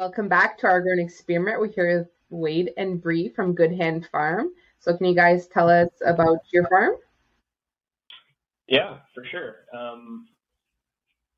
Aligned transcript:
Welcome 0.00 0.28
back 0.28 0.56
to 0.60 0.66
our 0.66 0.80
growing 0.80 0.98
experiment. 0.98 1.60
We're 1.60 1.68
here 1.68 1.98
with 1.98 2.08
Wade 2.30 2.72
and 2.78 3.02
Bri 3.02 3.34
from 3.36 3.54
Good 3.54 3.70
Hand 3.70 4.08
Farm. 4.10 4.48
So, 4.78 4.96
can 4.96 5.04
you 5.04 5.14
guys 5.14 5.46
tell 5.46 5.68
us 5.68 5.90
about 6.06 6.38
your 6.54 6.66
farm? 6.68 6.94
Yeah, 8.66 9.00
for 9.14 9.26
sure. 9.30 9.56
Um, 9.78 10.26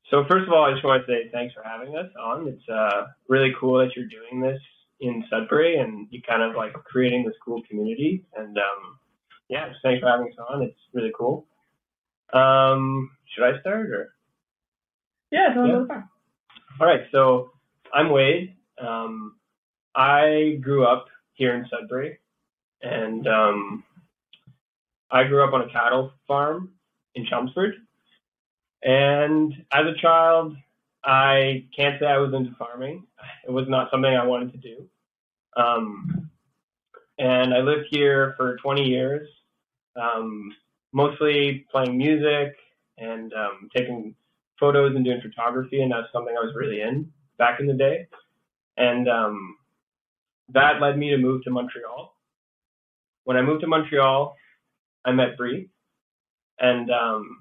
so, 0.09 0.23
first 0.31 0.47
of 0.47 0.53
all, 0.53 0.63
I 0.63 0.71
just 0.71 0.85
want 0.85 1.05
to 1.05 1.11
say 1.11 1.29
thanks 1.33 1.53
for 1.53 1.61
having 1.61 1.97
us 1.97 2.09
on. 2.17 2.47
It's 2.47 2.63
uh, 2.69 3.07
really 3.27 3.53
cool 3.59 3.79
that 3.79 3.97
you're 3.97 4.07
doing 4.07 4.39
this 4.39 4.61
in 5.01 5.25
Sudbury 5.29 5.79
and 5.79 6.07
you 6.09 6.21
kind 6.21 6.41
of 6.41 6.55
like 6.55 6.71
creating 6.85 7.25
this 7.25 7.35
cool 7.43 7.61
community. 7.69 8.23
And 8.37 8.57
um, 8.57 8.97
yeah, 9.49 9.67
just 9.67 9.81
thanks 9.83 9.99
for 9.99 10.07
having 10.07 10.27
us 10.27 10.39
on. 10.49 10.61
It's 10.61 10.79
really 10.93 11.11
cool. 11.17 11.47
Um, 12.31 13.11
should 13.35 13.43
I 13.43 13.59
start 13.59 13.89
or? 13.89 14.13
Yeah, 15.31 15.49
totally 15.53 15.85
yeah. 15.89 16.03
All 16.79 16.87
right, 16.87 17.01
so 17.11 17.52
I'm 17.93 18.09
Wade. 18.09 18.55
Um, 18.79 19.35
I 19.93 20.57
grew 20.61 20.83
up 20.83 21.05
here 21.33 21.53
in 21.53 21.67
Sudbury, 21.69 22.17
and 22.81 23.27
um, 23.27 23.83
I 25.11 25.25
grew 25.25 25.43
up 25.43 25.53
on 25.53 25.61
a 25.61 25.71
cattle 25.71 26.11
farm 26.27 26.71
in 27.13 27.27
Chelmsford. 27.27 27.75
And 28.81 29.53
as 29.71 29.85
a 29.85 30.01
child, 30.01 30.55
I 31.05 31.65
can't 31.75 31.99
say 31.99 32.07
I 32.07 32.17
was 32.17 32.33
into 32.33 32.55
farming. 32.57 33.05
It 33.47 33.51
was 33.51 33.65
not 33.69 33.91
something 33.91 34.11
I 34.11 34.25
wanted 34.25 34.53
to 34.53 34.57
do. 34.57 34.89
Um, 35.55 36.31
and 37.19 37.53
I 37.53 37.59
lived 37.59 37.85
here 37.91 38.33
for 38.37 38.57
20 38.57 38.85
years, 38.85 39.29
um, 39.95 40.51
mostly 40.93 41.67
playing 41.71 41.95
music 41.95 42.55
and 42.97 43.31
um, 43.33 43.69
taking 43.75 44.15
photos 44.59 44.95
and 44.95 45.05
doing 45.05 45.21
photography, 45.21 45.83
and 45.83 45.91
that's 45.91 46.11
something 46.11 46.35
I 46.35 46.43
was 46.43 46.55
really 46.55 46.81
in 46.81 47.11
back 47.43 47.59
in 47.59 47.67
the 47.67 47.73
day. 47.73 48.07
And 48.77 49.09
um, 49.09 49.57
that 50.53 50.81
led 50.81 50.97
me 50.97 51.09
to 51.09 51.17
move 51.17 51.43
to 51.43 51.51
Montreal. 51.51 52.15
When 53.25 53.35
I 53.35 53.41
moved 53.41 53.61
to 53.61 53.67
Montreal, 53.67 54.35
I 55.05 55.11
met 55.11 55.37
Bri. 55.37 55.69
And 56.59 56.89
um, 56.89 57.39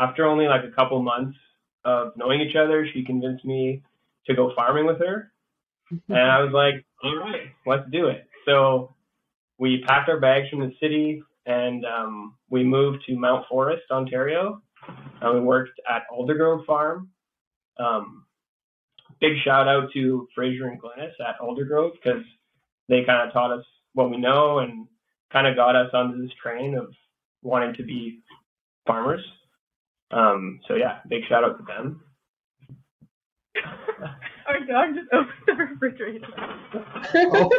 after 0.00 0.24
only 0.24 0.46
like 0.46 0.64
a 0.64 0.74
couple 0.74 1.02
months 1.02 1.36
of 1.84 2.12
knowing 2.16 2.40
each 2.40 2.56
other, 2.56 2.88
she 2.92 3.04
convinced 3.04 3.44
me 3.44 3.82
to 4.26 4.34
go 4.34 4.52
farming 4.56 4.86
with 4.86 4.98
her. 5.00 5.30
and 6.08 6.18
I 6.18 6.40
was 6.42 6.52
like, 6.52 6.84
all 7.02 7.16
right, 7.18 7.42
let's 7.66 7.90
do 7.90 8.06
it. 8.06 8.26
So 8.46 8.94
we 9.58 9.84
packed 9.86 10.08
our 10.08 10.20
bags 10.20 10.48
from 10.48 10.60
the 10.60 10.72
city 10.80 11.22
and 11.44 11.84
um, 11.84 12.34
we 12.48 12.64
moved 12.64 13.04
to 13.06 13.16
Mount 13.16 13.44
Forest, 13.48 13.82
Ontario. 13.90 14.62
And 15.20 15.34
we 15.34 15.40
worked 15.40 15.78
at 15.90 16.02
Aldergrove 16.12 16.64
Farm. 16.66 17.10
Um, 17.78 18.23
big 19.20 19.34
shout 19.44 19.68
out 19.68 19.92
to 19.92 20.28
Fraser 20.34 20.66
and 20.66 20.80
Glennis 20.80 21.12
at 21.20 21.38
Aldergrove 21.40 21.92
because 21.92 22.24
they 22.88 23.04
kind 23.04 23.26
of 23.26 23.32
taught 23.32 23.52
us 23.52 23.64
what 23.92 24.10
we 24.10 24.16
know 24.16 24.58
and 24.58 24.86
kind 25.32 25.46
of 25.46 25.56
got 25.56 25.76
us 25.76 25.90
onto 25.92 26.20
this 26.20 26.32
train 26.40 26.74
of 26.74 26.92
wanting 27.42 27.74
to 27.74 27.82
be 27.82 28.20
farmers. 28.86 29.24
Um, 30.10 30.60
so 30.68 30.74
yeah, 30.74 30.98
big 31.08 31.22
shout 31.28 31.44
out 31.44 31.58
to 31.58 31.64
them. 31.64 32.00
Our 34.46 34.60
dog 34.66 34.94
just 34.94 35.08
opened 35.12 35.32
the 35.46 35.54
refrigerator. 35.54 36.26
oh, 36.36 37.50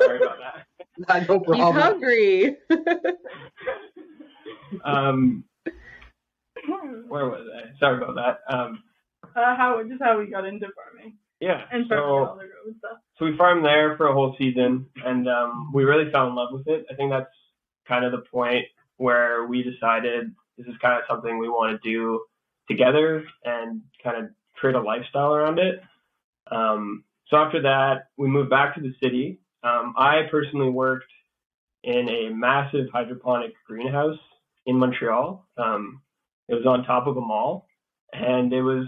sorry 0.00 0.22
about 0.22 0.38
that. 0.38 0.66
no 1.28 1.40
problem. 1.40 1.74
He's 1.74 1.82
hungry. 1.82 2.56
um, 4.84 5.44
where 7.08 7.26
was 7.26 7.46
I? 7.54 7.78
Sorry 7.78 8.02
about 8.02 8.16
that. 8.16 8.54
Um, 8.54 8.82
uh, 9.36 9.56
how 9.56 9.82
just 9.88 10.02
how 10.02 10.18
we 10.18 10.26
got 10.26 10.44
into 10.44 10.66
farming. 10.74 11.16
Yeah. 11.40 11.62
And 11.72 11.86
so, 11.88 12.38
stuff. 12.78 12.98
So 13.18 13.24
we 13.24 13.36
farmed 13.36 13.64
there 13.64 13.96
for 13.96 14.08
a 14.08 14.12
whole 14.12 14.34
season, 14.38 14.86
and 15.04 15.28
um, 15.28 15.70
we 15.72 15.84
really 15.84 16.10
fell 16.10 16.28
in 16.28 16.34
love 16.34 16.50
with 16.52 16.68
it. 16.68 16.84
I 16.90 16.94
think 16.94 17.10
that's 17.10 17.30
kind 17.88 18.04
of 18.04 18.12
the 18.12 18.26
point 18.30 18.66
where 18.98 19.46
we 19.46 19.62
decided 19.62 20.32
this 20.58 20.66
is 20.66 20.74
kind 20.82 20.94
of 20.94 21.02
something 21.08 21.38
we 21.38 21.48
want 21.48 21.80
to 21.80 21.88
do 21.88 22.20
together 22.68 23.24
and 23.44 23.80
kind 24.04 24.22
of 24.22 24.30
create 24.56 24.76
a 24.76 24.80
lifestyle 24.80 25.34
around 25.34 25.58
it. 25.58 25.82
Um, 26.50 27.04
so 27.28 27.38
after 27.38 27.62
that, 27.62 28.08
we 28.18 28.28
moved 28.28 28.50
back 28.50 28.74
to 28.74 28.80
the 28.80 28.92
city. 29.02 29.40
Um, 29.62 29.94
I 29.96 30.22
personally 30.30 30.68
worked 30.68 31.10
in 31.82 32.08
a 32.08 32.34
massive 32.34 32.88
hydroponic 32.92 33.52
greenhouse 33.66 34.18
in 34.66 34.76
Montreal. 34.76 35.46
Um, 35.56 36.02
it 36.48 36.54
was 36.54 36.66
on 36.66 36.84
top 36.84 37.06
of 37.06 37.16
a 37.16 37.20
mall, 37.20 37.66
and 38.12 38.52
it 38.52 38.62
was 38.62 38.86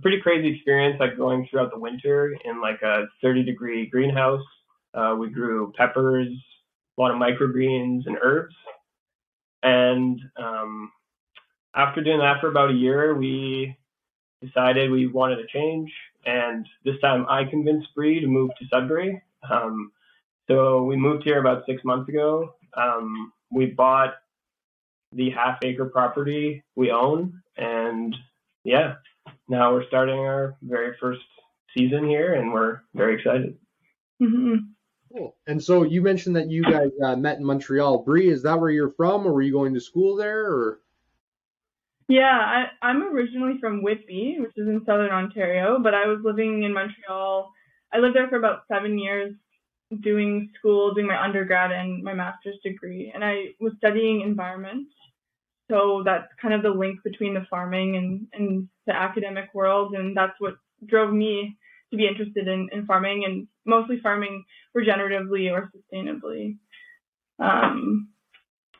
a 0.00 0.02
pretty 0.02 0.20
crazy 0.20 0.54
experience, 0.54 0.96
like 0.98 1.16
going 1.16 1.46
throughout 1.50 1.70
the 1.70 1.78
winter 1.78 2.34
in 2.44 2.60
like 2.60 2.80
a 2.82 3.04
30 3.22 3.44
degree 3.44 3.86
greenhouse. 3.86 4.44
Uh, 4.94 5.14
we 5.18 5.28
grew 5.28 5.72
peppers, 5.76 6.28
a 6.98 7.00
lot 7.00 7.10
of 7.10 7.16
microgreens 7.16 8.06
and 8.06 8.16
herbs. 8.20 8.54
And 9.62 10.18
um, 10.36 10.90
after 11.74 12.02
doing 12.02 12.18
that 12.18 12.40
for 12.40 12.48
about 12.48 12.70
a 12.70 12.74
year, 12.74 13.14
we 13.14 13.76
decided 14.42 14.90
we 14.90 15.06
wanted 15.06 15.36
to 15.36 15.46
change. 15.52 15.92
And 16.24 16.66
this 16.84 16.98
time 17.00 17.26
I 17.28 17.44
convinced 17.44 17.88
Bri 17.94 18.20
to 18.20 18.26
move 18.26 18.50
to 18.58 18.66
Sudbury. 18.72 19.22
Um, 19.48 19.92
so 20.48 20.82
we 20.84 20.96
moved 20.96 21.24
here 21.24 21.38
about 21.38 21.64
six 21.66 21.84
months 21.84 22.08
ago. 22.08 22.54
Um, 22.76 23.32
we 23.50 23.66
bought 23.66 24.14
the 25.12 25.30
half 25.30 25.58
acre 25.62 25.86
property 25.86 26.64
we 26.74 26.90
own. 26.90 27.42
And 27.56 28.16
yeah, 28.64 28.94
now 29.50 29.72
we're 29.72 29.86
starting 29.88 30.18
our 30.20 30.56
very 30.62 30.96
first 31.00 31.20
season 31.76 32.08
here 32.08 32.34
and 32.34 32.52
we're 32.52 32.80
very 32.94 33.16
excited. 33.16 33.58
Mm-hmm. 34.22 34.54
Cool. 35.12 35.36
And 35.48 35.62
so 35.62 35.82
you 35.82 36.02
mentioned 36.02 36.36
that 36.36 36.48
you 36.48 36.62
guys 36.62 36.90
uh, 37.04 37.16
met 37.16 37.38
in 37.38 37.44
Montreal. 37.44 38.04
Bri, 38.04 38.28
is 38.28 38.44
that 38.44 38.60
where 38.60 38.70
you're 38.70 38.92
from, 38.92 39.26
or 39.26 39.32
were 39.32 39.42
you 39.42 39.52
going 39.52 39.74
to 39.74 39.80
school 39.80 40.14
there, 40.14 40.46
or? 40.46 40.80
Yeah, 42.08 42.38
I, 42.38 42.66
I'm 42.80 43.02
originally 43.02 43.58
from 43.60 43.82
Whitby, 43.82 44.36
which 44.38 44.52
is 44.56 44.68
in 44.68 44.82
southern 44.86 45.10
Ontario, 45.10 45.80
but 45.82 45.94
I 45.94 46.06
was 46.06 46.20
living 46.22 46.62
in 46.62 46.72
Montreal. 46.72 47.50
I 47.92 47.98
lived 47.98 48.14
there 48.14 48.28
for 48.28 48.36
about 48.36 48.62
seven 48.72 49.00
years, 49.00 49.34
doing 50.00 50.50
school, 50.58 50.94
doing 50.94 51.08
my 51.08 51.20
undergrad 51.20 51.72
and 51.72 52.04
my 52.04 52.14
master's 52.14 52.58
degree, 52.62 53.10
and 53.12 53.24
I 53.24 53.46
was 53.58 53.72
studying 53.78 54.20
environment. 54.20 54.86
So 55.70 56.02
that's 56.04 56.26
kind 56.42 56.52
of 56.52 56.62
the 56.62 56.70
link 56.70 57.02
between 57.02 57.32
the 57.32 57.46
farming 57.48 57.96
and, 57.96 58.26
and 58.34 58.68
the 58.86 58.94
academic 58.94 59.54
world, 59.54 59.94
and 59.94 60.14
that's 60.16 60.38
what 60.38 60.54
drove 60.86 61.12
me 61.12 61.56
to 61.90 61.96
be 61.96 62.06
interested 62.06 62.48
in, 62.48 62.68
in 62.72 62.84
farming 62.86 63.24
and 63.24 63.46
mostly 63.64 63.98
farming 64.02 64.44
regeneratively 64.76 65.50
or 65.50 65.70
sustainably. 65.74 66.56
Um, 67.38 68.08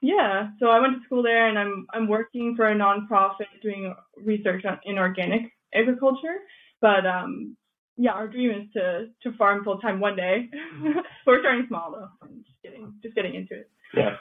yeah, 0.02 0.48
so 0.58 0.68
I 0.68 0.80
went 0.80 0.94
to 0.94 1.04
school 1.04 1.22
there, 1.22 1.48
and 1.48 1.58
I'm 1.58 1.86
I'm 1.92 2.08
working 2.08 2.54
for 2.56 2.66
a 2.66 2.74
nonprofit 2.74 3.46
doing 3.62 3.94
research 4.16 4.64
on, 4.64 4.80
in 4.84 4.98
organic 4.98 5.52
agriculture. 5.74 6.38
But 6.80 7.06
um, 7.06 7.56
yeah, 7.96 8.12
our 8.12 8.26
dream 8.26 8.50
is 8.50 8.72
to 8.74 9.08
to 9.22 9.36
farm 9.36 9.62
full 9.62 9.78
time 9.78 10.00
one 10.00 10.16
day. 10.16 10.48
We're 11.26 11.40
starting 11.40 11.66
small 11.68 11.92
though, 11.92 12.26
and 12.26 12.44
just 12.44 12.62
getting 12.62 12.94
just 13.02 13.14
getting 13.14 13.34
into 13.34 13.54
it. 13.54 13.70
Yeah. 13.94 14.16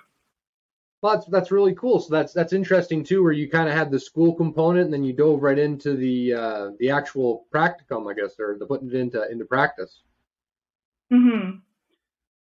Well, 1.01 1.15
that's 1.15 1.27
that's 1.27 1.51
really 1.51 1.73
cool. 1.75 1.99
So 1.99 2.13
that's 2.13 2.33
that's 2.33 2.51
interesting 2.51 3.03
too, 3.03 3.23
where 3.23 3.31
you 3.31 3.49
kind 3.49 3.69
of 3.69 3.75
had 3.75 3.89
the 3.89 3.99
school 3.99 4.35
component, 4.35 4.85
and 4.85 4.93
then 4.93 5.03
you 5.03 5.13
dove 5.13 5.41
right 5.41 5.57
into 5.57 5.95
the 5.95 6.33
uh, 6.33 6.71
the 6.79 6.89
actual 6.89 7.45
practicum, 7.53 8.11
I 8.11 8.13
guess, 8.15 8.37
or 8.39 8.57
the 8.59 8.65
putting 8.65 8.89
it 8.89 8.95
into 8.95 9.29
into 9.31 9.45
practice. 9.45 10.01
Mhm. 11.11 11.61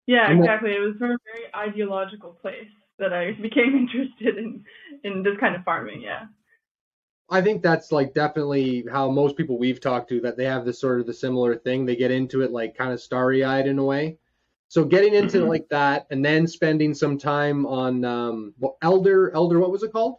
Yeah, 0.07 0.31
exactly. 0.31 0.73
It 0.75 0.81
was 0.81 0.97
from 0.97 1.13
a 1.13 1.19
very 1.25 1.55
ideological 1.55 2.33
place 2.41 2.69
that 2.99 3.13
I 3.13 3.33
became 3.43 3.77
interested 3.77 4.39
in 4.39 4.65
in 5.05 5.23
this 5.23 5.37
kind 5.39 5.55
of 5.55 5.65
farming. 5.65 6.01
Yeah. 6.01 6.27
I 7.29 7.43
think 7.43 7.63
that's 7.63 7.91
like 7.91 8.15
definitely 8.15 8.87
how 8.91 9.11
most 9.11 9.37
people 9.37 9.59
we've 9.59 9.81
talked 9.81 10.09
to 10.11 10.21
that 10.21 10.37
they 10.37 10.45
have 10.45 10.65
this 10.65 10.81
sort 10.81 11.01
of 11.01 11.07
the 11.07 11.13
similar 11.13 11.57
thing. 11.57 11.85
They 11.85 11.97
get 11.97 12.13
into 12.13 12.43
it 12.43 12.53
like 12.53 12.77
kind 12.77 12.93
of 12.93 13.01
starry 13.01 13.45
eyed 13.45 13.67
in 13.67 13.79
a 13.79 13.85
way. 13.85 14.19
So 14.69 14.85
getting 14.85 15.15
into 15.15 15.39
mm-hmm. 15.39 15.49
like 15.49 15.69
that 15.71 16.07
and 16.11 16.25
then 16.25 16.47
spending 16.47 16.95
some 16.95 17.19
time 17.19 17.67
on 17.67 18.05
um 18.05 18.55
well, 18.59 18.77
Elder 18.83 19.35
Elder 19.35 19.61
what 19.61 19.71
was 19.71 19.83
it 19.83 19.93
called? 19.93 20.19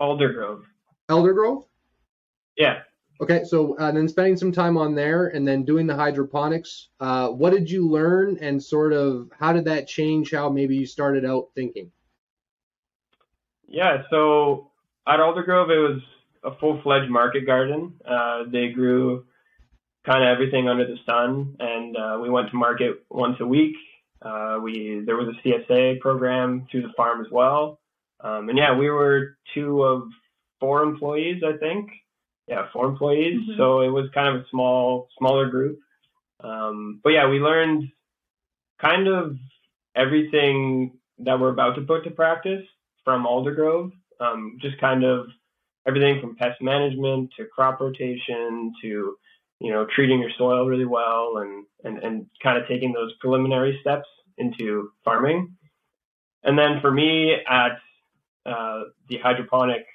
Aldergrove. 0.00 0.62
Aldergrove? 1.08 1.64
Yeah. 2.56 2.80
Okay, 3.20 3.44
so 3.44 3.76
uh, 3.78 3.92
then 3.92 4.08
spending 4.08 4.36
some 4.36 4.50
time 4.50 4.76
on 4.76 4.96
there 4.96 5.28
and 5.28 5.46
then 5.46 5.64
doing 5.64 5.86
the 5.86 5.94
hydroponics. 5.94 6.88
Uh, 6.98 7.28
what 7.28 7.52
did 7.52 7.70
you 7.70 7.88
learn 7.88 8.36
and 8.40 8.60
sort 8.60 8.92
of 8.92 9.30
how 9.38 9.52
did 9.52 9.64
that 9.66 9.86
change 9.86 10.32
how 10.32 10.48
maybe 10.48 10.76
you 10.76 10.86
started 10.86 11.24
out 11.24 11.48
thinking? 11.54 11.92
Yeah, 13.68 14.02
so 14.10 14.72
at 15.06 15.20
Aldergrove 15.20 15.70
it 15.70 15.78
was 15.78 16.02
a 16.42 16.58
full-fledged 16.58 17.10
market 17.10 17.46
garden. 17.46 17.94
Uh, 18.04 18.44
they 18.50 18.70
grew 18.70 19.24
kind 20.04 20.24
of 20.24 20.28
everything 20.28 20.68
under 20.68 20.86
the 20.86 20.98
sun, 21.06 21.56
and 21.58 21.96
uh, 21.96 22.18
we 22.20 22.30
went 22.30 22.50
to 22.50 22.56
market 22.56 23.04
once 23.10 23.36
a 23.40 23.46
week. 23.46 23.76
Uh, 24.20 24.58
we 24.62 25.02
there 25.04 25.16
was 25.16 25.28
a 25.28 25.48
CSA 25.48 26.00
program 26.00 26.66
through 26.70 26.82
the 26.82 26.92
farm 26.96 27.20
as 27.24 27.30
well, 27.30 27.80
um, 28.20 28.48
and 28.48 28.58
yeah, 28.58 28.76
we 28.76 28.90
were 28.90 29.36
two 29.54 29.82
of 29.82 30.04
four 30.60 30.82
employees, 30.82 31.42
I 31.44 31.56
think. 31.58 31.90
Yeah, 32.48 32.66
four 32.72 32.86
employees. 32.86 33.40
Mm-hmm. 33.40 33.58
So 33.58 33.80
it 33.80 33.88
was 33.88 34.10
kind 34.14 34.34
of 34.34 34.42
a 34.42 34.48
small, 34.50 35.08
smaller 35.18 35.48
group. 35.48 35.78
Um, 36.42 37.00
but 37.02 37.10
yeah, 37.10 37.28
we 37.28 37.38
learned 37.38 37.88
kind 38.80 39.08
of 39.08 39.36
everything 39.94 40.98
that 41.18 41.38
we're 41.38 41.52
about 41.52 41.76
to 41.76 41.82
put 41.82 42.04
to 42.04 42.10
practice 42.10 42.64
from 43.04 43.24
Aldergrove. 43.24 43.92
Um, 44.20 44.58
just 44.60 44.80
kind 44.80 45.04
of 45.04 45.26
everything 45.86 46.20
from 46.20 46.36
pest 46.36 46.60
management 46.60 47.30
to 47.36 47.46
crop 47.46 47.80
rotation 47.80 48.72
to 48.82 49.16
you 49.62 49.70
know 49.70 49.86
treating 49.94 50.20
your 50.20 50.30
soil 50.36 50.66
really 50.66 50.84
well 50.84 51.38
and 51.38 51.64
and, 51.84 52.02
and 52.02 52.26
kind 52.42 52.58
of 52.58 52.66
taking 52.68 52.92
those 52.92 53.12
preliminary 53.20 53.78
steps 53.80 54.08
into 54.38 54.90
farming. 55.04 55.56
And 56.42 56.58
then 56.58 56.80
for 56.80 56.90
me 56.90 57.36
at 57.48 57.78
uh, 58.44 58.82
the 59.08 59.18
hydroponic 59.22 59.86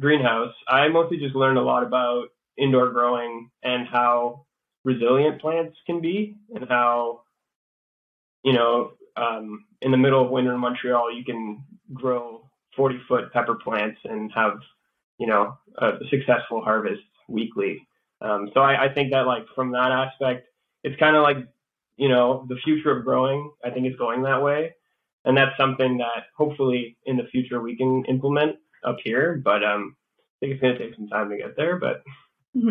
greenhouse, 0.00 0.54
I 0.68 0.88
mostly 0.88 1.18
just 1.18 1.34
learned 1.34 1.58
a 1.58 1.62
lot 1.62 1.82
about 1.82 2.28
indoor 2.56 2.90
growing 2.90 3.50
and 3.62 3.86
how 3.86 4.46
resilient 4.84 5.40
plants 5.40 5.76
can 5.84 6.00
be 6.00 6.36
and 6.54 6.66
how 6.68 7.22
you 8.42 8.54
know 8.54 8.92
um, 9.16 9.64
in 9.82 9.90
the 9.90 9.96
middle 9.98 10.24
of 10.24 10.30
winter 10.30 10.54
in 10.54 10.60
Montreal 10.60 11.14
you 11.14 11.24
can 11.24 11.62
grow 11.92 12.48
40 12.76 13.00
foot 13.08 13.32
pepper 13.32 13.56
plants 13.56 13.98
and 14.04 14.30
have 14.34 14.58
you 15.18 15.26
know 15.26 15.58
a 15.78 15.92
successful 16.10 16.62
harvest 16.62 17.02
weekly. 17.28 17.86
Um, 18.20 18.50
so 18.54 18.60
I, 18.60 18.86
I 18.86 18.94
think 18.94 19.12
that 19.12 19.26
like 19.26 19.46
from 19.54 19.72
that 19.72 19.90
aspect, 19.90 20.48
it's 20.82 20.98
kind 20.98 21.16
of 21.16 21.22
like 21.22 21.38
you 21.96 22.08
know 22.08 22.46
the 22.48 22.56
future 22.64 22.96
of 22.96 23.04
growing. 23.04 23.50
I 23.64 23.70
think 23.70 23.86
is 23.86 23.96
going 23.96 24.22
that 24.22 24.42
way, 24.42 24.74
and 25.24 25.36
that's 25.36 25.56
something 25.56 25.98
that 25.98 26.24
hopefully 26.36 26.96
in 27.04 27.16
the 27.16 27.26
future 27.30 27.60
we 27.60 27.76
can 27.76 28.04
implement 28.06 28.56
up 28.84 28.96
here. 29.04 29.40
But 29.42 29.64
um, 29.64 29.96
I 30.18 30.46
think 30.46 30.52
it's 30.52 30.62
going 30.62 30.74
to 30.74 30.78
take 30.78 30.94
some 30.96 31.08
time 31.08 31.30
to 31.30 31.36
get 31.36 31.56
there. 31.56 31.78
But 31.78 32.02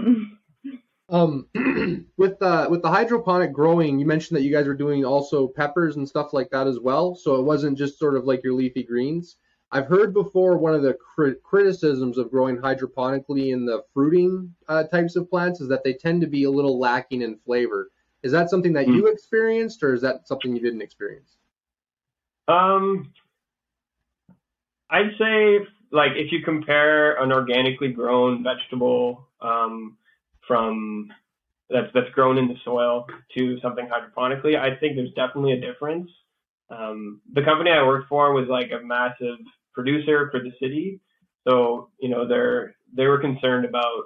um, 1.10 1.48
with 2.18 2.40
the 2.40 2.68
with 2.70 2.82
the 2.82 2.90
hydroponic 2.90 3.54
growing, 3.54 4.00
you 4.00 4.06
mentioned 4.06 4.38
that 4.38 4.44
you 4.44 4.52
guys 4.52 4.68
were 4.68 4.74
doing 4.74 5.06
also 5.06 5.48
peppers 5.48 5.96
and 5.96 6.08
stuff 6.08 6.34
like 6.34 6.50
that 6.52 6.68
as 6.68 6.80
well. 6.80 7.16
So 7.16 7.36
it 7.36 7.44
wasn't 7.44 7.78
just 7.78 8.00
sort 8.00 8.16
of 8.16 8.26
like 8.26 8.44
your 8.44 8.54
leafy 8.54 8.84
greens. 8.84 9.38
I've 9.72 9.88
heard 9.88 10.14
before 10.14 10.58
one 10.58 10.74
of 10.74 10.84
the 10.84 10.94
crit- 10.94 11.44
criticisms 11.44 12.18
of 12.18 12.32
growing 12.32 12.58
hydroponically 12.58 13.52
in 13.52 13.66
the 13.66 13.84
fruiting 13.94 14.54
uh, 14.68 14.84
types 14.84 15.16
of 15.16 15.30
plants 15.30 15.60
is 15.60 15.68
that 15.70 15.84
they 15.84 15.94
tend 15.94 16.22
to 16.22 16.28
be 16.28 16.44
a 16.44 16.52
little 16.52 16.80
lacking 16.80 17.22
in 17.22 17.38
flavor. 17.46 17.92
Is 18.24 18.32
that 18.32 18.50
something 18.50 18.74
that 18.74 18.88
you 18.88 19.02
hmm. 19.02 19.08
experienced, 19.08 19.84
or 19.84 19.94
is 19.94 20.02
that 20.02 20.28
something 20.28 20.56
you 20.56 20.62
didn't 20.62 20.82
experience? 20.82 21.38
Um, 22.48 23.12
I'd 24.90 25.12
say 25.20 25.60
like 25.92 26.12
if 26.16 26.32
you 26.32 26.42
compare 26.44 27.22
an 27.22 27.32
organically 27.32 27.90
grown 27.90 28.44
vegetable 28.44 29.28
um, 29.42 29.98
from 30.48 31.12
that's 31.70 31.92
that's 31.94 32.10
grown 32.12 32.38
in 32.38 32.48
the 32.48 32.56
soil 32.64 33.08
to 33.36 33.60
something 33.60 33.88
hydroponically, 33.88 34.58
I 34.58 34.76
think 34.76 34.96
there's 34.96 35.14
definitely 35.14 35.54
a 35.54 35.62
difference. 35.62 36.10
Um, 36.70 37.22
the 37.32 37.44
company 37.44 37.72
I 37.72 37.86
worked 37.86 38.10
for 38.10 38.34
was 38.34 38.48
like 38.50 38.72
a 38.72 38.84
massive 38.84 39.38
producer 39.74 40.30
for 40.32 40.40
the 40.40 40.52
city, 40.60 41.00
so 41.48 41.90
you 42.00 42.10
know 42.10 42.28
they're 42.28 42.76
they 42.96 43.06
were 43.06 43.20
concerned 43.20 43.66
about 43.66 44.06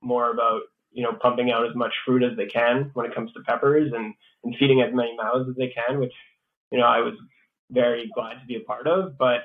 more 0.00 0.30
about 0.30 0.62
you 0.92 1.02
know 1.02 1.12
pumping 1.20 1.50
out 1.50 1.68
as 1.68 1.74
much 1.74 1.92
fruit 2.06 2.22
as 2.22 2.36
they 2.36 2.46
can 2.46 2.90
when 2.94 3.06
it 3.06 3.14
comes 3.14 3.32
to 3.32 3.40
peppers 3.40 3.92
and 3.94 4.14
and 4.44 4.54
feeding 4.58 4.80
as 4.80 4.94
many 4.94 5.14
mouths 5.16 5.48
as 5.50 5.56
they 5.56 5.68
can, 5.68 6.00
which 6.00 6.12
you 6.70 6.78
know 6.78 6.86
I 6.86 7.00
was 7.00 7.14
very 7.70 8.10
glad 8.14 8.40
to 8.40 8.46
be 8.46 8.56
a 8.56 8.60
part 8.60 8.86
of. 8.86 9.18
But 9.18 9.40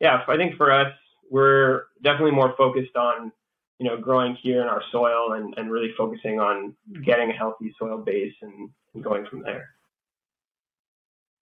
yeah, 0.00 0.22
I 0.26 0.36
think 0.36 0.56
for 0.56 0.72
us, 0.72 0.92
we're 1.30 1.84
definitely 2.02 2.32
more 2.32 2.54
focused 2.58 2.96
on 2.96 3.30
you 3.78 3.86
know 3.86 3.96
growing 3.96 4.36
here 4.42 4.60
in 4.60 4.68
our 4.68 4.82
soil 4.90 5.34
and, 5.34 5.54
and 5.56 5.70
really 5.70 5.92
focusing 5.96 6.40
on 6.40 6.74
getting 7.04 7.30
a 7.30 7.34
healthy 7.34 7.72
soil 7.78 7.98
base 7.98 8.34
and, 8.42 8.70
and 8.94 9.04
going 9.04 9.24
from 9.26 9.42
there 9.42 9.68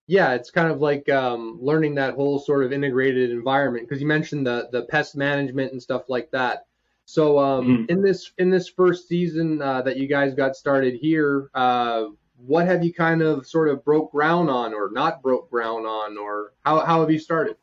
yeah 0.07 0.33
it's 0.33 0.49
kind 0.49 0.71
of 0.71 0.79
like 0.79 1.07
um, 1.09 1.59
learning 1.61 1.95
that 1.95 2.15
whole 2.15 2.39
sort 2.39 2.63
of 2.63 2.73
integrated 2.73 3.29
environment 3.29 3.87
because 3.87 4.01
you 4.01 4.07
mentioned 4.07 4.47
the 4.47 4.67
the 4.71 4.83
pest 4.83 5.15
management 5.15 5.71
and 5.71 5.81
stuff 5.81 6.03
like 6.09 6.31
that 6.31 6.65
so 7.05 7.39
um, 7.39 7.67
mm-hmm. 7.67 7.91
in 7.91 8.01
this 8.01 8.31
in 8.37 8.49
this 8.49 8.67
first 8.67 9.07
season 9.07 9.61
uh, 9.61 9.81
that 9.81 9.97
you 9.97 10.07
guys 10.07 10.33
got 10.33 10.55
started 10.55 10.95
here 10.95 11.49
uh, 11.53 12.05
what 12.37 12.65
have 12.65 12.83
you 12.83 12.93
kind 12.93 13.21
of 13.21 13.45
sort 13.45 13.69
of 13.69 13.83
broke 13.83 14.11
ground 14.11 14.49
on 14.49 14.73
or 14.73 14.89
not 14.91 15.21
broke 15.21 15.49
ground 15.49 15.85
on 15.85 16.17
or 16.17 16.53
how, 16.65 16.79
how 16.79 17.01
have 17.01 17.11
you 17.11 17.19
started 17.19 17.55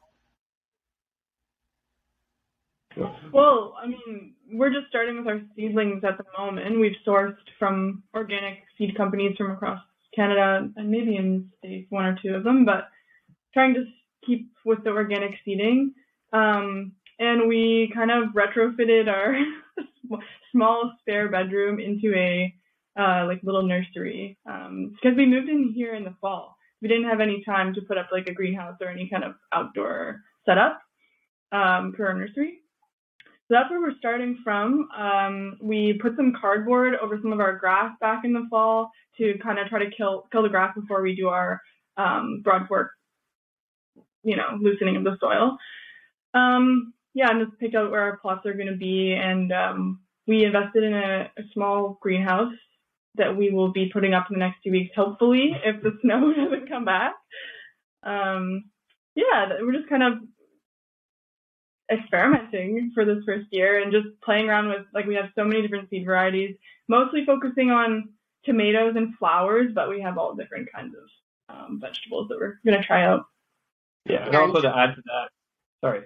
well, 3.32 3.75
I 3.82 3.88
mean, 3.88 4.35
we're 4.52 4.70
just 4.70 4.87
starting 4.88 5.17
with 5.19 5.26
our 5.26 5.41
seedlings 5.56 6.05
at 6.05 6.17
the 6.17 6.25
moment. 6.38 6.79
We've 6.79 6.96
sourced 7.06 7.37
from 7.58 8.02
organic 8.14 8.58
seed 8.79 8.96
companies 8.96 9.37
from 9.37 9.50
across 9.50 9.81
Canada 10.15 10.69
and 10.77 10.91
maybe 10.91 11.17
in 11.17 11.51
states, 11.59 11.87
one 11.91 12.05
or 12.05 12.19
two 12.23 12.35
of 12.35 12.45
them, 12.45 12.65
but 12.65 12.89
trying 13.53 13.75
to 13.75 13.85
keep 14.27 14.51
with 14.65 14.83
the 14.85 14.91
organic 14.91 15.33
seeding. 15.45 15.95
Um, 16.33 16.93
and 17.19 17.49
we 17.49 17.91
kind 17.95 18.11
of 18.11 18.31
retrofitted 18.31 19.09
our 19.09 19.37
small 20.53 20.93
spare 21.01 21.29
bedroom 21.29 21.79
into 21.79 22.15
a 22.17 22.53
uh, 22.99 23.25
like 23.27 23.41
little 23.43 23.63
nursery 23.63 24.39
because 24.45 24.69
um, 24.69 25.17
we 25.17 25.27
moved 25.27 25.49
in 25.49 25.73
here 25.75 25.95
in 25.95 26.05
the 26.05 26.15
fall. 26.21 26.57
We 26.81 26.89
didn't 26.89 27.09
have 27.09 27.21
any 27.21 27.43
time 27.45 27.75
to 27.75 27.83
put 27.83 27.99
up 27.99 28.09
like 28.13 28.29
a 28.29 28.35
greenhouse 28.35 28.77
or 28.81 28.89
any 28.89 29.09
kind 29.09 29.25
of 29.25 29.35
outdoor 29.53 30.21
setup 30.45 30.81
um, 31.53 31.93
for 31.97 32.07
our 32.09 32.15
nursery. 32.15 32.61
So 33.49 33.55
that's 33.55 33.70
where 33.70 33.81
we're 33.81 33.99
starting 33.99 34.38
from. 34.43 34.88
Um, 34.96 35.58
we 35.61 35.99
put 36.00 36.17
some 36.17 36.32
cardboard 36.41 36.94
over 37.02 37.19
some 37.20 37.32
of 37.32 37.41
our 37.41 37.58
grass 37.58 37.93
back 38.00 38.25
in 38.25 38.32
the 38.32 38.46
fall 38.49 38.91
to 39.19 39.35
kind 39.43 39.58
of 39.58 39.69
try 39.69 39.85
to 39.85 39.91
kill 39.91 40.26
kill 40.32 40.43
the 40.43 40.49
grass 40.49 40.75
before 40.75 41.02
we 41.02 41.14
do 41.14 41.29
our 41.29 41.61
um, 41.99 42.41
broad 42.43 42.67
fork, 42.69 42.93
you 44.23 44.37
know, 44.37 44.58
loosening 44.61 44.96
of 44.96 45.05
the 45.05 45.19
soil. 45.20 45.58
Um, 46.32 46.94
yeah, 47.12 47.31
and 47.31 47.46
just 47.46 47.58
pick 47.61 47.75
out 47.75 47.91
where 47.91 48.00
our 48.00 48.17
plots 48.17 48.46
are 48.46 48.55
going 48.55 48.67
to 48.67 48.76
be, 48.76 49.12
and 49.12 49.52
um, 49.52 50.00
we 50.26 50.44
invested 50.44 50.82
in 50.82 50.94
a, 50.94 51.31
a 51.38 51.43
small 51.52 51.99
greenhouse 52.00 52.52
that 53.17 53.37
we 53.37 53.50
will 53.50 53.70
be 53.70 53.91
putting 53.93 54.14
up 54.14 54.26
in 54.31 54.35
the 54.35 54.44
next 54.44 54.62
few 54.62 54.73
weeks, 54.73 54.94
hopefully, 54.96 55.52
if 55.64 55.82
the 55.82 55.96
snow 56.02 56.32
doesn't 56.32 56.69
come 56.69 56.85
back. 56.85 57.14
Um, 58.02 58.64
yeah, 59.14 59.49
we're 59.61 59.75
just 59.75 59.88
kind 59.88 60.02
of 60.02 60.14
experimenting 61.91 62.91
for 62.95 63.05
this 63.05 63.23
first 63.25 63.47
year 63.51 63.83
and 63.83 63.93
just 63.93 64.07
playing 64.23 64.49
around 64.49 64.69
with 64.69 64.87
like 64.95 65.07
we 65.07 65.15
have 65.15 65.31
so 65.35 65.45
many 65.45 65.63
different 65.63 65.91
seed 65.91 66.05
varieties, 66.05 66.57
mostly 66.89 67.25
focusing 67.25 67.71
on 67.71 68.11
tomatoes 68.45 68.95
and 68.97 69.15
flowers, 69.17 69.73
but 69.75 69.89
we 69.89 70.01
have 70.01 70.19
all 70.19 70.35
different 70.35 70.70
kinds 70.73 70.94
of 70.94 71.55
um, 71.55 71.79
vegetables 71.81 72.29
that 72.29 72.39
we're 72.39 72.58
gonna 72.65 72.82
try 72.82 73.05
out. 73.05 73.27
Yeah, 74.06 74.27
and 74.27 74.37
also 74.37 74.61
to 74.61 74.77
add 74.77 74.94
to 74.94 75.03
that, 75.03 75.29
sorry. 75.82 76.03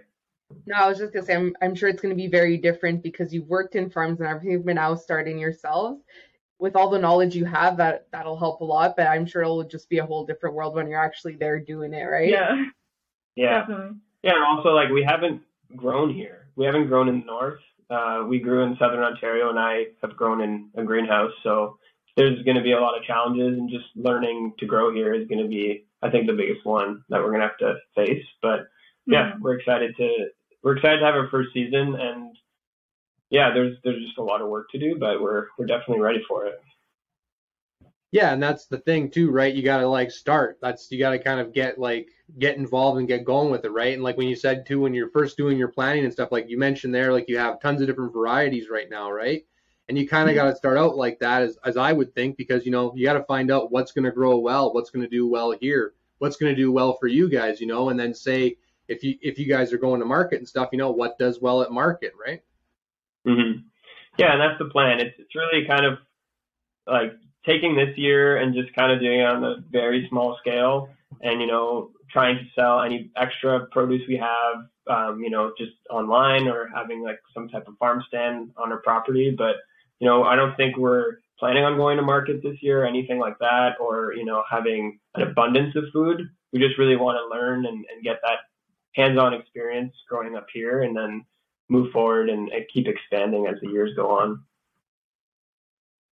No, 0.67 0.77
I 0.77 0.89
was 0.89 0.99
just 0.99 1.13
gonna 1.13 1.27
say 1.27 1.35
I'm 1.35 1.55
I'm 1.63 1.75
sure 1.75 1.89
it's 1.89 2.01
gonna 2.01 2.15
be 2.15 2.29
very 2.29 2.57
different 2.57 3.03
because 3.03 3.33
you've 3.33 3.49
worked 3.49 3.75
in 3.75 3.91
farms 3.91 4.21
and 4.21 4.29
everything, 4.29 4.63
but 4.63 4.75
now 4.75 4.95
starting 4.95 5.39
yourselves. 5.39 6.03
With 6.61 6.75
all 6.75 6.91
the 6.91 6.99
knowledge 6.99 7.37
you 7.37 7.45
have, 7.45 7.77
that 7.77 8.09
that'll 8.11 8.39
help 8.39 8.61
a 8.61 8.65
lot. 8.65 8.97
But 8.97 9.07
I'm 9.07 9.27
sure 9.27 9.43
it'll 9.43 9.63
just 9.63 9.89
be 9.89 9.99
a 9.99 10.07
whole 10.07 10.27
different 10.27 10.57
world 10.57 10.75
when 10.75 10.89
you're 10.89 11.03
actually 11.03 11.37
there 11.37 11.61
doing 11.61 11.95
it, 11.95 12.03
right? 12.03 12.29
Yeah. 12.29 12.65
Yeah. 13.37 13.61
Definitely. 13.61 13.99
Yeah, 14.23 14.35
and 14.35 14.45
also 14.45 14.71
like 14.71 14.91
we 14.91 15.05
haven't 15.05 15.43
grown 15.77 16.13
here. 16.13 16.49
We 16.57 16.67
haven't 16.67 16.89
grown 16.89 17.09
in 17.09 17.21
the 17.21 17.27
north. 17.27 17.61
Uh, 17.91 18.25
we 18.29 18.39
grew 18.39 18.63
in 18.65 18.77
southern 18.79 19.03
Ontario, 19.03 19.49
and 19.49 19.59
I 19.59 19.87
have 20.03 20.17
grown 20.17 20.43
in 20.43 20.71
a 20.77 20.85
greenhouse. 20.85 21.33
So 21.43 21.79
there's 22.17 22.43
going 22.43 22.57
to 22.57 22.63
be 22.63 22.73
a 22.73 22.81
lot 22.81 22.99
of 22.99 23.05
challenges, 23.05 23.59
and 23.59 23.71
just 23.71 23.87
learning 23.95 24.55
to 24.59 24.67
grow 24.67 24.93
here 24.93 25.15
is 25.15 25.27
going 25.29 25.43
to 25.43 25.49
be, 25.49 25.85
I 26.03 26.11
think, 26.11 26.27
the 26.27 26.35
biggest 26.35 26.67
one 26.67 27.05
that 27.09 27.21
we're 27.21 27.31
going 27.31 27.41
to 27.41 27.49
have 27.49 27.59
to 27.59 27.77
face. 27.95 28.25
But 28.43 28.69
yeah, 29.07 29.31
mm-hmm. 29.31 29.43
we're 29.43 29.59
excited 29.59 29.97
to 29.97 30.29
we're 30.63 30.77
excited 30.77 30.99
to 30.99 31.07
have 31.07 31.15
our 31.15 31.29
first 31.31 31.51
season, 31.55 31.95
and 31.95 32.37
yeah, 33.31 33.53
there's 33.53 33.77
there's 33.85 34.05
just 34.05 34.19
a 34.19 34.23
lot 34.23 34.43
of 34.43 34.49
work 34.49 34.69
to 34.71 34.79
do, 34.79 34.97
but 34.99 35.21
we're 35.21 35.47
we're 35.59 35.67
definitely 35.67 36.01
ready 36.01 36.23
for 36.29 36.47
it. 36.47 36.61
Yeah, 38.11 38.33
and 38.33 38.43
that's 38.43 38.67
the 38.67 38.79
thing 38.79 39.11
too, 39.11 39.31
right? 39.31 39.55
You 39.55 39.63
got 39.63 39.79
to 39.79 39.89
like 39.89 40.11
start. 40.11 40.59
That's 40.63 40.91
you 40.91 40.99
got 40.99 41.11
to 41.11 41.19
kind 41.19 41.41
of 41.41 41.53
get 41.53 41.79
like 41.79 42.09
get 42.39 42.57
involved 42.57 42.99
and 42.99 43.09
get 43.09 43.25
going 43.25 43.51
with 43.51 43.65
it, 43.65 43.71
right? 43.71 43.93
And 43.93 44.03
like 44.03 44.17
when 44.17 44.29
you 44.29 44.37
said 44.37 44.65
too, 44.65 44.81
when 44.81 44.95
you're 44.95 45.11
first 45.11 45.37
doing 45.37 45.59
your 45.59 45.69
planning 45.69 46.05
and 46.05 46.13
stuff, 46.13 46.33
like 46.33 46.49
you 46.49 46.59
mentioned 46.59 46.95
there, 46.95 47.13
like 47.13 47.29
you 47.29 47.37
have 47.39 47.61
tons 47.61 47.83
of 47.83 47.87
different 47.87 48.15
varieties 48.15 48.71
right 48.71 48.89
now, 48.89 49.11
right? 49.11 49.45
And 49.89 49.99
you 49.99 50.09
kind 50.09 50.29
of 50.29 50.37
mm-hmm. 50.37 50.47
got 50.47 50.51
to 50.51 50.57
start 50.57 50.79
out 50.79 50.97
like 50.97 51.19
that, 51.19 51.43
as 51.43 51.59
as 51.65 51.77
I 51.77 51.93
would 51.93 52.15
think, 52.15 52.39
because 52.39 52.65
you 52.65 52.73
know 52.73 52.95
you 52.97 53.05
got 53.05 53.15
to 53.15 53.25
find 53.25 53.51
out 53.51 53.71
what's 53.71 53.93
going 53.93 54.07
to 54.07 54.11
grow 54.11 54.39
well, 54.39 54.73
what's 54.73 54.91
going 54.91 55.05
to 55.05 55.11
do 55.11 55.29
well 55.29 55.51
here, 55.51 55.93
what's 56.19 56.37
going 56.37 56.55
to 56.55 56.61
do 56.61 56.73
well 56.73 56.97
for 56.99 57.09
you 57.09 57.29
guys, 57.29 57.61
you 57.61 57.67
know, 57.67 57.91
and 57.91 58.01
then 58.01 58.15
say 58.15 58.57
if 58.89 59.03
you 59.03 59.17
if 59.21 59.39
you 59.39 59.47
guys 59.47 59.71
are 59.75 59.79
going 59.79 60.01
to 60.01 60.07
market 60.07 60.39
and 60.39 60.49
stuff, 60.49 60.71
you 60.73 60.79
know 60.79 60.91
what 60.91 61.19
does 61.19 61.43
well 61.43 61.61
at 61.61 61.71
market, 61.71 62.15
right? 62.19 62.43
Mhm. 63.27 63.65
Yeah, 64.17 64.33
and 64.33 64.41
that's 64.41 64.59
the 64.59 64.71
plan. 64.71 64.99
It's 65.01 65.19
it's 65.19 65.35
really 65.35 65.67
kind 65.67 65.85
of 65.85 65.99
like 66.87 67.13
taking 67.49 67.75
this 67.75 67.97
year 67.97 68.37
and 68.37 68.55
just 68.55 68.75
kind 68.77 68.93
of 68.93 69.01
doing 69.01 69.21
it 69.21 69.27
on 69.27 69.43
a 69.43 69.57
very 69.71 70.07
small 70.11 70.37
scale 70.41 70.91
and, 71.23 71.41
you 71.41 71.47
know, 71.47 71.91
trying 72.11 72.37
to 72.37 72.45
sell 72.55 72.83
any 72.83 73.11
extra 73.17 73.67
produce 73.73 74.03
we 74.07 74.17
have, 74.17 74.57
um, 74.89 75.21
you 75.21 75.31
know, 75.31 75.53
just 75.57 75.73
online 75.91 76.47
or 76.47 76.69
having 76.75 77.03
like 77.03 77.19
some 77.35 77.49
type 77.49 77.67
of 77.67 77.75
farm 77.79 78.03
stand 78.07 78.51
on 78.57 78.71
our 78.73 78.83
property. 78.83 79.35
But, 79.37 79.57
you 79.99 80.07
know, 80.07 80.25
I 80.25 80.37
don't 80.37 80.57
think 80.57 80.77
we're 80.77 81.19
planning 81.39 81.65
on 81.65 81.77
going 81.77 81.97
to 81.97 82.03
market 82.03 82.43
this 82.43 82.57
year 82.61 82.83
or 82.83 82.87
anything 82.87 83.19
like 83.19 83.39
that, 83.39 83.73
or 83.81 84.13
you 84.15 84.25
know, 84.25 84.43
having 84.51 84.99
an 85.15 85.23
abundance 85.23 85.75
of 85.77 85.85
food. 85.93 86.23
We 86.53 86.59
just 86.59 86.79
really 86.79 86.97
want 86.97 87.19
to 87.19 87.37
learn 87.37 87.67
and, 87.67 87.85
and 87.93 88.05
get 88.05 88.17
that 88.23 88.39
hands-on 88.95 89.35
experience 89.35 89.93
growing 90.09 90.37
up 90.37 90.47
here, 90.53 90.83
and 90.83 90.97
then 90.97 91.25
move 91.69 91.93
forward 91.93 92.29
and, 92.31 92.49
and 92.49 92.65
keep 92.73 92.89
expanding 92.89 93.47
as 93.47 93.57
the 93.63 93.71
years 93.71 93.91
go 93.95 94.11
on. 94.11 94.43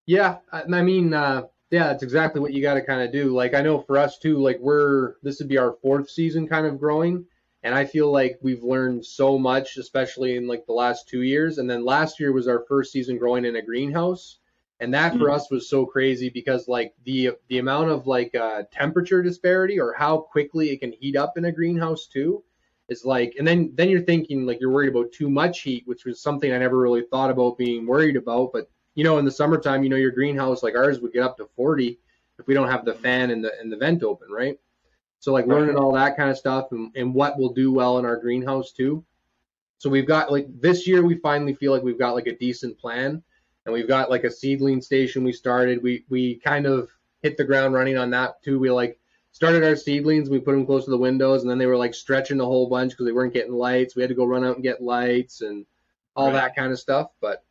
Yeah, 0.05 0.37
I, 0.51 0.81
mean, 0.81 1.13
uh, 1.13 1.43
yeah, 1.71 1.87
that's 1.87 2.03
exactly 2.03 2.39
what 2.41 2.53
you 2.53 2.61
got 2.61 2.75
to 2.75 2.81
kind 2.85 3.01
of 3.01 3.11
do. 3.11 3.33
Like 3.33 3.53
I 3.53 3.61
know 3.61 3.79
for 3.81 3.97
us 3.97 4.17
too, 4.19 4.37
like 4.37 4.59
we're 4.59 5.15
this 5.23 5.39
would 5.39 5.47
be 5.47 5.57
our 5.57 5.73
fourth 5.81 6.09
season 6.09 6.47
kind 6.47 6.65
of 6.67 6.79
growing, 6.79 7.25
and 7.63 7.73
I 7.73 7.85
feel 7.85 8.11
like 8.11 8.37
we've 8.41 8.63
learned 8.63 9.05
so 9.05 9.37
much, 9.39 9.77
especially 9.77 10.37
in 10.37 10.47
like 10.47 10.65
the 10.67 10.73
last 10.73 11.07
two 11.09 11.23
years. 11.23 11.57
And 11.57 11.69
then 11.69 11.83
last 11.83 12.19
year 12.19 12.31
was 12.33 12.47
our 12.47 12.63
first 12.67 12.91
season 12.91 13.17
growing 13.17 13.45
in 13.45 13.55
a 13.55 13.61
greenhouse, 13.63 14.37
and 14.79 14.93
that 14.93 15.17
for 15.17 15.29
Mhm. 15.29 15.31
us 15.31 15.49
was 15.49 15.67
so 15.69 15.85
crazy 15.87 16.29
because 16.29 16.67
like 16.67 16.93
the 17.03 17.31
the 17.49 17.57
amount 17.57 17.89
of 17.89 18.05
like 18.05 18.35
uh, 18.35 18.63
temperature 18.71 19.23
disparity 19.23 19.79
or 19.79 19.93
how 19.93 20.17
quickly 20.19 20.69
it 20.69 20.79
can 20.81 20.91
heat 20.93 21.15
up 21.15 21.35
in 21.37 21.45
a 21.45 21.51
greenhouse 21.51 22.05
too 22.07 22.43
is 22.89 23.03
like 23.05 23.33
and 23.39 23.47
then 23.47 23.71
then 23.75 23.89
you're 23.89 24.01
thinking 24.01 24.45
like 24.45 24.59
you're 24.61 24.69
worried 24.71 24.89
about 24.89 25.11
too 25.11 25.29
much 25.29 25.61
heat 25.61 25.83
which 25.87 26.05
was 26.05 26.21
something 26.21 26.53
i 26.53 26.57
never 26.59 26.77
really 26.77 27.01
thought 27.09 27.31
about 27.31 27.57
being 27.57 27.87
worried 27.87 28.15
about 28.15 28.51
but 28.53 28.69
you 28.95 29.03
know 29.03 29.17
in 29.17 29.25
the 29.25 29.31
summertime 29.31 29.83
you 29.83 29.89
know 29.89 29.95
your 29.95 30.11
greenhouse 30.11 30.63
like 30.63 30.75
ours 30.75 30.99
would 30.99 31.13
get 31.13 31.23
up 31.23 31.37
to 31.37 31.47
40 31.55 31.99
if 32.39 32.47
we 32.47 32.53
don't 32.53 32.69
have 32.69 32.85
the 32.85 32.93
fan 32.95 33.31
and 33.31 33.43
the 33.43 33.51
and 33.59 33.71
the 33.71 33.77
vent 33.77 34.03
open 34.03 34.29
right? 34.31 34.59
So 35.19 35.33
like 35.33 35.47
learning 35.47 35.75
all 35.77 35.93
that 35.93 36.17
kind 36.17 36.29
of 36.29 36.37
stuff 36.37 36.71
and, 36.71 36.91
and 36.95 37.13
what 37.13 37.37
will 37.37 37.53
do 37.53 37.71
well 37.71 37.97
in 37.97 38.05
our 38.05 38.17
greenhouse 38.17 38.71
too. 38.71 39.03
So 39.77 39.89
we've 39.89 40.07
got 40.07 40.31
like 40.31 40.47
this 40.61 40.87
year 40.87 41.03
we 41.03 41.15
finally 41.15 41.53
feel 41.53 41.71
like 41.71 41.83
we've 41.83 41.99
got 41.99 42.15
like 42.15 42.27
a 42.27 42.35
decent 42.37 42.77
plan 42.77 43.21
and 43.65 43.73
we've 43.73 43.87
got 43.87 44.09
like 44.09 44.23
a 44.23 44.31
seedling 44.31 44.81
station 44.81 45.23
we 45.23 45.33
started. 45.33 45.81
We 45.83 46.05
we 46.09 46.35
kind 46.35 46.65
of 46.65 46.89
hit 47.21 47.37
the 47.37 47.43
ground 47.43 47.73
running 47.73 47.97
on 47.97 48.09
that 48.11 48.41
too. 48.43 48.59
We 48.59 48.69
like 48.71 48.99
started 49.31 49.63
our 49.63 49.75
seedlings 49.75 50.29
we 50.29 50.39
put 50.39 50.53
them 50.53 50.65
close 50.65 50.85
to 50.85 50.91
the 50.91 50.97
windows 50.97 51.41
and 51.41 51.49
then 51.51 51.57
they 51.57 51.65
were 51.65 51.75
like 51.77 51.93
stretching 51.93 52.39
a 52.39 52.45
whole 52.45 52.69
bunch 52.69 52.91
because 52.91 53.05
they 53.05 53.11
weren't 53.11 53.33
getting 53.33 53.53
lights. 53.53 53.95
We 53.95 54.01
had 54.01 54.09
to 54.09 54.15
go 54.15 54.25
run 54.25 54.45
out 54.45 54.55
and 54.55 54.63
get 54.63 54.81
lights 54.81 55.41
and 55.41 55.65
all 56.15 56.31
Right. 56.31 56.33
that 56.33 56.55
kind 56.55 56.71
of 56.71 56.79
stuff 56.79 57.11
but 57.19 57.43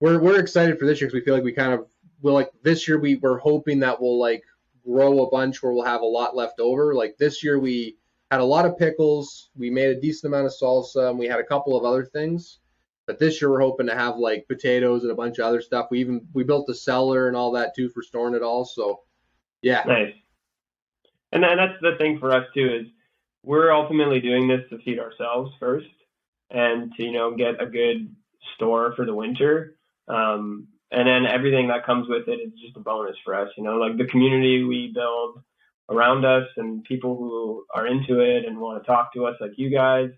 we're 0.00 0.18
we're 0.18 0.40
excited 0.40 0.78
for 0.78 0.86
this 0.86 1.00
year 1.00 1.08
because 1.08 1.20
we 1.20 1.24
feel 1.24 1.34
like 1.34 1.44
we 1.44 1.52
kind 1.52 1.72
of 1.72 1.86
will 2.22 2.34
like 2.34 2.50
this 2.62 2.88
year 2.88 2.98
we 2.98 3.16
we're 3.16 3.38
hoping 3.38 3.80
that 3.80 4.00
we'll 4.00 4.18
like 4.18 4.42
grow 4.84 5.22
a 5.22 5.30
bunch 5.30 5.62
where 5.62 5.72
we'll 5.72 5.84
have 5.84 6.00
a 6.00 6.06
lot 6.06 6.36
left 6.36 6.60
over. 6.60 6.94
Like 6.94 7.16
this 7.18 7.44
year 7.44 7.58
we 7.58 7.96
had 8.30 8.40
a 8.40 8.44
lot 8.44 8.66
of 8.66 8.78
pickles. 8.78 9.50
We 9.56 9.70
made 9.70 9.90
a 9.90 10.00
decent 10.00 10.32
amount 10.32 10.46
of 10.46 10.52
salsa 10.52 11.10
and 11.10 11.18
we 11.18 11.26
had 11.26 11.40
a 11.40 11.44
couple 11.44 11.76
of 11.76 11.84
other 11.84 12.04
things. 12.04 12.58
But 13.06 13.18
this 13.18 13.40
year 13.40 13.50
we're 13.50 13.60
hoping 13.60 13.86
to 13.88 13.94
have 13.94 14.16
like 14.16 14.46
potatoes 14.48 15.02
and 15.02 15.10
a 15.10 15.16
bunch 15.16 15.38
of 15.38 15.46
other 15.46 15.60
stuff. 15.60 15.88
We 15.90 16.00
even 16.00 16.26
we 16.32 16.44
built 16.44 16.68
a 16.70 16.74
cellar 16.74 17.28
and 17.28 17.36
all 17.36 17.52
that 17.52 17.74
too 17.74 17.88
for 17.90 18.02
storing 18.02 18.34
it 18.34 18.42
all. 18.42 18.64
So 18.64 19.00
yeah. 19.62 19.82
Nice. 19.86 20.14
And 21.32 21.42
then 21.42 21.56
that's 21.56 21.80
the 21.80 21.96
thing 21.98 22.18
for 22.18 22.32
us 22.32 22.46
too 22.54 22.80
is 22.82 22.86
we're 23.44 23.72
ultimately 23.72 24.20
doing 24.20 24.48
this 24.48 24.62
to 24.70 24.78
feed 24.78 24.98
ourselves 24.98 25.52
first 25.58 25.86
and 26.50 26.94
to 26.94 27.02
you 27.02 27.12
know 27.12 27.34
get 27.34 27.60
a 27.60 27.66
good 27.66 28.14
store 28.54 28.94
for 28.94 29.04
the 29.04 29.14
winter. 29.14 29.76
Um, 30.10 30.68
and 30.90 31.06
then 31.06 31.26
everything 31.26 31.68
that 31.68 31.86
comes 31.86 32.08
with 32.08 32.26
it 32.26 32.40
is 32.40 32.52
just 32.60 32.76
a 32.76 32.80
bonus 32.80 33.16
for 33.24 33.34
us. 33.34 33.48
You 33.56 33.62
know, 33.62 33.76
like 33.76 33.96
the 33.96 34.06
community 34.06 34.64
we 34.64 34.92
build 34.92 35.42
around 35.88 36.24
us 36.24 36.46
and 36.56 36.84
people 36.84 37.16
who 37.16 37.64
are 37.74 37.86
into 37.86 38.20
it 38.20 38.44
and 38.44 38.58
want 38.58 38.82
to 38.82 38.86
talk 38.86 39.12
to 39.14 39.26
us 39.26 39.36
like 39.40 39.52
you 39.56 39.70
guys 39.70 40.10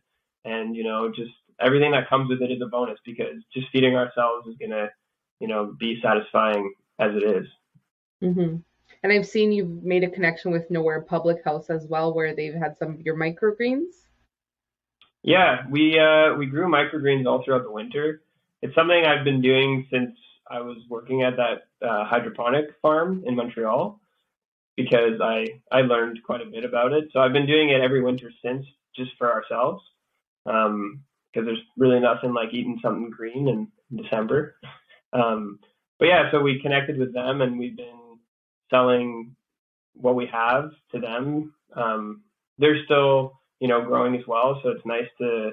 and 0.44 0.76
you 0.76 0.84
know 0.84 1.08
just 1.08 1.30
everything 1.60 1.92
that 1.92 2.08
comes 2.08 2.28
with 2.28 2.42
it 2.42 2.52
is 2.52 2.60
a 2.62 2.66
bonus 2.66 2.98
because 3.06 3.36
just 3.54 3.68
feeding 3.72 3.96
ourselves 3.96 4.46
is 4.46 4.56
gonna 4.60 4.88
you 5.40 5.48
know 5.48 5.74
be 5.78 5.98
satisfying 6.02 6.72
as 6.98 7.10
it 7.14 7.22
is. 7.22 7.46
Mm-hmm. 8.22 8.56
And 9.02 9.12
I've 9.12 9.26
seen 9.26 9.50
you've 9.50 9.82
made 9.82 10.04
a 10.04 10.10
connection 10.10 10.52
with 10.52 10.70
Nowhere 10.70 11.00
Public 11.00 11.44
House 11.44 11.70
as 11.70 11.86
well, 11.88 12.14
where 12.14 12.36
they've 12.36 12.54
had 12.54 12.76
some 12.78 12.90
of 12.90 13.00
your 13.00 13.16
microgreens. 13.16 13.94
Yeah, 15.22 15.64
we 15.68 15.98
uh, 15.98 16.34
we 16.34 16.46
grew 16.46 16.66
microgreens 16.68 17.26
all 17.26 17.42
throughout 17.42 17.64
the 17.64 17.70
winter. 17.70 18.22
It's 18.62 18.74
something 18.74 19.04
I've 19.04 19.24
been 19.24 19.40
doing 19.42 19.86
since 19.90 20.12
I 20.50 20.60
was 20.60 20.78
working 20.88 21.22
at 21.22 21.34
that 21.36 21.86
uh, 21.86 22.04
hydroponic 22.04 22.66
farm 22.80 23.22
in 23.26 23.36
Montreal 23.36 24.00
because 24.76 25.20
I 25.20 25.46
I 25.70 25.82
learned 25.82 26.20
quite 26.24 26.40
a 26.40 26.50
bit 26.50 26.64
about 26.64 26.92
it. 26.92 27.04
So 27.12 27.20
I've 27.20 27.32
been 27.32 27.46
doing 27.46 27.70
it 27.70 27.80
every 27.80 28.02
winter 28.02 28.30
since, 28.44 28.64
just 28.96 29.10
for 29.18 29.32
ourselves, 29.32 29.82
because 30.44 31.46
there's 31.46 31.62
really 31.76 32.00
nothing 32.00 32.32
like 32.32 32.52
eating 32.52 32.78
something 32.82 33.10
green 33.10 33.48
in, 33.48 33.68
December. 33.94 34.56
Um, 35.12 35.58
but 35.98 36.06
yeah, 36.06 36.30
so 36.30 36.40
we 36.40 36.62
connected 36.62 36.96
with 36.96 37.12
them 37.12 37.42
and 37.42 37.58
we've 37.58 37.76
been 37.76 38.16
selling 38.70 39.36
what 39.92 40.14
we 40.14 40.26
have 40.32 40.70
to 40.92 40.98
them. 40.98 41.52
Um, 41.76 42.22
they're 42.56 42.82
still 42.86 43.34
you 43.62 43.68
know, 43.68 43.80
growing 43.80 44.16
as 44.16 44.26
well. 44.26 44.58
So 44.60 44.70
it's 44.70 44.84
nice 44.84 45.06
to 45.18 45.52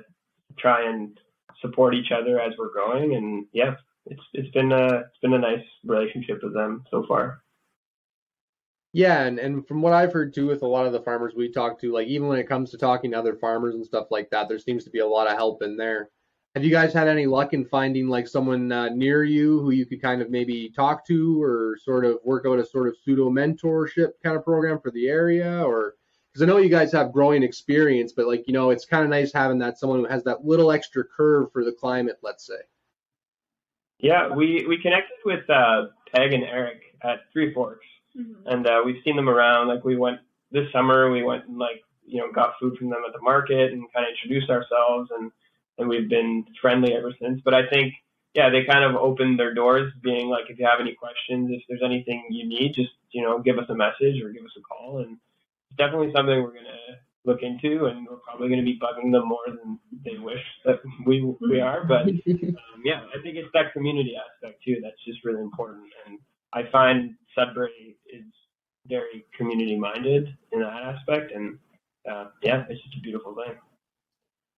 try 0.58 0.90
and 0.90 1.16
support 1.62 1.96
each 1.96 2.12
other 2.12 2.40
as 2.40 2.54
we're 2.58 2.72
growing. 2.72 3.16
And 3.16 3.46
yeah, 3.54 3.76
it's 4.06 4.22
it's 4.34 4.52
been 4.52 4.72
a 4.72 4.86
it's 4.86 5.20
been 5.22 5.34
a 5.34 5.40
nice 5.40 5.66
relationship 5.84 6.40
with 6.44 6.54
them 6.54 6.84
so 6.92 7.06
far. 7.08 7.42
Yeah, 8.92 9.22
and, 9.26 9.38
and 9.38 9.68
from 9.68 9.84
what 9.84 9.94
I've 9.94 10.12
heard 10.12 10.34
too 10.34 10.48
with 10.48 10.64
a 10.64 10.68
lot 10.68 10.88
of 10.88 10.94
the 10.94 11.02
farmers 11.02 11.34
we 11.36 11.52
talk 11.52 11.80
to, 11.82 11.94
like 11.94 12.08
even 12.08 12.28
when 12.28 12.40
it 12.40 12.48
comes 12.48 12.72
to 12.72 12.78
talking 12.78 13.12
to 13.12 13.20
other 13.20 13.36
farmers 13.36 13.76
and 13.76 13.86
stuff 13.86 14.08
like 14.10 14.32
that, 14.32 14.50
there 14.50 14.58
seems 14.58 14.84
to 14.84 14.90
be 14.90 15.00
a 15.00 15.08
lot 15.08 15.30
of 15.30 15.38
help 15.38 15.62
in 15.62 15.78
there. 15.78 16.10
Have 16.56 16.64
you 16.64 16.72
guys 16.72 16.92
had 16.92 17.08
any 17.08 17.28
luck 17.28 17.54
in 17.54 17.66
finding 17.66 18.08
like 18.08 18.28
someone 18.28 18.72
uh, 18.72 18.90
near 18.90 19.24
you 19.24 19.60
who 19.60 19.70
you 19.70 19.86
could 19.86 20.02
kind 20.02 20.24
of 20.24 20.32
maybe 20.32 20.72
talk 20.76 21.06
to 21.06 21.40
or 21.42 21.78
sort 21.84 22.04
of 22.04 22.18
work 22.26 22.48
out 22.48 22.58
a 22.58 22.66
sort 22.66 22.88
of 22.88 22.96
pseudo 23.04 23.30
mentorship 23.30 24.14
kind 24.24 24.36
of 24.36 24.44
program 24.44 24.80
for 24.80 24.90
the 24.90 25.08
area 25.08 25.62
or 25.64 25.94
because 26.32 26.44
I 26.44 26.46
know 26.46 26.58
you 26.58 26.70
guys 26.70 26.92
have 26.92 27.12
growing 27.12 27.44
experience, 27.44 28.12
but 28.12 28.28
like 28.28 28.48
you 28.48 28.54
know, 28.54 28.70
it's 28.70 28.86
kind 28.86 29.04
of 29.04 29.10
nice 29.10 29.34
having 29.34 29.60
that 29.60 29.78
someone 29.78 30.00
who 30.00 30.06
has 30.06 30.24
that 30.24 30.46
little 30.46 30.72
extra 30.72 31.04
curve 31.04 31.52
for 31.52 31.64
the 31.64 31.72
climate, 31.72 32.20
let's 32.22 32.46
say. 32.46 32.60
Yeah, 34.00 34.30
we 34.34 34.66
we 34.68 34.82
connected 34.82 35.18
with 35.26 35.50
uh, 35.50 35.88
Peg 36.14 36.34
and 36.34 36.44
Eric 36.44 36.82
at 37.04 37.20
Three 37.34 37.54
Forks, 37.54 37.86
and 38.46 38.68
uh, 38.68 38.82
we've 38.86 39.02
seen 39.04 39.16
them 39.16 39.30
around. 39.30 39.68
Like 39.68 39.84
we 39.84 39.98
went 39.98 40.20
this 40.52 40.72
summer, 40.72 41.12
we 41.12 41.24
went 41.24 41.48
and 41.48 41.58
like 41.58 41.82
you 42.06 42.20
know 42.20 42.32
got 42.32 42.54
food 42.60 42.78
from 42.78 42.90
them 42.90 43.02
at 43.06 43.14
the 43.14 43.22
market 43.22 43.72
and 43.72 43.92
kind 43.94 44.06
of 44.06 44.12
introduced 44.12 44.50
ourselves, 44.50 45.10
and 45.18 45.32
and 45.78 45.90
we've 45.90 46.10
been 46.10 46.46
friendly 46.62 46.94
ever 46.94 47.14
since. 47.22 47.42
But 47.44 47.54
I 47.54 47.68
think 47.70 47.94
yeah, 48.36 48.50
they 48.50 48.64
kind 48.64 48.84
of 48.84 48.96
opened 48.96 49.40
their 49.40 49.54
doors, 49.54 49.92
being 50.04 50.30
like, 50.30 50.46
if 50.50 50.60
you 50.60 50.66
have 50.66 50.80
any 50.80 50.94
questions, 50.94 51.50
if 51.52 51.64
there's 51.68 51.82
anything 51.84 52.26
you 52.30 52.48
need, 52.48 52.74
just 52.76 52.92
you 53.12 53.24
know 53.24 53.40
give 53.40 53.58
us 53.58 53.66
a 53.70 53.76
message 53.76 54.22
or 54.24 54.30
give 54.30 54.46
us 54.46 54.56
a 54.58 54.62
call, 54.62 55.00
and 55.00 55.18
it's 55.70 55.78
definitely 55.78 56.12
something 56.16 56.42
we're 56.42 56.54
gonna 56.54 57.00
look 57.26 57.44
into, 57.44 57.86
and 57.86 58.08
we're 58.10 58.18
probably 58.18 58.50
gonna 58.50 58.64
be 58.64 58.80
bugging 58.80 59.12
them 59.12 59.28
more 59.28 59.46
than 59.48 59.80
they 60.06 60.18
wish 60.18 60.44
that 60.66 60.80
we 61.06 61.24
we 61.42 61.60
are, 61.60 61.84
but. 61.86 62.08
Um, 62.80 62.82
yeah, 62.86 63.02
I 63.18 63.22
think 63.22 63.36
it's 63.36 63.50
that 63.54 63.74
community 63.74 64.16
aspect 64.16 64.64
too 64.64 64.78
that's 64.82 65.04
just 65.06 65.24
really 65.26 65.42
important. 65.42 65.84
And 66.08 66.20
I 66.54 66.64
find 66.72 67.16
Sudbury 67.36 67.98
is 68.12 68.24
very 68.88 69.26
community 69.38 69.78
minded 69.78 70.36
in 70.52 70.62
that 70.62 70.74
aspect. 70.74 71.32
And 71.32 71.58
uh, 72.10 72.26
yeah, 72.44 72.66
it's 72.70 72.82
just 72.84 72.98
a 72.98 73.02
beautiful 73.02 73.36
thing. 73.36 73.56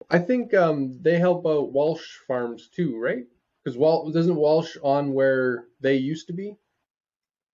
I 0.10 0.20
think 0.20 0.54
um, 0.54 0.98
they 1.02 1.20
help 1.20 1.46
out 1.46 1.72
Walsh 1.74 2.18
farms 2.28 2.70
too, 2.70 2.98
right? 3.00 3.26
Because 3.64 3.78
Wal 3.78 4.12
isn't 4.16 4.36
Walsh 4.36 4.76
on 4.84 5.14
where 5.14 5.66
they 5.82 5.96
used 5.96 6.28
to 6.28 6.34
be? 6.34 6.58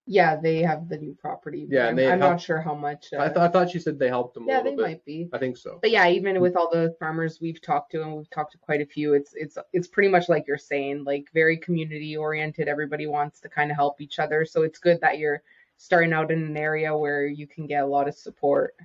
Yeah, 0.10 0.38
they 0.38 0.62
have 0.62 0.88
the 0.88 0.98
new 0.98 1.14
property. 1.14 1.66
but 1.66 1.76
Yeah, 1.76 1.88
I'm, 1.90 1.96
they 1.98 2.10
I'm 2.10 2.20
help- 2.20 2.32
not 2.34 2.42
sure 2.42 2.62
how 2.62 2.74
much. 2.74 3.08
I, 3.14 3.18
uh, 3.18 3.28
th- 3.28 3.38
I 3.38 3.48
thought 3.50 3.70
she 3.70 3.80
said 3.80 4.00
they 4.00 4.08
helped 4.08 4.36
them 4.36 4.44
a 4.44 4.48
yeah, 4.48 4.58
little 4.60 4.72
they 4.72 4.76
bit. 4.78 4.82
might 4.88 5.06
be. 5.06 5.30
I 5.34 5.38
think 5.38 5.58
so. 5.58 5.80
But 5.82 5.92
yeah, 5.92 6.08
even 6.08 6.40
with 6.40 6.56
all 6.56 6.70
the 6.72 6.96
farmers 6.98 7.40
we've 7.42 7.62
talked 7.62 7.92
to, 7.92 8.02
and 8.02 8.16
we've 8.16 8.30
talked 8.30 8.54
to 8.54 8.58
quite 8.58 8.80
a 8.82 8.86
few, 8.86 9.14
it's 9.14 9.34
it's 9.36 9.58
it's 9.74 9.88
pretty 9.90 10.08
much 10.10 10.30
like 10.30 10.46
you're 10.48 10.58
saying, 10.58 11.04
like 11.04 11.26
very 11.34 11.58
community 11.58 12.16
oriented. 12.16 12.70
Everybody 12.70 13.06
wants 13.06 13.42
to 13.42 13.50
kind 13.50 13.70
of 13.70 13.76
help 13.76 14.00
each 14.00 14.18
other, 14.18 14.46
so 14.46 14.62
it's 14.64 14.80
good 14.80 15.00
that 15.02 15.18
you're 15.20 15.44
starting 15.76 16.14
out 16.14 16.32
in 16.32 16.42
an 16.42 16.56
area 16.58 16.96
where 16.98 17.26
you 17.28 17.46
can 17.46 17.68
get 17.68 17.84
a 17.84 17.86
lot 17.86 18.08
of 18.08 18.16
support. 18.16 18.76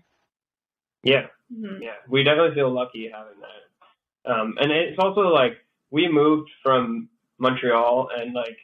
Yeah, 1.05 1.29
Mhm. 1.57 1.81
yeah, 1.81 1.95
we 2.09 2.23
definitely 2.25 2.55
feel 2.57 2.71
lucky 2.71 3.09
having 3.09 3.39
that. 3.41 4.31
Um, 4.31 4.57
and 4.61 4.71
it's 4.73 4.99
also 4.99 5.23
like 5.29 5.59
we 5.93 6.09
moved 6.09 6.51
from 6.65 7.09
Montreal, 7.39 8.11
and 8.17 8.35
like 8.35 8.59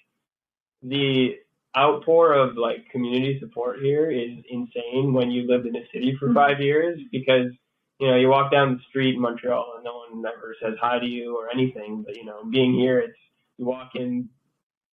the 0.83 1.37
outpour 1.77 2.33
of 2.33 2.57
like 2.57 2.89
community 2.91 3.39
support 3.41 3.81
here 3.81 4.11
is 4.11 4.39
insane 4.49 5.13
when 5.13 5.31
you 5.31 5.47
lived 5.47 5.67
in 5.67 5.77
a 5.77 5.87
city 5.93 6.17
for 6.17 6.29
Mhm. 6.29 6.35
five 6.35 6.61
years 6.61 7.01
because 7.13 7.53
you 8.01 8.07
know 8.09 8.17
you 8.17 8.29
walk 8.29 8.51
down 8.51 8.77
the 8.77 8.83
street 8.89 9.15
in 9.15 9.21
Montreal 9.21 9.75
and 9.77 9.85
no 9.85 9.99
one 9.99 10.25
ever 10.27 10.57
says 10.61 10.79
hi 10.81 10.99
to 10.99 11.07
you 11.07 11.37
or 11.37 11.51
anything. 11.51 12.03
But 12.03 12.17
you 12.17 12.25
know, 12.25 12.45
being 12.45 12.73
here, 12.75 12.99
it's 13.01 13.19
you 13.59 13.67
walk 13.67 13.95
in 13.97 14.29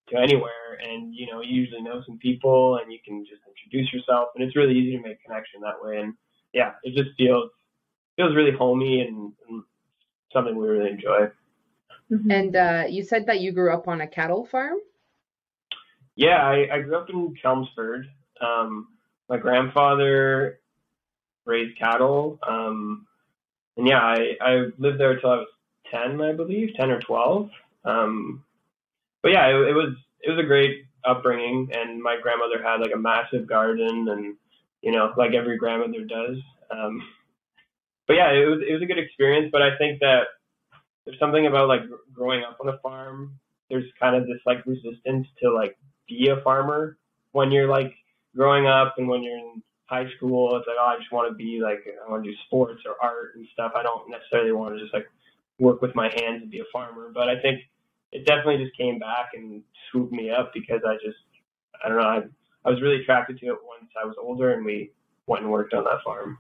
to 0.10 0.18
anywhere 0.20 0.78
and 0.84 1.16
you 1.16 1.26
know 1.28 1.42
you 1.42 1.56
usually 1.62 1.82
know 1.82 2.02
some 2.06 2.18
people 2.20 2.78
and 2.78 2.92
you 2.92 3.00
can 3.04 3.26
just 3.26 3.42
introduce 3.48 3.92
yourself 3.94 4.30
and 4.36 4.44
it's 4.44 4.56
really 4.56 4.78
easy 4.78 4.98
to 4.98 5.04
make 5.04 5.22
connection 5.24 5.62
that 5.62 5.82
way. 5.82 6.00
And 6.00 6.14
yeah, 6.54 6.74
it 6.84 6.96
just 6.96 7.16
feels 7.18 7.50
feels 8.18 8.36
really 8.36 8.52
homey 8.52 9.02
and, 9.02 9.34
and 9.48 9.64
something 10.32 10.56
we 10.56 10.68
really 10.68 10.92
enjoy. 10.92 11.30
Mhm. 12.12 12.32
And 12.32 12.56
uh, 12.56 12.84
you 12.88 13.04
said 13.04 13.26
that 13.26 13.40
you 13.40 13.52
grew 13.52 13.74
up 13.74 13.88
on 13.88 14.02
a 14.02 14.08
cattle 14.08 14.46
farm. 14.46 14.78
Yeah, 16.16 16.38
I, 16.38 16.68
I 16.72 16.82
grew 16.82 16.98
up 16.98 17.10
in 17.10 17.36
Chelmsford. 17.42 18.08
Um, 18.42 18.90
my 19.30 19.38
grandfather 19.38 20.60
raised 21.46 21.78
cattle. 21.80 22.40
Um, 22.48 23.08
and 23.78 23.88
yeah, 23.88 24.00
I, 24.00 24.38
I 24.42 24.56
lived 24.78 25.00
there 25.00 25.12
until 25.14 25.32
I 25.32 25.36
was 25.38 25.48
10, 25.92 26.22
I 26.22 26.34
believe, 26.34 26.70
10 26.78 26.92
or 26.92 27.02
12. 27.02 27.50
Um, 27.86 28.44
but 29.24 29.32
yeah, 29.32 29.48
it, 29.48 29.70
it 29.70 29.74
was 29.74 29.96
it 30.22 30.30
was 30.32 30.40
a 30.40 30.48
great 30.48 30.86
upbringing, 31.06 31.70
and 31.74 32.02
my 32.02 32.18
grandmother 32.22 32.62
had 32.64 32.82
like 32.82 32.94
a 32.94 33.00
massive 33.00 33.48
garden, 33.48 34.08
and 34.10 34.36
you 34.82 34.92
know, 34.92 35.14
like 35.18 35.34
every 35.34 35.58
grandmother 35.58 36.04
does. 36.06 36.38
Um, 36.72 37.02
but 38.08 38.16
yeah, 38.16 38.32
it 38.32 38.46
was 38.48 38.62
it 38.68 38.74
was 38.74 38.82
a 38.82 38.86
good 38.86 39.00
experience. 39.00 39.50
But 39.52 39.62
I 39.62 39.78
think 39.78 40.00
that 40.02 40.24
there's 41.06 41.20
something 41.20 41.48
about 41.48 41.68
like 41.68 41.82
growing 42.14 42.44
up 42.44 42.58
on 42.62 42.70
a 42.70 42.78
farm. 42.80 43.40
There's 43.70 43.86
kind 44.00 44.16
of 44.16 44.24
this 44.28 44.42
like 44.46 44.66
resistance 44.66 45.28
to 45.42 45.52
like 45.54 45.78
be 46.08 46.30
a 46.30 46.42
farmer 46.42 46.98
when 47.32 47.52
you're 47.52 47.68
like 47.68 47.94
growing 48.36 48.68
up 48.68 48.96
and 48.98 49.08
when 49.08 49.24
you're 49.24 49.38
in 49.38 49.62
high 49.86 50.08
school. 50.16 50.56
It's 50.58 50.68
like 50.68 50.78
oh, 50.80 50.86
I 50.86 50.98
just 50.98 51.12
want 51.12 51.30
to 51.30 51.36
be 51.36 51.60
like 51.62 51.86
I 51.88 52.10
want 52.10 52.24
to 52.24 52.32
do 52.32 52.38
sports 52.46 52.82
or 52.86 52.96
art 53.02 53.36
and 53.36 53.48
stuff. 53.54 53.74
I 53.76 53.84
don't 53.84 54.10
necessarily 54.10 54.52
want 54.52 54.76
to 54.76 54.82
just 54.82 54.94
like 54.94 55.08
work 55.60 55.82
with 55.82 55.96
my 55.96 56.10
hands 56.16 56.42
and 56.42 56.52
be 56.52 56.60
a 56.60 56.66
farmer. 56.72 57.12
But 57.14 57.30
I 57.30 57.40
think 57.42 57.62
it 58.12 58.26
definitely 58.26 58.64
just 58.64 58.78
came 58.78 59.00
back 59.00 59.30
and 59.34 59.62
swooped 59.92 60.14
me 60.14 60.30
up 60.30 60.54
because 60.54 60.82
I 60.88 60.96
just 60.96 61.18
I 61.84 61.90
don't 61.90 61.98
know 61.98 62.08
I 62.08 62.24
I 62.66 62.72
was 62.72 62.82
really 62.82 63.02
attracted 63.02 63.40
to 63.40 63.48
it 63.48 63.58
once 63.68 63.92
I 64.02 64.06
was 64.06 64.16
older 64.20 64.54
and 64.54 64.66
we 64.66 64.92
went 65.28 65.44
and 65.44 65.52
worked 65.52 65.74
on 65.74 65.84
that 65.86 66.04
farm. 66.04 66.38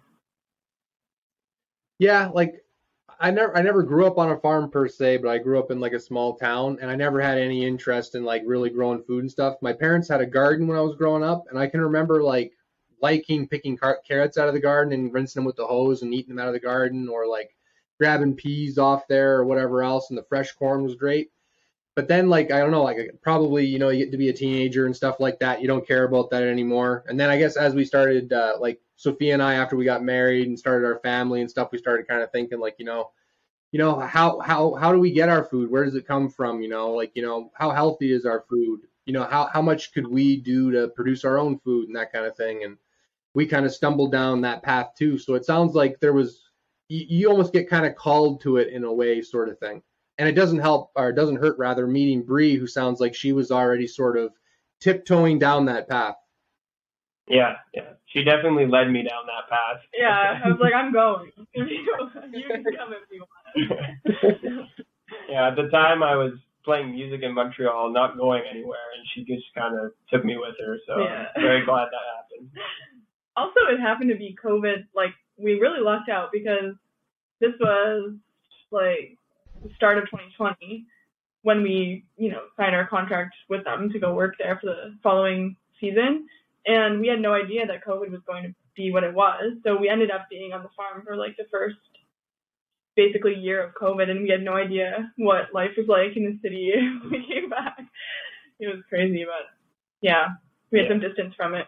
Yeah, 1.97 2.29
like 2.33 2.64
I 3.19 3.31
never 3.31 3.55
I 3.57 3.61
never 3.61 3.83
grew 3.83 4.05
up 4.05 4.17
on 4.17 4.31
a 4.31 4.39
farm 4.39 4.69
per 4.69 4.87
se, 4.87 5.17
but 5.17 5.29
I 5.29 5.37
grew 5.37 5.59
up 5.59 5.71
in 5.71 5.79
like 5.79 5.93
a 5.93 5.99
small 5.99 6.35
town 6.35 6.77
and 6.81 6.91
I 6.91 6.95
never 6.95 7.21
had 7.21 7.37
any 7.37 7.65
interest 7.65 8.15
in 8.15 8.23
like 8.23 8.43
really 8.45 8.69
growing 8.69 9.03
food 9.03 9.21
and 9.23 9.31
stuff. 9.31 9.55
My 9.61 9.73
parents 9.73 10.09
had 10.09 10.21
a 10.21 10.25
garden 10.25 10.67
when 10.67 10.77
I 10.77 10.81
was 10.81 10.95
growing 10.95 11.23
up 11.23 11.45
and 11.49 11.57
I 11.57 11.67
can 11.67 11.81
remember 11.81 12.23
like 12.23 12.51
liking 13.01 13.47
picking 13.47 13.77
car- 13.77 14.01
carrots 14.07 14.37
out 14.37 14.47
of 14.47 14.53
the 14.53 14.59
garden 14.59 14.93
and 14.93 15.13
rinsing 15.13 15.41
them 15.41 15.45
with 15.45 15.55
the 15.55 15.65
hose 15.65 16.01
and 16.01 16.13
eating 16.13 16.35
them 16.35 16.39
out 16.39 16.47
of 16.47 16.53
the 16.53 16.59
garden 16.59 17.07
or 17.07 17.27
like 17.27 17.55
grabbing 17.99 18.35
peas 18.35 18.77
off 18.77 19.07
there 19.07 19.37
or 19.37 19.45
whatever 19.45 19.83
else 19.83 20.09
and 20.09 20.17
the 20.17 20.25
fresh 20.27 20.51
corn 20.53 20.83
was 20.83 20.95
great 20.95 21.29
but 21.95 22.09
then 22.09 22.29
like 22.29 22.51
I 22.51 22.59
don't 22.59 22.71
know, 22.71 22.83
like 22.83 22.97
probably 23.21 23.65
you 23.65 23.79
know 23.79 23.89
you 23.89 24.05
get 24.05 24.11
to 24.11 24.17
be 24.17 24.29
a 24.29 24.33
teenager 24.33 24.85
and 24.85 24.95
stuff 24.95 25.19
like 25.19 25.39
that. 25.39 25.61
You 25.61 25.67
don't 25.67 25.87
care 25.87 26.03
about 26.03 26.29
that 26.31 26.43
anymore. 26.43 27.05
And 27.07 27.19
then 27.19 27.29
I 27.29 27.37
guess 27.37 27.55
as 27.55 27.73
we 27.73 27.85
started, 27.85 28.33
uh, 28.33 28.57
like 28.59 28.81
Sophia 28.97 29.33
and 29.33 29.41
I, 29.41 29.55
after 29.55 29.77
we 29.77 29.85
got 29.85 30.03
married 30.03 30.47
and 30.47 30.59
started 30.59 30.85
our 30.85 30.99
family 30.99 31.41
and 31.41 31.49
stuff, 31.49 31.69
we 31.71 31.77
started 31.77 32.07
kind 32.07 32.21
of 32.21 32.31
thinking 32.31 32.59
like 32.59 32.75
you 32.79 32.85
know, 32.85 33.11
you 33.71 33.79
know 33.79 33.97
how 33.99 34.39
how 34.39 34.75
how 34.75 34.91
do 34.91 34.99
we 34.99 35.11
get 35.11 35.29
our 35.29 35.45
food? 35.45 35.71
Where 35.71 35.85
does 35.85 35.95
it 35.95 36.07
come 36.07 36.29
from? 36.29 36.61
You 36.61 36.69
know, 36.69 36.91
like 36.91 37.11
you 37.15 37.21
know 37.21 37.51
how 37.55 37.71
healthy 37.71 38.11
is 38.11 38.25
our 38.25 38.43
food? 38.49 38.81
You 39.05 39.13
know 39.13 39.23
how 39.23 39.47
how 39.47 39.61
much 39.61 39.93
could 39.93 40.07
we 40.07 40.37
do 40.37 40.71
to 40.71 40.89
produce 40.89 41.23
our 41.23 41.39
own 41.39 41.59
food 41.59 41.87
and 41.87 41.95
that 41.95 42.11
kind 42.11 42.25
of 42.25 42.35
thing. 42.35 42.63
And 42.65 42.77
we 43.33 43.45
kind 43.45 43.65
of 43.65 43.73
stumbled 43.73 44.11
down 44.11 44.41
that 44.41 44.63
path 44.63 44.91
too. 44.97 45.17
So 45.17 45.35
it 45.35 45.45
sounds 45.45 45.75
like 45.75 45.99
there 46.01 46.13
was 46.13 46.41
you, 46.89 47.05
you 47.07 47.29
almost 47.29 47.53
get 47.53 47.69
kind 47.69 47.85
of 47.85 47.95
called 47.95 48.41
to 48.41 48.57
it 48.57 48.69
in 48.69 48.83
a 48.83 48.93
way, 48.93 49.21
sort 49.21 49.49
of 49.49 49.59
thing 49.59 49.81
and 50.17 50.29
it 50.29 50.33
doesn't 50.33 50.59
help 50.59 50.91
or 50.95 51.09
it 51.09 51.15
doesn't 51.15 51.37
hurt 51.37 51.57
rather 51.57 51.87
meeting 51.87 52.23
Bri, 52.23 52.55
who 52.55 52.67
sounds 52.67 52.99
like 52.99 53.15
she 53.15 53.33
was 53.33 53.51
already 53.51 53.87
sort 53.87 54.17
of 54.17 54.33
tiptoeing 54.79 55.39
down 55.39 55.65
that 55.65 55.89
path. 55.89 56.15
Yeah, 57.27 57.55
yeah, 57.73 57.93
she 58.05 58.23
definitely 58.23 58.67
led 58.67 58.91
me 58.91 59.01
down 59.01 59.25
that 59.25 59.49
path. 59.49 59.81
Yeah, 59.97 60.41
I 60.45 60.47
was 60.47 60.59
like, 60.61 60.73
I'm 60.73 60.93
going. 60.93 61.31
you 61.53 62.43
can 62.47 62.63
come 62.63 62.93
if 62.93 63.09
you 63.11 63.25
want. 63.25 64.69
yeah, 65.29 65.47
at 65.47 65.55
the 65.55 65.69
time 65.69 66.03
I 66.03 66.15
was 66.15 66.33
playing 66.63 66.91
music 66.91 67.21
in 67.23 67.33
Montreal, 67.33 67.91
not 67.91 68.17
going 68.17 68.43
anywhere, 68.49 68.77
and 68.97 69.07
she 69.13 69.23
just 69.23 69.45
kind 69.55 69.79
of 69.79 69.91
took 70.11 70.23
me 70.23 70.37
with 70.37 70.55
her. 70.59 70.77
So 70.87 70.99
yeah. 70.99 71.25
I'm 71.35 71.41
very 71.41 71.65
glad 71.65 71.85
that 71.85 72.01
happened. 72.15 72.51
Also, 73.35 73.59
it 73.71 73.79
happened 73.79 74.09
to 74.11 74.17
be 74.17 74.37
COVID. 74.43 74.85
Like 74.95 75.13
we 75.37 75.53
really 75.55 75.81
lucked 75.81 76.09
out 76.09 76.29
because 76.31 76.73
this 77.41 77.53
was 77.59 78.13
like 78.71 79.17
the 79.67 79.75
start 79.75 79.97
of 79.97 80.05
2020 80.05 80.85
when 81.41 81.61
we, 81.61 82.05
you 82.17 82.31
know, 82.31 82.41
signed 82.57 82.75
our 82.75 82.87
contract 82.87 83.35
with 83.49 83.63
them 83.63 83.89
to 83.91 83.99
go 83.99 84.13
work 84.13 84.35
there 84.39 84.57
for 84.59 84.67
the 84.67 84.97
following 85.03 85.55
season. 85.79 86.27
And 86.65 86.99
we 86.99 87.07
had 87.07 87.21
no 87.21 87.33
idea 87.33 87.67
that 87.67 87.85
COVID 87.85 88.09
was 88.09 88.21
going 88.25 88.43
to 88.43 88.55
be 88.75 88.91
what 88.91 89.03
it 89.03 89.13
was. 89.13 89.53
So 89.63 89.77
we 89.77 89.89
ended 89.89 90.09
up 90.09 90.25
being 90.29 90.53
on 90.53 90.63
the 90.63 90.69
farm 90.75 91.03
for 91.05 91.15
like 91.15 91.37
the 91.37 91.45
first 91.51 91.75
basically 92.95 93.35
year 93.35 93.63
of 93.63 93.73
COVID 93.75 94.09
and 94.09 94.21
we 94.21 94.29
had 94.29 94.41
no 94.41 94.53
idea 94.53 95.11
what 95.17 95.53
life 95.53 95.71
was 95.77 95.87
like 95.87 96.15
in 96.15 96.23
the 96.23 96.39
city 96.41 96.71
when 97.01 97.11
we 97.11 97.27
came 97.27 97.49
back. 97.49 97.77
It 98.59 98.67
was 98.67 98.83
crazy, 98.89 99.25
but 99.25 99.51
yeah, 100.01 100.29
we 100.71 100.79
had 100.79 100.85
yeah. 100.85 100.91
some 100.91 100.99
distance 101.01 101.33
from 101.35 101.55
it. 101.55 101.67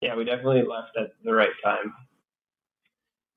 Yeah, 0.00 0.16
we 0.16 0.24
definitely 0.24 0.62
left 0.62 0.96
at 0.98 1.10
the 1.24 1.34
right 1.34 1.50
time. 1.62 1.92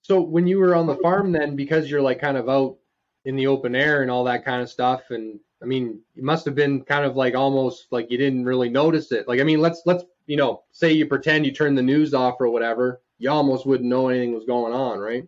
So 0.04 0.22
when 0.22 0.48
you 0.48 0.60
were 0.60 0.76
on 0.76 0.86
the 0.88 0.96
farm 0.98 1.32
then, 1.32 1.56
because 1.56 1.90
you're 1.90 2.02
like 2.02 2.22
kind 2.22 2.38
of 2.38 2.48
out 2.48 2.78
in 3.26 3.36
the 3.36 3.48
open 3.48 3.76
air 3.76 4.02
and 4.02 4.12
all 4.12 4.24
that 4.26 4.46
kind 4.46 4.62
of 4.62 4.70
stuff. 4.70 5.04
And 5.10 5.40
I 5.62 5.66
mean, 5.66 6.02
it 6.16 6.24
must 6.24 6.46
have 6.46 6.56
been 6.56 6.84
kind 6.84 7.06
of 7.06 7.16
like 7.16 7.36
almost 7.36 7.88
like 7.92 8.12
you 8.12 8.18
didn't 8.18 8.46
really 8.46 8.70
notice 8.70 9.12
it. 9.12 9.28
Like, 9.28 9.40
I 9.40 9.44
mean, 9.44 9.62
let's 9.62 9.82
let's 9.86 10.04
you 10.26 10.38
know, 10.38 10.64
say 10.72 10.92
you 10.92 11.06
pretend 11.06 11.46
you 11.46 11.52
turn 11.52 11.76
the 11.76 11.82
news 11.82 12.14
off 12.14 12.36
or 12.40 12.50
whatever, 12.50 13.02
you 13.18 13.30
almost 13.30 13.66
wouldn't 13.66 13.90
know 13.90 14.10
anything 14.10 14.34
was 14.34 14.46
going 14.46 14.74
on, 14.74 15.00
right? 15.00 15.28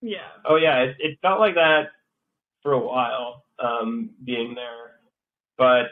Yeah. 0.00 0.28
Oh 0.44 0.56
yeah, 0.56 0.82
it, 0.82 0.96
it 0.98 1.18
felt 1.22 1.40
like 1.40 1.54
that 1.54 1.88
for 2.62 2.72
a 2.72 2.78
while, 2.78 3.44
um, 3.58 4.10
being 4.24 4.54
there, 4.54 5.00
but 5.56 5.86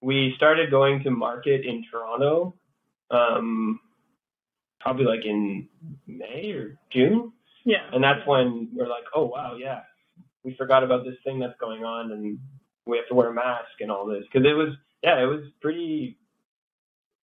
we 0.00 0.34
started 0.36 0.70
going 0.70 1.02
to 1.04 1.10
market 1.10 1.64
in 1.64 1.84
Toronto, 1.90 2.54
um, 3.10 3.80
probably 4.80 5.04
like 5.04 5.24
in 5.24 5.68
May 6.06 6.52
or 6.52 6.78
June. 6.90 7.32
Yeah. 7.64 7.88
And 7.92 8.02
that's 8.02 8.26
when 8.26 8.68
we're 8.72 8.88
like, 8.88 9.04
oh 9.14 9.26
wow, 9.26 9.56
yeah, 9.56 9.82
we 10.44 10.54
forgot 10.54 10.84
about 10.84 11.04
this 11.04 11.16
thing 11.24 11.38
that's 11.38 11.58
going 11.60 11.84
on 11.84 12.12
and 12.12 12.38
we 12.86 12.96
have 12.96 13.08
to 13.08 13.14
wear 13.14 13.28
a 13.28 13.34
mask 13.34 13.80
and 13.80 13.90
all 13.90 14.06
this 14.06 14.24
because 14.32 14.46
it 14.46 14.54
was 14.54 14.70
yeah 15.02 15.22
it 15.22 15.26
was 15.26 15.44
pretty 15.60 16.18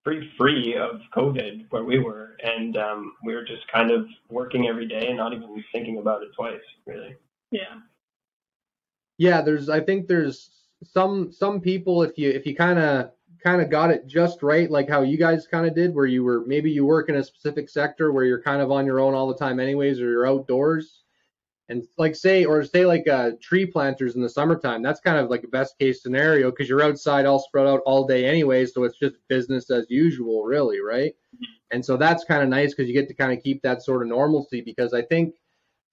pretty 0.04 0.30
free 0.38 0.76
of 0.76 1.02
COVID 1.16 1.66
where 1.70 1.84
we 1.84 2.00
were 2.00 2.38
and 2.44 2.78
um, 2.78 3.14
we 3.24 3.36
were 3.36 3.44
just 3.44 3.68
kind 3.72 3.92
of 3.92 4.08
working 4.30 4.68
every 4.68 4.88
day 4.88 5.08
and 5.08 5.18
not 5.18 5.34
even 5.34 5.64
thinking 5.72 5.98
about 5.98 6.24
it 6.24 6.30
twice 6.36 6.60
really. 6.86 7.16
Yeah. 7.52 7.80
Yeah, 9.18 9.42
there's 9.42 9.70
I 9.70 9.82
think 9.82 10.08
there's 10.08 10.50
some 10.84 11.32
some 11.32 11.60
people 11.60 12.04
if 12.04 12.18
you 12.18 12.30
if 12.30 12.46
you 12.46 12.56
kind 12.56 12.80
of 12.80 13.12
kind 13.44 13.62
of 13.62 13.70
got 13.70 13.92
it 13.92 14.08
just 14.08 14.42
right 14.44 14.72
like 14.72 14.90
how 14.90 15.02
you 15.02 15.18
guys 15.18 15.48
kind 15.48 15.66
of 15.66 15.76
did 15.76 15.94
where 15.94 16.06
you 16.06 16.24
were 16.24 16.44
maybe 16.46 16.72
you 16.72 16.86
work 16.86 17.10
in 17.10 17.16
a 17.16 17.24
specific 17.24 17.70
sector 17.70 18.12
where 18.12 18.26
you're 18.26 18.42
kind 18.42 18.62
of 18.62 18.72
on 18.72 18.86
your 18.86 19.00
own 19.00 19.14
all 19.14 19.28
the 19.28 19.36
time 19.36 19.60
anyways 19.60 20.00
or 20.00 20.10
you're 20.10 20.28
outdoors 20.28 21.04
and 21.70 21.84
like 21.98 22.16
say 22.16 22.46
or 22.46 22.64
say 22.64 22.86
like 22.86 23.08
uh, 23.08 23.32
tree 23.42 23.66
planters 23.66 24.16
in 24.16 24.22
the 24.22 24.30
summertime 24.30 24.82
that's 24.82 25.00
kind 25.00 25.18
of 25.18 25.30
like 25.30 25.44
a 25.44 25.48
best 25.48 25.78
case 25.80 26.02
scenario 26.02 26.50
because 26.50 26.68
you're 26.68 26.84
outside 26.84 27.26
all 27.26 27.40
spread 27.40 27.68
out 27.68 27.82
all 27.86 28.06
day 28.06 28.26
anyway 28.26 28.66
so 28.66 28.84
it's 28.84 29.00
just 29.00 29.16
business 29.28 29.70
as 29.70 29.86
usual 29.90 30.44
really 30.44 30.80
right? 30.82 31.14
And 31.72 31.86
so 31.86 31.98
that's 31.98 32.24
kind 32.24 32.42
of 32.42 32.50
nice 32.50 32.74
because 32.74 32.88
you 32.88 32.96
get 32.96 33.08
to 33.10 33.14
kind 33.14 33.32
of 33.32 33.44
keep 33.44 33.62
that 33.62 33.84
sort 33.84 34.02
of 34.02 34.08
normalcy 34.08 34.62
because 34.62 34.94
i 34.94 35.02
think 35.02 35.36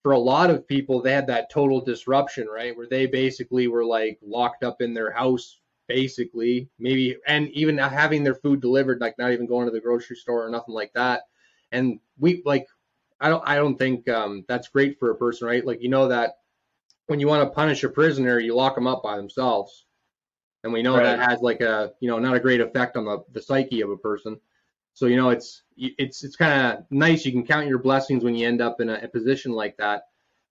for 0.03 0.12
a 0.12 0.19
lot 0.19 0.51
of 0.51 0.67
people 0.67 1.03
they 1.03 1.12
had 1.12 1.27
that 1.27 1.51
total 1.51 1.81
disruption 1.81 2.47
right? 2.47 2.77
Where 2.77 2.89
they 2.89 3.07
basically 3.07 3.69
were 3.69 3.85
like 3.85 4.19
locked 4.23 4.65
up 4.65 4.81
in 4.81 4.95
their 4.95 5.11
house 5.11 5.61
basically. 5.89 6.69
Maybe 6.79 7.17
and 7.27 7.49
even 7.51 7.79
having 7.79 8.25
their 8.25 8.35
food 8.35 8.61
delivered 8.61 9.01
like 9.01 9.19
not 9.19 9.33
even 9.33 9.47
going 9.47 9.67
to 9.67 9.73
the 9.73 9.81
grocery 9.81 10.17
store 10.17 10.47
or 10.47 10.51
nothing 10.51 10.75
like 10.75 10.93
that. 10.95 11.23
And 11.73 11.99
we 12.19 12.43
like 12.45 12.67
I 13.20 13.29
don't 13.29 13.42
I 13.46 13.57
don't 13.57 13.79
think 13.79 14.09
um, 14.09 14.44
that's 14.48 14.68
great 14.68 14.98
for 14.98 15.11
a 15.11 15.16
person, 15.16 15.46
right? 15.46 15.64
Like 15.64 15.83
you 15.83 15.88
know 15.88 16.09
that 16.09 16.38
when 17.07 17.20
you 17.20 17.29
want 17.29 17.48
to 17.48 17.55
punish 17.55 17.85
a 17.85 17.88
prisoner, 17.88 18.38
you 18.38 18.55
lock 18.55 18.74
them 18.74 18.87
up 18.87 19.02
by 19.02 19.16
themselves, 19.16 19.87
and 20.64 20.72
we 20.72 20.83
know 20.83 20.96
right. 20.96 21.05
that 21.05 21.31
has 21.31 21.40
like 21.40 21.61
a 21.61 21.92
you 22.00 22.09
know 22.09 22.18
not 22.18 22.37
a 22.37 22.40
great 22.40 22.61
effect 22.61 22.96
on 22.96 23.05
the 23.05 23.24
the 23.33 23.42
psyche 23.42 23.81
of 23.81 23.90
a 23.90 23.96
person. 23.96 24.38
So 24.94 25.07
you 25.07 25.16
know 25.16 25.31
it's 25.31 25.62
it's 25.76 26.24
it's 26.24 26.37
kind 26.37 26.79
of 26.79 26.85
nice. 26.90 27.24
You 27.24 27.33
can 27.33 27.46
count 27.46 27.68
your 27.68 27.79
blessings 27.79 28.24
when 28.24 28.35
you 28.35 28.46
end 28.46 28.61
up 28.61 28.81
in 28.81 28.88
a, 28.88 29.00
a 29.02 29.09
position 29.09 29.52
like 29.52 29.76
that, 29.79 30.05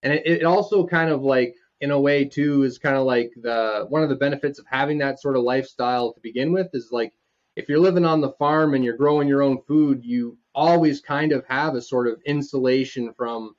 and 0.03 0.13
it, 0.13 0.25
it 0.25 0.43
also 0.43 0.85
kind 0.85 1.11
of 1.11 1.21
like 1.21 1.55
in 1.81 1.91
a 1.91 1.99
way 1.99 2.25
too 2.25 2.63
is 2.63 2.77
kind 2.77 2.95
of 2.95 3.03
like 3.05 3.31
the 3.41 3.85
one 3.89 4.01
of 4.01 4.09
the 4.09 4.15
benefits 4.15 4.59
of 4.59 4.65
having 4.69 4.97
that 4.99 5.21
sort 5.21 5.35
of 5.35 5.43
lifestyle 5.43 6.13
to 6.13 6.19
begin 6.21 6.51
with 6.51 6.69
is 6.73 6.89
like 6.91 7.13
if 7.55 7.69
you're 7.69 7.79
living 7.79 8.05
on 8.05 8.21
the 8.21 8.31
farm 8.33 8.73
and 8.73 8.83
you're 8.83 8.97
growing 8.97 9.27
your 9.27 9.41
own 9.41 9.61
food, 9.67 10.03
you 10.03 10.37
always 10.53 11.01
kind 11.01 11.31
of 11.31 11.45
have 11.47 11.75
a 11.75 11.81
sort 11.81 12.07
of 12.07 12.21
insulation 12.25 13.13
from 13.13 13.55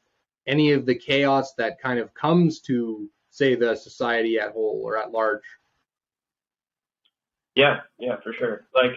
any 0.46 0.72
of 0.72 0.86
the 0.86 0.94
chaos 0.94 1.54
that 1.54 1.80
kind 1.80 1.98
of 1.98 2.14
comes 2.14 2.60
to 2.60 3.08
say 3.30 3.54
the 3.54 3.74
society 3.74 4.38
at 4.38 4.52
whole 4.52 4.80
or 4.84 4.96
at 4.96 5.12
large. 5.12 5.42
Yeah, 7.54 7.80
yeah, 7.98 8.16
for 8.22 8.32
sure. 8.32 8.66
Like 8.74 8.92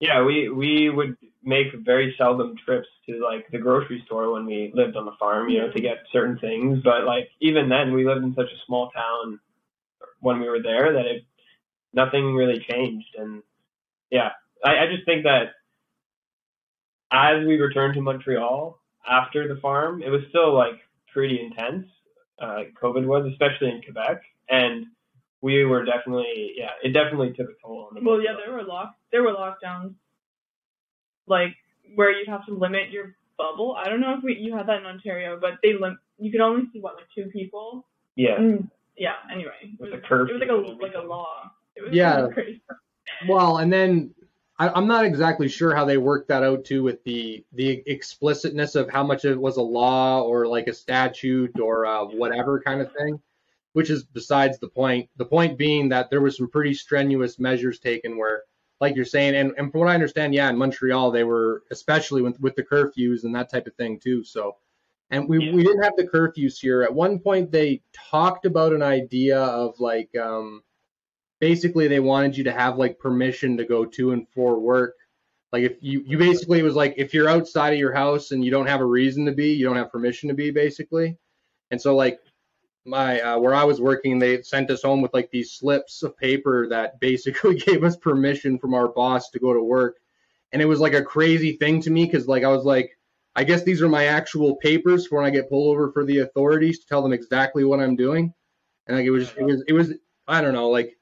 yeah, 0.00 0.22
we 0.22 0.48
we 0.48 0.90
would 0.90 1.16
make 1.42 1.68
very 1.84 2.14
seldom 2.18 2.56
trips 2.64 2.88
to 3.06 3.22
like 3.22 3.46
the 3.50 3.58
grocery 3.58 4.02
store 4.06 4.32
when 4.32 4.44
we 4.44 4.72
lived 4.74 4.96
on 4.96 5.06
the 5.06 5.12
farm, 5.18 5.48
you 5.48 5.60
know, 5.60 5.70
to 5.70 5.80
get 5.80 5.98
certain 6.12 6.38
things. 6.38 6.80
But 6.82 7.04
like 7.04 7.28
even 7.40 7.68
then, 7.68 7.92
we 7.92 8.06
lived 8.06 8.24
in 8.24 8.34
such 8.34 8.46
a 8.46 8.66
small 8.66 8.90
town 8.90 9.38
when 10.20 10.40
we 10.40 10.48
were 10.48 10.62
there 10.62 10.92
that 10.92 11.06
it 11.06 11.24
nothing 11.92 12.34
really 12.34 12.64
changed, 12.70 13.14
and 13.16 13.42
yeah, 14.10 14.30
I, 14.64 14.78
I 14.84 14.86
just 14.92 15.04
think 15.04 15.24
that 15.24 15.52
as 17.12 17.46
we 17.46 17.56
returned 17.58 17.94
to 17.94 18.00
Montreal 18.00 18.80
after 19.08 19.46
the 19.52 19.60
farm, 19.60 20.02
it 20.02 20.10
was 20.10 20.22
still 20.30 20.54
like 20.54 20.74
pretty 21.12 21.40
intense. 21.40 21.86
Uh, 22.40 22.64
COVID 22.82 23.06
was, 23.06 23.26
especially 23.32 23.70
in 23.70 23.80
Quebec, 23.82 24.20
and 24.50 24.86
we 25.40 25.64
were 25.64 25.84
definitely, 25.84 26.52
yeah, 26.56 26.70
it 26.82 26.92
definitely 26.92 27.32
took 27.32 27.48
a 27.48 27.54
toll 27.62 27.88
on 27.88 27.94
the. 27.94 28.08
Well, 28.08 28.20
yeah, 28.20 28.34
there 28.44 28.52
were 28.54 28.62
lock 28.64 28.94
there 29.12 29.22
were 29.22 29.32
lockdowns, 29.32 29.94
like 31.26 31.54
where 31.94 32.10
you'd 32.12 32.28
have 32.28 32.44
to 32.46 32.54
limit 32.54 32.90
your 32.90 33.14
bubble. 33.38 33.76
I 33.78 33.88
don't 33.88 34.00
know 34.00 34.14
if 34.16 34.22
we 34.24 34.36
you 34.36 34.54
had 34.56 34.66
that 34.68 34.80
in 34.80 34.86
Ontario, 34.86 35.38
but 35.40 35.54
they 35.62 35.74
lim 35.74 35.98
you 36.18 36.30
could 36.30 36.40
only 36.40 36.64
see 36.72 36.80
what 36.80 36.96
like 36.96 37.06
two 37.14 37.30
people. 37.30 37.86
Yeah, 38.16 38.36
Mm, 38.38 38.70
yeah. 38.96 39.14
Anyway, 39.32 39.52
it 39.62 39.80
With 39.80 39.92
was, 39.92 40.00
the 40.00 40.06
curfew 40.06 40.36
it 40.36 40.48
was 40.50 40.76
like 40.80 40.92
a 40.92 40.96
like 40.96 41.04
a 41.04 41.06
law. 41.06 41.50
It 41.76 41.82
was 41.82 41.92
Yeah. 41.92 42.12
kind 42.14 42.26
of 42.28 42.32
crazy. 42.32 42.62
Well, 43.28 43.58
and 43.58 43.72
then 43.72 44.14
I, 44.58 44.68
I'm 44.68 44.86
not 44.86 45.04
exactly 45.04 45.48
sure 45.48 45.74
how 45.74 45.84
they 45.84 45.98
worked 45.98 46.28
that 46.28 46.42
out 46.42 46.64
too 46.64 46.82
with 46.82 47.02
the 47.04 47.44
the 47.52 47.82
explicitness 47.86 48.74
of 48.74 48.90
how 48.90 49.02
much 49.02 49.24
it 49.24 49.38
was 49.38 49.56
a 49.56 49.62
law 49.62 50.22
or 50.22 50.46
like 50.46 50.66
a 50.66 50.74
statute 50.74 51.58
or 51.60 51.86
uh, 51.86 52.04
whatever 52.04 52.60
kind 52.60 52.80
of 52.80 52.92
thing, 52.92 53.20
which 53.74 53.90
is 53.90 54.04
besides 54.04 54.58
the 54.58 54.68
point. 54.68 55.08
The 55.16 55.26
point 55.26 55.58
being 55.58 55.88
that 55.90 56.10
there 56.10 56.20
was 56.20 56.36
some 56.36 56.50
pretty 56.50 56.74
strenuous 56.74 57.38
measures 57.38 57.78
taken 57.78 58.16
where, 58.16 58.42
like 58.80 58.96
you're 58.96 59.04
saying, 59.04 59.34
and, 59.34 59.52
and 59.58 59.70
from 59.70 59.80
what 59.80 59.90
I 59.90 59.94
understand, 59.94 60.34
yeah, 60.34 60.48
in 60.50 60.56
Montreal 60.56 61.10
they 61.10 61.24
were 61.24 61.62
especially 61.70 62.22
with 62.22 62.40
with 62.40 62.56
the 62.56 62.62
curfews 62.62 63.24
and 63.24 63.34
that 63.34 63.50
type 63.50 63.66
of 63.66 63.74
thing 63.74 63.98
too. 63.98 64.24
So. 64.24 64.56
And 65.08 65.28
we, 65.28 65.38
Yeah. 65.38 65.54
we 65.54 65.62
didn't 65.62 65.84
have 65.84 65.92
the 65.96 66.08
curfews 66.08 66.58
here. 66.58 66.82
At 66.82 66.92
one 66.92 67.20
point, 67.20 67.52
they 67.52 67.80
talked 67.92 68.44
about 68.44 68.72
an 68.72 68.82
idea 68.82 69.38
of 69.38 69.78
like 69.78 70.10
um, 70.16 70.64
basically 71.46 71.86
they 71.86 72.00
wanted 72.00 72.36
you 72.36 72.42
to 72.42 72.50
have 72.50 72.76
like 72.76 72.98
permission 72.98 73.56
to 73.56 73.64
go 73.64 73.84
to 73.84 74.10
and 74.10 74.26
for 74.34 74.58
work. 74.58 74.96
Like 75.52 75.62
if 75.62 75.76
you 75.80 76.02
you 76.04 76.18
basically 76.18 76.58
it 76.58 76.64
was 76.64 76.74
like 76.74 76.94
if 76.96 77.14
you're 77.14 77.28
outside 77.28 77.72
of 77.72 77.78
your 77.78 77.92
house 77.92 78.32
and 78.32 78.44
you 78.44 78.50
don't 78.50 78.66
have 78.66 78.80
a 78.80 78.84
reason 78.84 79.24
to 79.26 79.32
be, 79.32 79.52
you 79.52 79.64
don't 79.64 79.76
have 79.76 79.92
permission 79.92 80.28
to 80.28 80.34
be 80.34 80.50
basically. 80.50 81.16
And 81.70 81.80
so 81.80 81.94
like 81.94 82.18
my 82.84 83.20
uh, 83.20 83.38
where 83.38 83.54
I 83.54 83.62
was 83.62 83.80
working, 83.80 84.18
they 84.18 84.42
sent 84.42 84.72
us 84.72 84.82
home 84.82 85.02
with 85.02 85.14
like 85.14 85.30
these 85.30 85.52
slips 85.52 86.02
of 86.02 86.16
paper 86.16 86.68
that 86.68 86.98
basically 87.08 87.54
gave 87.54 87.84
us 87.84 87.96
permission 87.96 88.58
from 88.58 88.74
our 88.74 88.88
boss 88.88 89.30
to 89.30 89.38
go 89.38 89.52
to 89.54 89.62
work. 89.62 89.98
And 90.50 90.60
it 90.60 90.66
was 90.66 90.80
like 90.80 90.94
a 90.94 91.04
crazy 91.14 91.52
thing 91.52 91.80
to 91.82 91.90
me 91.90 92.06
because 92.06 92.26
like 92.26 92.42
I 92.42 92.48
was 92.48 92.64
like, 92.64 92.90
I 93.36 93.44
guess 93.44 93.62
these 93.62 93.82
are 93.82 93.88
my 93.88 94.06
actual 94.06 94.56
papers 94.56 95.06
for 95.06 95.18
when 95.18 95.26
I 95.26 95.30
get 95.30 95.48
pulled 95.48 95.68
over 95.72 95.92
for 95.92 96.04
the 96.04 96.18
authorities 96.18 96.80
to 96.80 96.86
tell 96.88 97.02
them 97.02 97.12
exactly 97.12 97.62
what 97.62 97.78
I'm 97.78 97.94
doing. 97.94 98.34
And 98.88 98.96
like 98.96 99.06
it 99.06 99.10
was 99.12 99.32
it 99.38 99.44
was 99.44 99.62
it 99.68 99.74
was 99.74 99.92
I 100.26 100.40
don't 100.40 100.54
know 100.54 100.70
like 100.70 100.95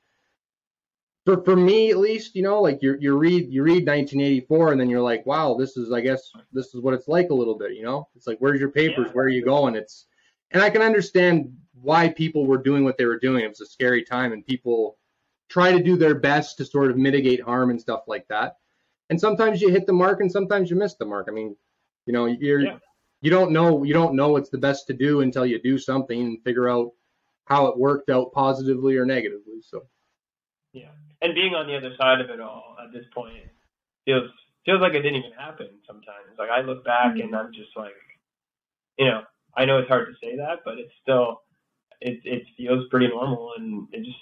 for 1.24 1.42
for 1.44 1.56
me 1.56 1.90
at 1.90 1.98
least, 1.98 2.34
you 2.34 2.42
know, 2.42 2.60
like 2.60 2.80
you 2.82 2.96
you 3.00 3.16
read 3.16 3.50
you 3.50 3.62
read 3.62 3.86
1984 3.86 4.72
and 4.72 4.80
then 4.80 4.90
you're 4.90 5.00
like, 5.00 5.24
wow, 5.26 5.54
this 5.54 5.76
is 5.76 5.90
I 5.92 6.00
guess 6.00 6.30
this 6.52 6.74
is 6.74 6.80
what 6.82 6.94
it's 6.94 7.08
like 7.08 7.30
a 7.30 7.34
little 7.34 7.56
bit, 7.56 7.72
you 7.74 7.82
know. 7.82 8.08
It's 8.14 8.26
like 8.26 8.38
where's 8.38 8.60
your 8.60 8.70
papers? 8.70 9.08
Where 9.12 9.24
are 9.24 9.30
you 9.30 9.44
going? 9.44 9.74
It's 9.74 10.06
and 10.50 10.62
I 10.62 10.70
can 10.70 10.82
understand 10.82 11.56
why 11.80 12.08
people 12.08 12.46
were 12.46 12.58
doing 12.62 12.84
what 12.84 12.98
they 12.98 13.06
were 13.06 13.18
doing. 13.18 13.44
It 13.44 13.48
was 13.48 13.60
a 13.60 13.66
scary 13.66 14.04
time 14.04 14.32
and 14.32 14.46
people 14.46 14.98
try 15.48 15.72
to 15.72 15.82
do 15.82 15.96
their 15.96 16.14
best 16.14 16.56
to 16.58 16.64
sort 16.64 16.90
of 16.90 16.96
mitigate 16.96 17.42
harm 17.42 17.70
and 17.70 17.80
stuff 17.80 18.02
like 18.06 18.26
that. 18.28 18.56
And 19.10 19.20
sometimes 19.20 19.60
you 19.60 19.68
hit 19.70 19.86
the 19.86 19.92
mark 19.92 20.20
and 20.20 20.30
sometimes 20.32 20.70
you 20.70 20.76
miss 20.76 20.94
the 20.94 21.04
mark. 21.06 21.26
I 21.28 21.32
mean, 21.32 21.56
you 22.06 22.12
know, 22.12 22.26
you're 22.26 22.60
Yeah. 22.60 22.78
you 23.22 23.30
don't 23.30 23.52
know 23.52 23.82
you 23.84 23.94
don't 23.94 24.14
know 24.14 24.28
what's 24.30 24.50
the 24.50 24.58
best 24.58 24.86
to 24.88 24.92
do 24.92 25.20
until 25.22 25.46
you 25.46 25.60
do 25.60 25.78
something 25.78 26.20
and 26.20 26.42
figure 26.44 26.68
out 26.68 26.90
how 27.46 27.66
it 27.66 27.78
worked 27.78 28.10
out 28.10 28.32
positively 28.32 28.96
or 28.96 29.06
negatively. 29.06 29.60
So 29.62 29.86
yeah. 30.72 30.90
And 31.24 31.34
being 31.34 31.54
on 31.54 31.66
the 31.66 31.74
other 31.74 31.96
side 31.98 32.20
of 32.20 32.28
it 32.28 32.38
all 32.38 32.76
at 32.84 32.92
this 32.92 33.06
point 33.14 33.32
feels 34.04 34.30
feels 34.66 34.82
like 34.82 34.92
it 34.92 35.00
didn't 35.00 35.20
even 35.20 35.32
happen. 35.32 35.68
Sometimes, 35.86 36.36
like 36.38 36.50
I 36.50 36.60
look 36.60 36.84
back 36.84 37.14
mm-hmm. 37.14 37.22
and 37.22 37.34
I'm 37.34 37.50
just 37.52 37.74
like, 37.76 37.94
you 38.98 39.06
know, 39.06 39.22
I 39.56 39.64
know 39.64 39.78
it's 39.78 39.88
hard 39.88 40.08
to 40.08 40.14
say 40.22 40.36
that, 40.36 40.58
but 40.66 40.78
it's 40.78 40.92
still 41.02 41.40
it 42.02 42.20
it 42.24 42.42
feels 42.58 42.86
pretty 42.90 43.08
normal, 43.08 43.52
and 43.56 43.88
it 43.92 44.04
just 44.04 44.18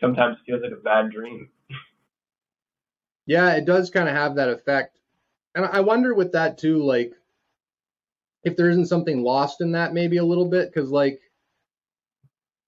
sometimes 0.00 0.36
feels 0.46 0.62
like 0.62 0.72
a 0.72 0.76
bad 0.76 1.10
dream. 1.10 1.48
Yeah, 3.26 3.54
it 3.54 3.64
does 3.64 3.90
kind 3.90 4.08
of 4.08 4.14
have 4.14 4.36
that 4.36 4.48
effect. 4.48 5.00
And 5.56 5.64
I 5.64 5.80
wonder 5.80 6.14
with 6.14 6.30
that 6.32 6.58
too, 6.58 6.84
like, 6.84 7.12
if 8.44 8.56
there 8.56 8.70
isn't 8.70 8.86
something 8.86 9.24
lost 9.24 9.60
in 9.60 9.72
that 9.72 9.94
maybe 9.94 10.18
a 10.18 10.24
little 10.24 10.48
bit, 10.48 10.72
because 10.72 10.90
like, 10.90 11.20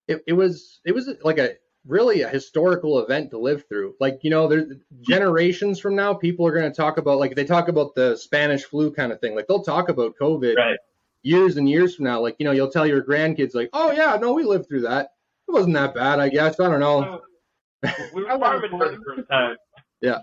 it, 0.09 0.25
it 0.27 0.33
was 0.33 0.81
it 0.85 0.93
was 0.93 1.09
like 1.23 1.39
a 1.39 1.51
really 1.87 2.23
a 2.23 2.29
historical 2.29 2.99
event 3.01 3.31
to 3.31 3.39
live 3.39 3.65
through. 3.69 3.95
Like, 4.01 4.21
you 4.23 4.31
know, 4.31 4.47
there's 4.49 4.75
generations 5.01 5.81
from 5.81 5.95
now, 5.95 6.13
people 6.15 6.47
are 6.47 6.53
going 6.53 6.71
to 6.71 6.77
talk 6.77 6.99
about 6.99 7.19
like 7.19 7.35
they 7.35 7.45
talk 7.45 7.69
about 7.69 7.95
the 7.95 8.17
Spanish 8.17 8.65
flu 8.65 8.91
kind 8.93 9.13
of 9.13 9.21
thing. 9.21 9.35
Like 9.35 9.47
they'll 9.47 9.63
talk 9.63 9.89
about 9.89 10.15
COVID 10.21 10.57
Right. 10.57 10.79
years 11.23 11.57
and 11.57 11.69
years 11.69 11.95
from 11.95 12.05
now. 12.05 12.21
Like, 12.21 12.37
you 12.39 12.45
know, 12.45 12.53
you'll 12.53 12.71
tell 12.71 12.87
your 12.87 13.03
grandkids 13.03 13.55
like, 13.55 13.71
oh 13.73 13.93
yeah, 13.93 14.17
no, 14.21 14.33
we 14.33 14.45
lived 14.45 14.69
through 14.69 14.83
that. 14.83 15.13
It 15.49 15.53
wasn't 15.53 15.75
that 15.75 15.95
bad, 15.95 16.21
I 16.21 16.29
guess. 16.29 16.61
I 16.61 16.69
don't 16.69 16.81
know. 16.81 17.21
Uh, 17.83 17.91
we 18.13 18.25
were 18.25 18.39
farming 18.39 18.71
for 18.71 18.89
the 18.91 18.99
first 19.07 19.29
time. 19.31 19.57
Yeah. 20.01 20.19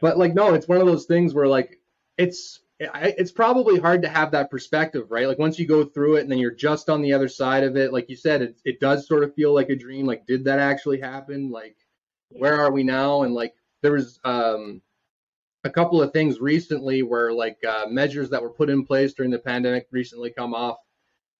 but 0.00 0.18
like 0.18 0.34
no 0.34 0.54
it's 0.54 0.66
one 0.68 0.80
of 0.80 0.86
those 0.86 1.04
things 1.06 1.34
where 1.34 1.46
like 1.46 1.78
it's 2.18 2.60
I- 2.92 3.14
it's 3.18 3.32
probably 3.32 3.78
hard 3.78 4.02
to 4.02 4.08
have 4.08 4.30
that 4.32 4.50
perspective 4.50 5.10
right? 5.10 5.28
Like 5.28 5.38
once 5.38 5.58
you 5.58 5.66
go 5.66 5.84
through 5.84 6.16
it 6.16 6.22
and 6.22 6.30
then 6.30 6.38
you're 6.38 6.50
just 6.54 6.88
on 6.90 7.02
the 7.02 7.12
other 7.12 7.28
side 7.28 7.64
of 7.64 7.76
it 7.76 7.92
like 7.92 8.08
you 8.08 8.16
said 8.16 8.42
it, 8.42 8.60
it 8.64 8.80
does 8.80 9.06
sort 9.06 9.24
of 9.24 9.34
feel 9.34 9.54
like 9.54 9.70
a 9.70 9.76
dream. 9.76 10.06
Like 10.06 10.26
did 10.26 10.44
that 10.44 10.58
actually 10.58 11.00
happen? 11.00 11.50
Like 11.50 11.76
where 12.30 12.58
are 12.60 12.72
we 12.72 12.82
now? 12.82 13.22
And 13.22 13.34
like 13.34 13.54
there 13.82 13.92
was 13.92 14.20
um 14.24 14.82
a 15.64 15.70
couple 15.70 16.02
of 16.02 16.12
things 16.12 16.40
recently 16.40 17.02
where 17.02 17.32
like 17.32 17.58
uh, 17.64 17.86
measures 17.88 18.28
that 18.30 18.42
were 18.42 18.50
put 18.50 18.68
in 18.68 18.84
place 18.84 19.14
during 19.14 19.30
the 19.30 19.38
pandemic 19.38 19.86
recently 19.90 20.30
come 20.30 20.54
off 20.54 20.76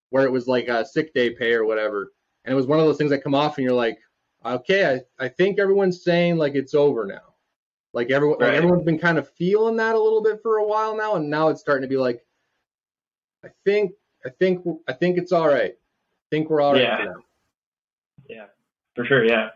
where 0.09 0.25
it 0.25 0.31
was 0.31 0.47
like 0.47 0.67
a 0.67 0.85
sick 0.85 1.13
day 1.13 1.29
pay 1.31 1.53
or 1.53 1.65
whatever. 1.65 2.11
And 2.43 2.53
it 2.53 2.55
was 2.55 2.67
one 2.67 2.79
of 2.79 2.85
those 2.85 2.97
things 2.97 3.11
that 3.11 3.23
come 3.23 3.35
off 3.35 3.57
and 3.57 3.65
you're 3.65 3.73
like 3.73 3.99
okay 4.45 5.01
i, 5.19 5.25
I 5.25 5.27
think 5.27 5.59
everyone's 5.59 6.03
saying 6.03 6.37
like 6.37 6.55
it's 6.55 6.75
over 6.75 7.05
now 7.05 7.34
like 7.95 8.11
everyone, 8.11 8.37
like 8.39 8.49
Right. 8.49 8.55
everyone's 8.57 8.83
been 8.83 8.99
kind 8.99 9.17
of 9.17 9.29
feeling 9.31 9.77
that 9.77 9.95
a 9.95 9.99
little 9.99 10.21
bit 10.21 10.41
for 10.43 10.57
a 10.57 10.65
while 10.65 10.95
now, 10.95 11.15
and 11.15 11.29
now 11.29 11.47
it's 11.47 11.61
starting 11.61 11.81
to 11.81 11.87
be 11.87 11.97
like, 11.97 12.23
I 13.43 13.47
think, 13.63 13.93
I 14.25 14.29
think, 14.29 14.65
I 14.87 14.93
think 14.93 15.17
it's 15.17 15.31
all 15.31 15.47
right. 15.47 15.71
I 15.73 16.27
think 16.29 16.49
we're 16.49 16.61
all 16.61 16.73
right 16.73 16.81
Yeah. 16.81 17.05
now. 17.05 17.15
Yeah, 18.29 18.45
for 18.95 19.05
sure. 19.05 19.23
Yeah. 19.23 19.51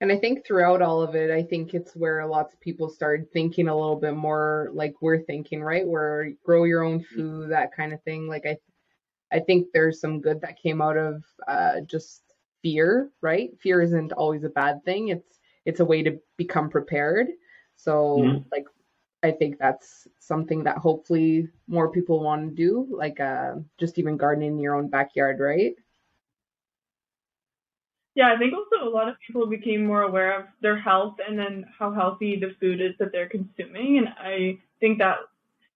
And 0.00 0.10
I 0.12 0.16
think 0.16 0.46
throughout 0.46 0.82
all 0.82 1.02
of 1.02 1.14
it, 1.14 1.30
I 1.30 1.42
think 1.42 1.74
it's 1.74 1.94
where 1.96 2.24
lots 2.26 2.52
of 2.54 2.60
people 2.60 2.88
started 2.88 3.30
thinking 3.32 3.68
a 3.68 3.74
little 3.74 3.96
bit 3.96 4.14
more 4.14 4.70
like 4.72 4.94
we're 5.00 5.22
thinking, 5.22 5.62
right? 5.62 5.86
Where 5.86 6.32
grow 6.44 6.64
your 6.64 6.82
own 6.84 7.02
food, 7.02 7.50
that 7.50 7.74
kind 7.74 7.92
of 7.92 8.02
thing. 8.02 8.28
Like 8.28 8.46
I, 8.46 8.58
I 9.32 9.40
think 9.40 9.68
there's 9.72 10.00
some 10.00 10.20
good 10.20 10.40
that 10.42 10.58
came 10.60 10.80
out 10.80 10.96
of 10.96 11.24
uh, 11.48 11.80
just 11.80 12.22
fear, 12.62 13.10
right? 13.22 13.50
Fear 13.60 13.80
isn't 13.82 14.12
always 14.12 14.44
a 14.44 14.50
bad 14.50 14.84
thing. 14.84 15.08
It's 15.08 15.35
it's 15.66 15.80
a 15.80 15.84
way 15.84 16.02
to 16.02 16.20
become 16.38 16.70
prepared. 16.70 17.28
So 17.76 18.16
Mhm. 18.22 18.44
like, 18.52 18.66
I 19.22 19.32
think 19.32 19.58
that's 19.58 20.08
something 20.20 20.64
that 20.64 20.78
hopefully 20.78 21.48
more 21.68 21.90
people 21.90 22.22
want 22.22 22.50
to 22.50 22.54
do, 22.54 22.88
like 22.90 23.20
uh, 23.20 23.56
just 23.78 23.98
even 23.98 24.16
gardening 24.16 24.52
in 24.54 24.60
your 24.60 24.76
own 24.76 24.88
backyard, 24.88 25.40
right? 25.40 25.74
Yeah, 28.14 28.32
I 28.32 28.38
think 28.38 28.54
also 28.54 28.88
a 28.88 28.88
lot 28.88 29.08
of 29.08 29.16
people 29.26 29.46
became 29.46 29.84
more 29.84 30.02
aware 30.02 30.40
of 30.40 30.46
their 30.62 30.78
health 30.78 31.16
and 31.26 31.38
then 31.38 31.66
how 31.78 31.92
healthy 31.92 32.40
the 32.40 32.54
food 32.58 32.80
is 32.80 32.92
that 32.98 33.12
they're 33.12 33.28
consuming. 33.28 33.98
And 33.98 34.08
I 34.18 34.58
think 34.80 34.98
that 34.98 35.18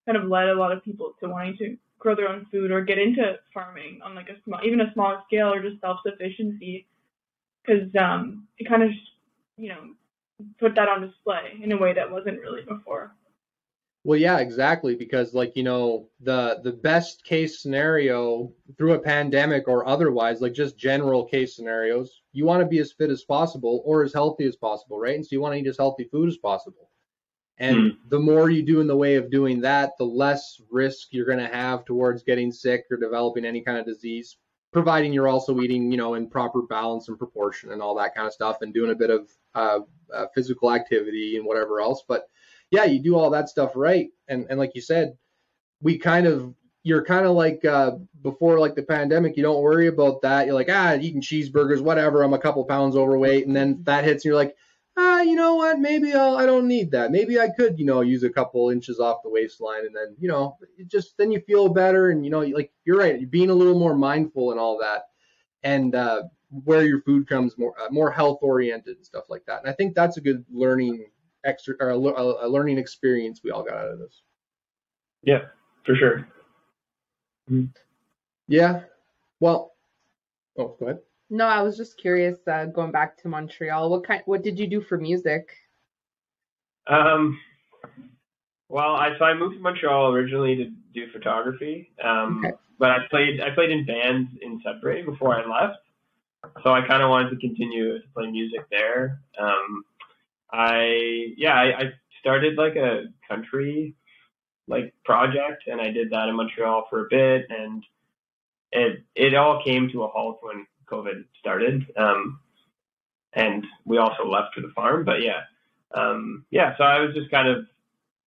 kind 0.07 0.17
of 0.17 0.25
led 0.29 0.49
a 0.49 0.55
lot 0.55 0.73
of 0.73 0.83
people 0.83 1.15
to 1.21 1.29
wanting 1.29 1.59
to 1.59 1.77
grow 1.99 2.15
their 2.15 2.31
own 2.31 2.47
food 2.51 2.71
or 2.71 2.81
get 2.81 2.99
into 2.99 3.39
farming 3.53 4.01
on 4.03 4.15
like 4.15 4.31
a 4.31 4.43
small, 4.45 4.61
even 4.65 4.81
a 4.81 4.93
smaller 4.95 5.21
scale 5.27 5.53
or 5.53 5.61
just 5.63 5.81
self 5.83 6.01
sufficiency. 6.07 6.87
Because 7.63 7.95
um, 7.97 8.49
it 8.57 8.67
kind 8.67 8.83
of, 8.83 8.91
you 9.61 9.69
know, 9.69 9.81
put 10.59 10.75
that 10.75 10.89
on 10.89 11.03
display 11.03 11.59
in 11.63 11.73
a 11.73 11.77
way 11.77 11.93
that 11.93 12.11
wasn't 12.11 12.41
really 12.41 12.63
before. 12.63 13.15
Well, 14.03 14.19
yeah, 14.19 14.39
exactly. 14.39 14.95
Because 14.95 15.35
like 15.35 15.55
you 15.55 15.63
know, 15.63 16.09
the 16.21 16.61
the 16.65 16.73
best 16.73 17.23
case 17.25 17.61
scenario 17.61 18.51
through 18.79 18.95
a 18.95 18.99
pandemic 18.99 19.69
or 19.69 19.87
otherwise, 19.87 20.41
like 20.41 20.55
just 20.55 20.79
general 20.79 21.27
case 21.27 21.55
scenarios, 21.55 22.23
you 22.33 22.47
want 22.47 22.63
to 22.63 22.67
be 22.67 22.79
as 22.79 22.93
fit 22.93 23.11
as 23.11 23.25
possible 23.25 23.83
or 23.85 24.03
as 24.03 24.15
healthy 24.15 24.47
as 24.47 24.57
possible, 24.57 24.99
right? 24.99 25.17
And 25.17 25.25
so 25.25 25.29
you 25.33 25.41
want 25.43 25.55
to 25.55 25.61
eat 25.61 25.67
as 25.67 25.77
healthy 25.77 26.05
food 26.05 26.29
as 26.29 26.39
possible. 26.39 26.89
And 27.59 27.77
hmm. 27.77 27.89
the 28.09 28.19
more 28.19 28.49
you 28.49 28.63
do 28.63 28.81
in 28.81 28.87
the 28.87 28.97
way 28.97 29.17
of 29.17 29.31
doing 29.31 29.61
that, 29.61 29.93
the 29.99 30.05
less 30.05 30.63
risk 30.71 31.09
you're 31.11 31.27
going 31.27 31.39
to 31.39 31.55
have 31.55 31.85
towards 31.85 32.23
getting 32.23 32.51
sick 32.51 32.87
or 32.91 32.97
developing 32.97 33.45
any 33.45 33.61
kind 33.61 33.77
of 33.77 33.85
disease, 33.85 34.39
providing 34.73 35.13
you're 35.13 35.29
also 35.29 35.61
eating, 35.61 35.91
you 35.91 35.97
know, 35.97 36.15
in 36.15 36.29
proper 36.29 36.63
balance 36.63 37.09
and 37.09 37.19
proportion 37.19 37.73
and 37.73 37.83
all 37.83 37.95
that 37.97 38.15
kind 38.15 38.27
of 38.27 38.33
stuff, 38.33 38.63
and 38.63 38.73
doing 38.75 38.91
a 38.91 38.95
bit 38.95 39.11
of 39.11 39.29
uh, 39.55 39.81
uh, 40.15 40.27
physical 40.35 40.73
activity 40.73 41.37
and 41.37 41.47
whatever 41.47 41.81
else. 41.81 42.03
But 42.07 42.29
yeah, 42.71 42.85
you 42.85 43.01
do 43.01 43.17
all 43.17 43.31
that 43.31 43.49
stuff 43.49 43.73
right, 43.75 44.09
and 44.29 44.47
and 44.49 44.59
like 44.59 44.75
you 44.75 44.81
said, 44.81 45.17
we 45.81 45.99
kind 45.99 46.27
of 46.27 46.55
you're 46.83 47.05
kind 47.05 47.27
of 47.27 47.33
like 47.33 47.65
uh, 47.65 47.93
before 48.23 48.59
like 48.59 48.75
the 48.75 48.83
pandemic, 48.83 49.37
you 49.37 49.43
don't 49.43 49.63
worry 49.63 49.89
about 49.89 50.23
that. 50.23 50.47
You're 50.47 50.55
like 50.55 50.71
ah, 50.71 50.95
eating 50.95 51.21
cheeseburgers, 51.21 51.81
whatever. 51.81 52.23
I'm 52.23 52.35
a 52.35 52.39
couple 52.39 52.65
pounds 52.65 52.97
overweight, 52.97 53.47
and 53.47 53.55
then 53.55 53.81
that 53.85 54.05
hits, 54.05 54.25
and 54.25 54.31
you're 54.31 54.39
like, 54.39 54.57
ah, 54.97 55.21
you 55.23 55.35
know 55.35 55.55
what? 55.55 55.79
Maybe 55.79 56.13
I'll, 56.13 56.37
I 56.37 56.47
don't 56.47 56.69
need 56.69 56.91
that. 56.93 57.11
Maybe 57.11 57.39
I 57.41 57.49
could, 57.49 57.79
you 57.79 57.85
know, 57.85 58.01
use 58.01 58.23
a 58.23 58.31
couple 58.31 58.71
inches 58.71 59.01
off 59.01 59.23
the 59.23 59.31
waistline, 59.31 59.87
and 59.87 59.95
then, 59.95 60.17
you 60.19 60.29
know, 60.29 60.57
it 60.79 60.89
just 60.89 61.17
then 61.17 61.31
you 61.33 61.41
feel 61.41 61.69
better, 61.69 62.11
and 62.11 62.25
you 62.25 62.31
know, 62.31 62.41
like 62.41 62.73
you're 62.85 62.99
right, 62.99 63.21
you're 63.21 63.29
being 63.29 63.51
a 63.51 63.55
little 63.55 63.79
more 63.79 63.97
mindful 63.97 64.51
and 64.51 64.61
all 64.61 64.79
that, 64.79 65.05
and 65.63 65.95
uh, 65.95 66.23
where 66.65 66.85
your 66.85 67.03
food 67.03 67.29
comes 67.29 67.57
more 67.57 67.75
uh, 67.81 67.89
more 67.91 68.11
health 68.11 68.39
oriented 68.43 68.97
and 68.97 69.07
stuff 69.07 69.25
like 69.29 69.45
that. 69.47 69.61
And 69.61 69.69
I 69.69 69.73
think 69.73 69.95
that's 69.95 70.17
a 70.17 70.21
good 70.21 70.45
learning 70.51 71.07
extra 71.45 71.75
or 71.81 71.91
a, 71.91 71.97
a 71.97 72.49
learning 72.49 72.79
experience 72.79 73.41
we 73.43 73.51
all 73.51 73.63
got 73.63 73.77
out 73.77 73.89
of 73.89 73.99
this. 73.99 74.23
Yeah, 75.23 75.43
for 75.85 75.95
sure. 75.95 76.29
Mm-hmm. 77.51 77.67
Yeah. 78.49 78.83
Well, 79.39 79.73
oh, 80.59 80.77
go 80.79 80.87
ahead. 80.87 80.99
No, 81.31 81.47
I 81.47 81.63
was 81.63 81.77
just 81.77 81.97
curious. 81.97 82.39
Uh, 82.47 82.67
going 82.67 82.91
back 82.91 83.17
to 83.23 83.29
Montreal, 83.29 83.89
what 83.89 84.05
kind? 84.05 84.23
What 84.27 84.43
did 84.43 84.59
you 84.59 84.67
do 84.67 84.81
for 84.81 84.99
music? 84.99 85.49
Um, 86.89 87.39
well, 88.69 88.97
I 88.97 89.17
so 89.17 89.25
I 89.25 89.35
moved 89.35 89.57
to 89.57 89.63
Montreal 89.63 90.13
originally 90.13 90.57
to 90.57 90.71
do 90.93 91.11
photography. 91.13 91.93
Um, 92.03 92.43
okay. 92.45 92.57
but 92.79 92.91
I 92.91 92.99
played 93.09 93.41
I 93.41 93.51
played 93.51 93.71
in 93.71 93.87
bands 93.87 94.31
in 94.43 94.61
Sudbury 94.65 95.03
before 95.03 95.35
I 95.35 95.47
left, 95.47 95.79
so 96.65 96.73
I 96.73 96.87
kind 96.87 97.03
of 97.03 97.11
wanted 97.11 97.31
to 97.31 97.37
continue 97.37 97.99
to 97.99 98.05
play 98.13 98.29
music 98.29 98.61
there. 98.71 99.21
Um, 99.39 99.85
I 100.53 101.33
yeah 101.37 101.55
I, 101.55 101.81
I 101.81 101.93
started 102.21 102.57
like 102.57 102.75
a 102.75 103.05
country 103.29 103.95
like 104.67 104.95
project, 105.05 105.65
and 105.69 105.81
I 105.81 105.91
did 105.91 106.11
that 106.11 106.29
in 106.29 106.37
Montreal 106.37 106.87
for 106.91 107.07
a 107.07 107.09
bit, 107.09 107.47
and 107.51 107.85
it 108.73 109.05
it 109.15 109.35
all 109.35 109.63
came 109.63 109.89
to 109.91 110.03
a 110.03 110.09
halt 110.09 110.39
when 110.43 110.67
COVID 110.91 111.25
started. 111.39 111.87
Um, 111.97 112.41
and 113.33 113.65
we 113.85 113.99
also 113.99 114.27
left 114.27 114.55
for 114.55 114.61
the 114.61 114.73
farm, 114.75 115.05
but 115.05 115.23
yeah, 115.23 115.43
um, 115.95 116.45
yeah. 116.51 116.77
So 116.77 116.85
I 116.85 117.01
was 117.01 117.15
just 117.15 117.31
kind 117.31 117.49
of 117.49 117.65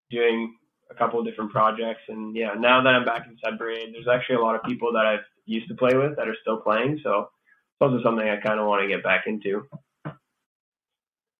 doing 0.09 0.55
a 0.89 0.95
couple 0.95 1.19
of 1.19 1.25
different 1.25 1.51
projects, 1.51 2.01
and 2.07 2.35
yeah, 2.35 2.53
now 2.57 2.81
that 2.81 2.89
I'm 2.89 3.05
back 3.05 3.27
in 3.27 3.37
Sudbury, 3.43 3.91
there's 3.91 4.07
actually 4.07 4.35
a 4.35 4.41
lot 4.41 4.55
of 4.55 4.63
people 4.63 4.93
that 4.93 5.05
I've 5.05 5.25
used 5.45 5.67
to 5.67 5.75
play 5.75 5.95
with 5.95 6.15
that 6.15 6.27
are 6.27 6.37
still 6.41 6.57
playing. 6.57 6.99
So 7.03 7.19
it's 7.21 7.81
also 7.81 8.01
something 8.03 8.27
I 8.27 8.37
kind 8.37 8.59
of 8.59 8.67
want 8.67 8.81
to 8.81 8.87
get 8.87 9.03
back 9.03 9.23
into. 9.27 9.67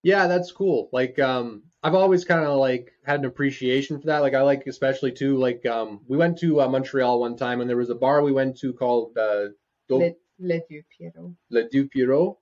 Yeah, 0.02 0.28
that's 0.28 0.52
cool. 0.52 0.90
Like, 0.92 1.18
um, 1.20 1.64
I've 1.82 1.96
always 1.96 2.26
kind 2.26 2.44
of 2.44 2.58
like 2.58 2.92
had 3.06 3.22
an 3.22 3.26
appreciation 3.26 4.00
for 4.00 4.08
that. 4.08 4.20
Like, 4.20 4.34
I 4.34 4.42
like 4.42 4.68
especially 4.68 5.14
too. 5.14 5.38
Like, 5.38 5.66
um, 5.66 6.02
we 6.08 6.18
went 6.18 6.38
to 6.40 6.60
uh, 6.60 6.68
Montreal 6.68 7.22
one 7.22 7.38
time, 7.38 7.62
and 7.62 7.70
there 7.70 7.78
was 7.78 7.90
a 7.90 7.96
bar 7.96 8.22
we 8.22 8.34
went 8.34 8.58
to 8.60 8.74
called 8.74 9.18
uh, 9.18 9.48
Do- 9.88 10.16
Les 10.44 10.62
Deux 10.70 10.84
Pierrots. 10.96 11.34
Les 11.50 11.68
Deux 11.72 11.88
Pierrots. 11.88 12.38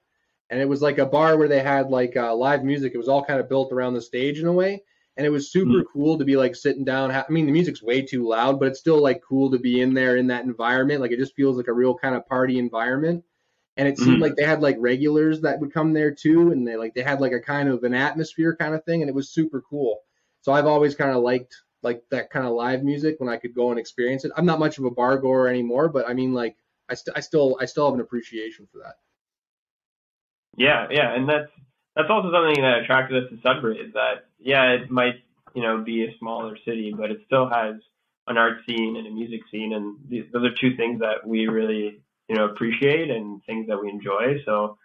And 0.50 0.60
it 0.60 0.68
was 0.68 0.82
like 0.82 0.98
a 0.98 1.06
bar 1.06 1.38
where 1.38 1.48
they 1.48 1.62
had 1.62 1.90
like 1.90 2.18
uh, 2.18 2.36
live 2.36 2.64
music. 2.64 2.94
It 2.94 2.98
was 2.98 3.08
all 3.08 3.24
kind 3.24 3.40
of 3.40 3.48
built 3.48 3.72
around 3.72 3.94
the 3.94 4.02
stage 4.02 4.40
in 4.40 4.48
a 4.48 4.52
way. 4.52 4.84
And 5.16 5.26
it 5.26 5.30
was 5.30 5.52
super 5.52 5.82
mm. 5.82 5.86
cool 5.92 6.18
to 6.18 6.26
be 6.26 6.36
like 6.36 6.56
sitting 6.56 6.84
down. 6.84 7.12
I 7.12 7.24
mean, 7.30 7.46
the 7.46 7.52
music's 7.52 7.82
way 7.82 8.02
too 8.02 8.28
loud, 8.28 8.60
but 8.60 8.68
it's 8.68 8.80
still 8.80 9.02
like 9.02 9.22
cool 9.28 9.52
to 9.52 9.60
be 9.60 9.82
in 9.82 9.94
there 9.94 10.18
in 10.18 10.28
that 10.28 10.46
environment. 10.46 11.02
Like 11.02 11.12
it 11.12 11.20
just 11.20 11.36
feels 11.36 11.58
like 11.58 11.68
a 11.68 11.74
real 11.74 11.96
kind 11.96 12.16
of 12.16 12.28
party 12.28 12.60
environment. 12.60 13.24
And 13.78 13.88
it 13.88 13.98
seemed 13.98 14.18
mm. 14.18 14.22
like 14.22 14.36
they 14.36 14.44
had 14.44 14.62
like 14.62 14.76
regulars 14.80 15.42
that 15.42 15.60
would 15.60 15.74
come 15.74 15.94
there 15.94 16.12
too. 16.12 16.52
And 16.52 16.68
they 16.68 16.76
like, 16.76 16.94
they 16.94 17.02
had 17.02 17.22
like 17.22 17.32
a 17.32 17.40
kind 17.40 17.70
of 17.70 17.84
an 17.84 17.94
atmosphere 17.94 18.56
kind 18.56 18.76
of 18.76 18.84
thing. 18.84 19.02
And 19.02 19.10
it 19.10 19.16
was 19.16 19.30
super 19.30 19.62
cool. 19.62 20.00
So 20.42 20.52
I've 20.52 20.66
always 20.66 20.96
kind 20.96 21.12
of 21.12 21.24
liked 21.24 21.56
like 21.84 22.04
that 22.12 22.30
kind 22.30 22.46
of 22.46 22.54
live 22.54 22.84
music 22.84 23.16
when 23.20 23.30
I 23.30 23.38
could 23.38 23.56
go 23.56 23.70
and 23.70 23.80
experience 23.80 24.26
it. 24.26 24.32
I'm 24.36 24.46
not 24.46 24.60
much 24.60 24.78
of 24.78 24.86
a 24.86 24.92
bar 24.92 25.18
goer 25.18 25.48
anymore, 25.48 25.88
but 25.90 26.08
I 26.08 26.14
mean, 26.14 26.34
like, 26.34 26.56
I, 26.92 26.96
st- 26.96 27.18
I 27.18 27.22
still 27.22 27.58
I 27.60 27.66
still 27.66 27.86
have 27.86 27.96
an 27.96 28.02
appreciation 28.02 28.68
for 28.72 28.80
that. 28.80 28.96
Yeah, 30.58 30.88
yeah, 30.92 31.16
and 31.16 31.28
that's 31.28 31.50
that's 31.96 32.10
also 32.10 32.32
something 32.32 32.62
that 32.62 32.80
attracted 32.84 33.24
us 33.24 33.30
to 33.30 33.38
Sudbury 33.42 33.80
is 33.80 33.94
that 33.94 34.26
yeah, 34.40 34.72
it 34.72 34.92
might 34.92 35.16
you 35.56 35.64
know 35.64 35.82
be 35.84 36.04
a 36.04 36.18
smaller 36.20 36.58
city, 36.66 36.94
but 36.96 37.10
it 37.10 37.22
still 37.26 37.50
has 37.50 37.76
an 38.28 38.38
art 38.38 38.58
scene 38.68 38.98
and 38.98 39.08
a 39.08 39.12
music 39.12 39.42
scene, 39.50 39.74
and 39.74 39.98
these, 40.08 40.26
those 40.32 40.46
are 40.46 40.54
two 40.60 40.76
things 40.76 41.00
that 41.00 41.26
we 41.26 41.48
really 41.48 42.02
you 42.28 42.36
know 42.36 42.46
appreciate 42.46 43.10
and 43.10 43.42
things 43.46 43.68
that 43.68 43.82
we 43.82 43.90
enjoy. 43.90 44.36
So 44.46 44.78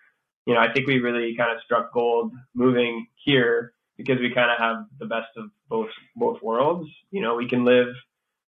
you 0.47 0.55
know, 0.55 0.61
I 0.61 0.73
think 0.73 0.87
we 0.87 1.01
really 1.01 1.37
kind 1.37 1.51
of 1.51 1.63
struck 1.65 1.93
gold 1.93 2.33
moving 2.55 3.09
here 3.25 3.73
because 3.97 4.21
we 4.21 4.33
kind 4.33 4.51
of 4.51 4.59
have 4.59 4.87
the 5.01 5.07
best 5.07 5.37
of 5.37 5.51
both 5.69 5.91
both 6.15 6.41
worlds. 6.43 6.89
You 7.11 7.23
know, 7.23 7.35
we 7.35 7.49
can 7.49 7.65
live 7.65 7.89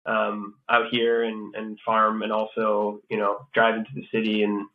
um, 0.06 0.56
out 0.70 0.86
here 0.92 1.24
and, 1.24 1.56
and 1.56 1.80
farm 1.86 2.22
and 2.22 2.32
also, 2.32 3.02
you 3.10 3.18
know, 3.18 3.48
drive 3.54 3.76
into 3.76 3.92
the 3.94 4.08
city 4.12 4.44
and 4.44 4.68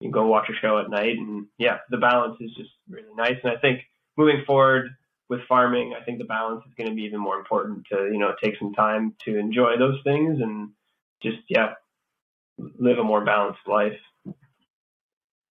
you 0.00 0.10
go 0.10 0.26
watch 0.26 0.48
a 0.48 0.54
show 0.54 0.78
at 0.78 0.90
night. 0.90 1.18
And 1.18 1.46
yeah, 1.58 1.78
the 1.90 1.98
balance 1.98 2.36
is 2.40 2.52
just 2.54 2.70
really 2.88 3.14
nice. 3.16 3.36
And 3.42 3.52
I 3.52 3.56
think 3.56 3.80
moving 4.16 4.44
forward 4.46 4.90
with 5.28 5.40
farming, 5.48 5.94
I 5.98 6.04
think 6.04 6.18
the 6.18 6.24
balance 6.24 6.64
is 6.66 6.74
going 6.74 6.90
to 6.90 6.96
be 6.96 7.02
even 7.02 7.20
more 7.20 7.38
important 7.38 7.86
to, 7.92 8.10
you 8.12 8.18
know, 8.18 8.34
take 8.42 8.58
some 8.58 8.74
time 8.74 9.14
to 9.24 9.38
enjoy 9.38 9.76
those 9.78 10.00
things 10.02 10.40
and 10.40 10.70
just, 11.22 11.38
yeah, 11.48 11.74
live 12.58 12.98
a 12.98 13.04
more 13.04 13.24
balanced 13.24 13.66
life. 13.66 13.98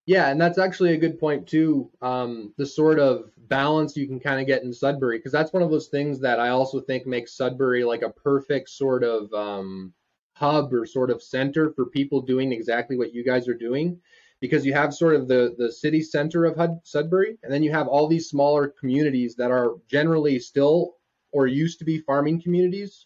Yeah, 0.10 0.32
and 0.32 0.42
that's 0.42 0.58
actually 0.58 0.94
a 0.96 0.98
good 0.98 1.20
point 1.20 1.46
too. 1.48 1.92
Um, 2.02 2.52
the 2.58 2.66
sort 2.66 2.98
of 2.98 3.30
balance 3.48 3.96
you 3.96 4.08
can 4.08 4.20
kind 4.20 4.42
of 4.42 4.48
get 4.48 4.64
in 4.64 4.74
Sudbury, 4.74 5.20
because 5.20 5.32
that's 5.32 5.54
one 5.54 5.62
of 5.62 5.70
those 5.70 5.90
things 5.90 6.20
that 6.22 6.40
I 6.40 6.50
also 6.50 6.82
think 6.82 7.06
makes 7.06 7.38
Sudbury 7.38 7.84
like 7.84 8.02
a 8.02 8.10
perfect 8.10 8.72
sort 8.72 9.04
of 9.04 9.32
um, 9.36 9.94
hub 10.34 10.74
or 10.74 10.88
sort 10.88 11.12
of 11.12 11.22
center 11.22 11.70
for 11.74 11.86
people 11.86 12.24
doing 12.24 12.52
exactly 12.52 12.98
what 12.98 13.14
you 13.14 13.24
guys 13.24 13.48
are 13.48 13.54
doing. 13.54 14.02
Because 14.40 14.66
you 14.66 14.74
have 14.74 14.96
sort 14.96 15.14
of 15.14 15.28
the 15.28 15.54
the 15.60 15.72
city 15.72 16.02
center 16.02 16.44
of 16.46 16.56
Hud- 16.58 16.80
Sudbury, 16.84 17.38
and 17.44 17.54
then 17.54 17.62
you 17.62 17.70
have 17.70 17.88
all 17.88 18.08
these 18.08 18.30
smaller 18.30 18.68
communities 18.80 19.36
that 19.36 19.52
are 19.52 19.76
generally 19.88 20.40
still 20.40 20.96
or 21.32 21.46
used 21.46 21.78
to 21.78 21.86
be 21.86 22.00
farming 22.00 22.42
communities, 22.42 23.06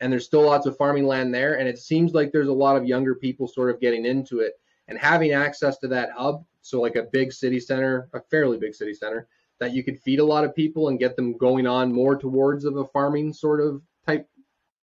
and 0.00 0.12
there's 0.12 0.26
still 0.26 0.42
lots 0.42 0.66
of 0.66 0.76
farming 0.76 1.06
land 1.06 1.32
there. 1.32 1.60
And 1.60 1.68
it 1.68 1.78
seems 1.78 2.12
like 2.12 2.32
there's 2.32 2.48
a 2.48 2.52
lot 2.52 2.76
of 2.76 2.84
younger 2.86 3.14
people 3.14 3.46
sort 3.46 3.70
of 3.70 3.80
getting 3.80 4.04
into 4.04 4.40
it 4.40 4.54
and 4.90 4.98
having 4.98 5.32
access 5.32 5.78
to 5.78 5.88
that 5.88 6.10
hub, 6.10 6.44
so 6.60 6.80
like 6.80 6.96
a 6.96 7.04
big 7.04 7.32
city 7.32 7.60
center, 7.60 8.08
a 8.12 8.20
fairly 8.20 8.58
big 8.58 8.74
city 8.74 8.92
center, 8.92 9.28
that 9.60 9.72
you 9.72 9.84
could 9.84 10.00
feed 10.00 10.18
a 10.18 10.24
lot 10.24 10.44
of 10.44 10.54
people 10.54 10.88
and 10.88 10.98
get 10.98 11.16
them 11.16 11.38
going 11.38 11.66
on 11.66 11.92
more 11.92 12.16
towards 12.16 12.64
of 12.64 12.76
a 12.76 12.84
farming 12.86 13.32
sort 13.32 13.60
of 13.60 13.80
type, 14.06 14.28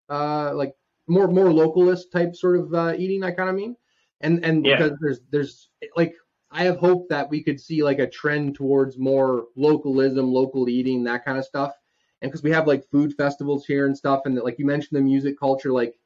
uh, 0.09 0.53
like 0.55 0.73
more 1.07 1.27
more 1.27 1.47
localist 1.47 2.11
type 2.11 2.35
sort 2.35 2.57
of 2.57 2.73
uh, 2.73 2.93
eating. 2.97 3.23
I 3.23 3.31
kind 3.31 3.49
of 3.49 3.55
mean, 3.55 3.75
and 4.21 4.43
and 4.43 4.65
yeah. 4.65 4.77
because 4.77 4.97
there's 5.01 5.19
there's 5.29 5.69
like 5.95 6.15
I 6.51 6.63
have 6.63 6.77
hope 6.77 7.09
that 7.09 7.29
we 7.29 7.43
could 7.43 7.59
see 7.59 7.83
like 7.83 7.99
a 7.99 8.09
trend 8.09 8.55
towards 8.55 8.97
more 8.97 9.47
localism, 9.55 10.31
local 10.31 10.69
eating, 10.69 11.03
that 11.03 11.25
kind 11.25 11.37
of 11.37 11.45
stuff. 11.45 11.73
And 12.21 12.31
because 12.31 12.43
we 12.43 12.51
have 12.51 12.65
like 12.65 12.89
food 12.89 13.13
festivals 13.15 13.65
here 13.65 13.85
and 13.85 13.95
stuff, 13.95 14.21
and 14.25 14.35
like 14.37 14.57
you 14.57 14.65
mentioned 14.65 14.97
the 14.97 15.03
music 15.03 15.37
culture, 15.37 15.71
like 15.71 15.99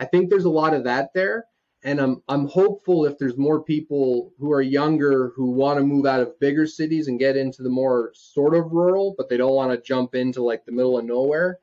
I 0.00 0.06
think 0.06 0.28
there's 0.28 0.44
a 0.44 0.50
lot 0.50 0.74
of 0.74 0.84
that 0.84 1.10
there 1.14 1.46
and 1.84 2.00
I'm 2.00 2.22
I'm 2.28 2.48
hopeful 2.48 3.04
if 3.04 3.18
there's 3.18 3.36
more 3.36 3.62
people 3.62 4.32
who 4.38 4.50
are 4.52 4.62
younger 4.62 5.32
who 5.36 5.50
want 5.50 5.78
to 5.78 5.84
move 5.84 6.06
out 6.06 6.20
of 6.20 6.40
bigger 6.40 6.66
cities 6.66 7.08
and 7.08 7.18
get 7.18 7.36
into 7.36 7.62
the 7.62 7.68
more 7.68 8.10
sort 8.14 8.54
of 8.54 8.72
rural, 8.72 9.14
but 9.16 9.28
they 9.28 9.36
don't 9.36 9.54
want 9.54 9.70
to 9.70 9.86
jump 9.86 10.14
into 10.14 10.42
like 10.42 10.64
the 10.64 10.72
middle 10.72 10.98
of 10.98 11.04
nowhere. 11.04 11.60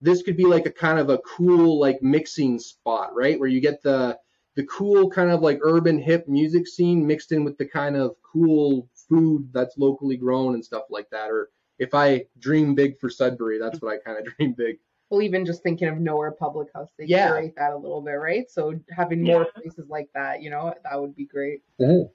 This 0.00 0.22
could 0.22 0.36
be 0.36 0.46
like 0.46 0.66
a 0.66 0.72
kind 0.72 0.98
of 0.98 1.10
a 1.10 1.18
cool 1.18 1.78
like 1.78 2.02
mixing 2.02 2.58
spot, 2.58 3.14
right? 3.14 3.38
Where 3.38 3.48
you 3.48 3.60
get 3.60 3.82
the 3.82 4.18
the 4.56 4.64
cool 4.64 5.10
kind 5.10 5.30
of 5.30 5.42
like 5.42 5.58
urban 5.62 5.98
hip 5.98 6.26
music 6.26 6.66
scene 6.66 7.06
mixed 7.06 7.30
in 7.30 7.44
with 7.44 7.58
the 7.58 7.66
kind 7.68 7.96
of 7.96 8.16
cool 8.22 8.88
food 9.08 9.50
that's 9.52 9.76
locally 9.76 10.16
grown 10.16 10.54
and 10.54 10.64
stuff 10.64 10.84
like 10.88 11.10
that. 11.10 11.30
Or 11.30 11.50
if 11.78 11.92
I 11.92 12.24
dream 12.38 12.74
big 12.74 12.98
for 12.98 13.10
Sudbury, 13.10 13.58
that's 13.58 13.82
what 13.82 13.92
I 13.92 13.98
kind 13.98 14.26
of 14.26 14.34
dream 14.36 14.54
big 14.56 14.78
well, 15.10 15.22
even 15.22 15.44
just 15.44 15.62
thinking 15.62 15.88
of 15.88 15.98
Nowhere 15.98 16.32
Public 16.32 16.68
House, 16.74 16.88
they 16.98 17.04
yeah. 17.06 17.28
curate 17.28 17.54
that 17.56 17.72
a 17.72 17.76
little 17.76 18.00
bit, 18.00 18.12
right? 18.12 18.50
So 18.50 18.78
having 18.90 19.22
more 19.22 19.42
yeah. 19.42 19.60
places 19.62 19.88
like 19.88 20.08
that, 20.14 20.42
you 20.42 20.50
know, 20.50 20.74
that 20.82 21.00
would 21.00 21.14
be 21.14 21.26
great. 21.26 21.62
Mm-hmm. 21.80 22.08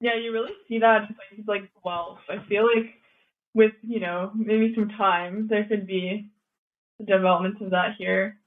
Yeah, 0.00 0.14
you 0.14 0.32
really 0.32 0.52
see 0.68 0.78
that 0.78 1.02
in 1.02 1.16
places 1.16 1.48
like 1.48 1.70
Guelph. 1.82 2.20
I 2.28 2.38
feel 2.48 2.64
like 2.64 2.94
with, 3.54 3.72
you 3.82 4.00
know, 4.00 4.30
maybe 4.34 4.72
some 4.74 4.88
time, 4.90 5.48
there 5.48 5.64
could 5.64 5.86
be 5.86 6.30
development 7.04 7.60
of 7.60 7.70
that 7.70 7.96
here. 7.98 8.38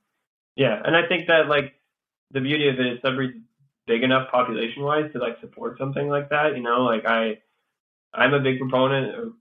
Yeah, 0.56 0.82
and 0.84 0.96
I 0.96 1.08
think 1.08 1.28
that 1.28 1.48
like 1.48 1.74
the 2.32 2.42
beauty 2.42 2.70
of 2.70 2.80
it 2.80 2.86
is 2.86 3.00
Sudbury's 3.02 3.36
big 3.88 4.04
enough 4.04 4.32
population 4.32 4.84
wise 4.84 5.12
to 5.14 5.20
like 5.20 5.40
support 5.42 5.78
something 5.78 6.08
like 6.08 6.30
that. 6.30 6.56
You 6.56 6.64
know, 6.64 6.84
like 6.84 7.06
I 7.06 7.40
I'm 8.14 8.34
a 8.34 8.40
big 8.40 8.60
proponent 8.60 9.16
of 9.16 9.34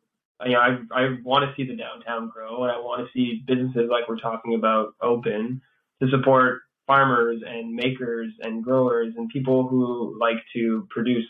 you 0.44 0.52
know, 0.52 0.60
I 0.60 0.78
I 0.92 1.16
want 1.22 1.44
to 1.44 1.54
see 1.56 1.68
the 1.68 1.76
downtown 1.76 2.30
grow, 2.30 2.62
and 2.62 2.72
I 2.72 2.78
want 2.78 3.06
to 3.06 3.12
see 3.12 3.42
businesses 3.46 3.88
like 3.90 4.08
we're 4.08 4.18
talking 4.18 4.54
about 4.54 4.94
open 5.02 5.60
to 6.02 6.08
support 6.10 6.62
farmers 6.86 7.42
and 7.46 7.74
makers 7.74 8.32
and 8.40 8.64
growers 8.64 9.14
and 9.16 9.28
people 9.28 9.68
who 9.68 10.18
like 10.18 10.38
to 10.54 10.86
produce 10.90 11.28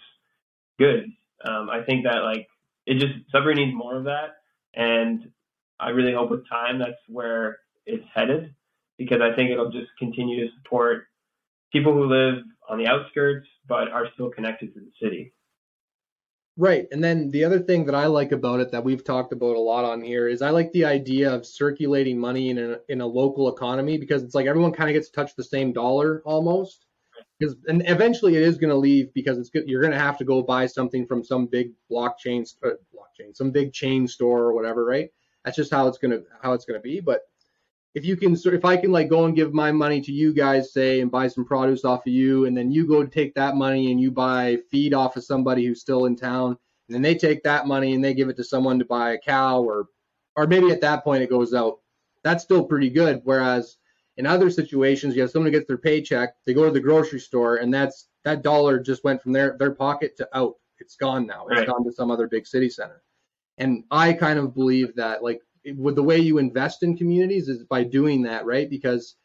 goods. 0.79 1.13
Um, 1.45 1.69
I 1.71 1.83
think 1.83 2.05
that 2.05 2.23
like 2.23 2.47
it 2.87 2.95
just 2.95 3.15
Sudbury 3.33 3.55
needs 3.55 3.77
more 3.77 3.97
of 3.97 4.05
that, 4.05 4.37
and 4.75 5.31
I 5.79 5.91
really 5.91 6.13
hope 6.13 6.31
with 6.31 6.49
time 6.49 6.79
that's 6.79 6.93
where 7.09 7.59
it's 7.87 8.05
headed 8.15 8.55
because 8.99 9.21
I 9.23 9.35
think 9.35 9.51
it'll 9.51 9.71
just 9.71 9.91
continue 9.99 10.47
to 10.47 10.53
support 10.57 11.05
people 11.73 11.93
who 11.93 12.05
live 12.05 12.43
on 12.69 12.79
the 12.79 12.87
outskirts 12.87 13.49
but 13.67 13.89
are 13.89 14.07
still 14.15 14.31
connected 14.31 14.75
to 14.75 14.81
the 14.81 14.91
city. 15.03 15.33
Right. 16.61 16.87
And 16.93 17.03
then 17.03 17.31
the 17.31 17.45
other 17.45 17.59
thing 17.59 17.87
that 17.87 17.95
I 17.95 18.05
like 18.05 18.33
about 18.33 18.61
it 18.61 18.73
that 18.73 18.85
we've 18.85 19.03
talked 19.03 19.33
about 19.33 19.57
a 19.57 19.61
lot 19.61 19.87
on 19.87 20.03
here 20.03 20.29
is 20.29 20.43
I 20.43 20.51
like 20.51 20.71
the 20.73 20.85
idea 20.85 21.35
of 21.35 21.47
circulating 21.47 22.19
money 22.19 22.51
in 22.51 22.59
a, 22.59 22.77
in 22.91 23.01
a 23.01 23.07
local 23.07 23.49
economy 23.49 23.97
because 23.97 24.23
it's 24.23 24.35
like 24.35 24.47
everyone 24.47 24.73
kind 24.73 24.91
of 24.91 24.93
gets 24.93 25.09
to 25.09 25.15
touch 25.15 25.35
the 25.35 25.43
same 25.43 25.73
dollar 25.73 26.21
almost. 26.27 26.85
Because 27.39 27.57
and 27.67 27.83
eventually 27.87 28.37
it 28.37 28.43
is 28.43 28.59
going 28.59 28.69
to 28.69 28.77
leave 28.77 29.15
because 29.15 29.39
it's 29.39 29.49
good. 29.49 29.65
You're 29.69 29.81
going 29.81 29.95
to 29.95 29.99
have 29.99 30.19
to 30.19 30.25
go 30.27 30.43
buy 30.43 30.67
something 30.67 31.07
from 31.07 31.25
some 31.25 31.47
big 31.47 31.71
blockchain, 31.91 32.47
uh, 32.63 32.73
blockchain, 32.95 33.35
some 33.35 33.53
big 33.53 33.73
chain 33.73 34.07
store 34.07 34.41
or 34.43 34.53
whatever, 34.53 34.85
right? 34.85 35.09
That's 35.47 35.57
just 35.57 35.71
how 35.71 35.89
it's 35.89 35.97
going 35.97 36.11
to 36.11 36.25
how 36.43 36.53
it's 36.53 36.67
going 36.67 36.79
to 36.79 36.85
be. 36.85 37.01
But 37.01 37.23
if 37.95 38.05
you 38.05 38.17
can 38.17 38.35
if 38.35 38.65
I 38.65 38.77
can 38.77 38.93
like 38.93 39.09
go 39.09 39.25
and 39.25 39.35
give 39.35 39.53
my 39.53 39.73
money 39.73 40.01
to 40.03 40.13
you 40.13 40.33
guys 40.33 40.73
say 40.73 41.01
and 41.01 41.11
buy 41.11 41.27
some 41.29 41.45
produce 41.45 41.85
off 41.85 42.07
of 42.07 42.13
you 42.13 42.47
and 42.47 42.57
then 42.57 42.71
you 42.71 42.87
go 42.87 43.05
take 43.05 43.35
that 43.35 43.57
money 43.57 43.91
and 43.91 44.01
you 44.01 44.11
buy 44.11 44.59
feed 44.71 44.95
off 44.95 45.17
of 45.17 45.25
somebody 45.25 45.67
who's 45.67 45.81
still 45.81 46.07
in 46.07 46.15
town 46.17 46.57
and 46.89 46.95
then 46.95 47.03
they 47.03 47.15
take 47.15 47.43
that 47.43 47.67
money 47.67 47.95
and 47.95 48.05
they 48.05 48.15
give 48.15 48.29
it 48.29 48.37
to 48.37 48.45
someone 48.45 48.79
to 48.79 48.85
buy 48.85 49.13
a 49.13 49.19
cow 49.19 49.61
or 49.61 49.87
or 50.37 50.47
maybe 50.47 50.71
at 50.71 50.81
that 50.81 51.03
point 51.03 51.23
it 51.23 51.31
goes 51.31 51.53
out 51.55 51.79
that's 52.23 52.45
still 52.45 52.63
pretty 52.65 52.91
good. 52.91 53.23
Whereas 53.25 53.79
in 54.19 54.27
other 54.27 54.51
situations 54.51 55.17
you 55.17 55.23
have 55.23 55.31
someone 55.31 55.47
who 55.53 55.59
gets 55.59 55.67
their 55.67 55.79
paycheck 55.79 56.35
they 56.47 56.55
go 56.55 56.65
to 56.65 56.71
the 56.71 56.81
grocery 56.81 57.21
store 57.21 57.57
and 57.57 57.73
that's 57.73 58.09
that 58.25 58.43
dollar 58.43 58.79
just 58.79 59.03
went 59.03 59.21
from 59.23 59.33
their 59.33 59.57
their 59.59 59.73
pocket 59.75 60.17
to 60.19 60.29
out. 60.35 60.55
It's 60.79 60.97
gone 60.97 61.27
now. 61.27 61.47
It's 61.49 61.61
Right. 61.61 61.67
gone 61.67 61.85
to 61.85 61.93
some 61.93 62.11
other 62.11 62.29
big 62.29 62.47
city 62.47 62.69
center. 62.71 63.03
And 63.59 63.85
i 63.91 64.13
kind 64.13 64.39
of 64.39 64.55
believe 64.55 64.95
that 64.95 65.23
like 65.25 65.41
with 65.77 65.97
the 65.97 66.03
way 66.03 66.19
you 66.19 66.39
invest 66.39 66.83
in 66.83 66.97
communities 66.97 67.49
is 67.49 67.65
by 67.65 67.85
doing 67.85 68.23
that, 68.23 68.45
right? 68.47 68.69
Because 68.69 69.17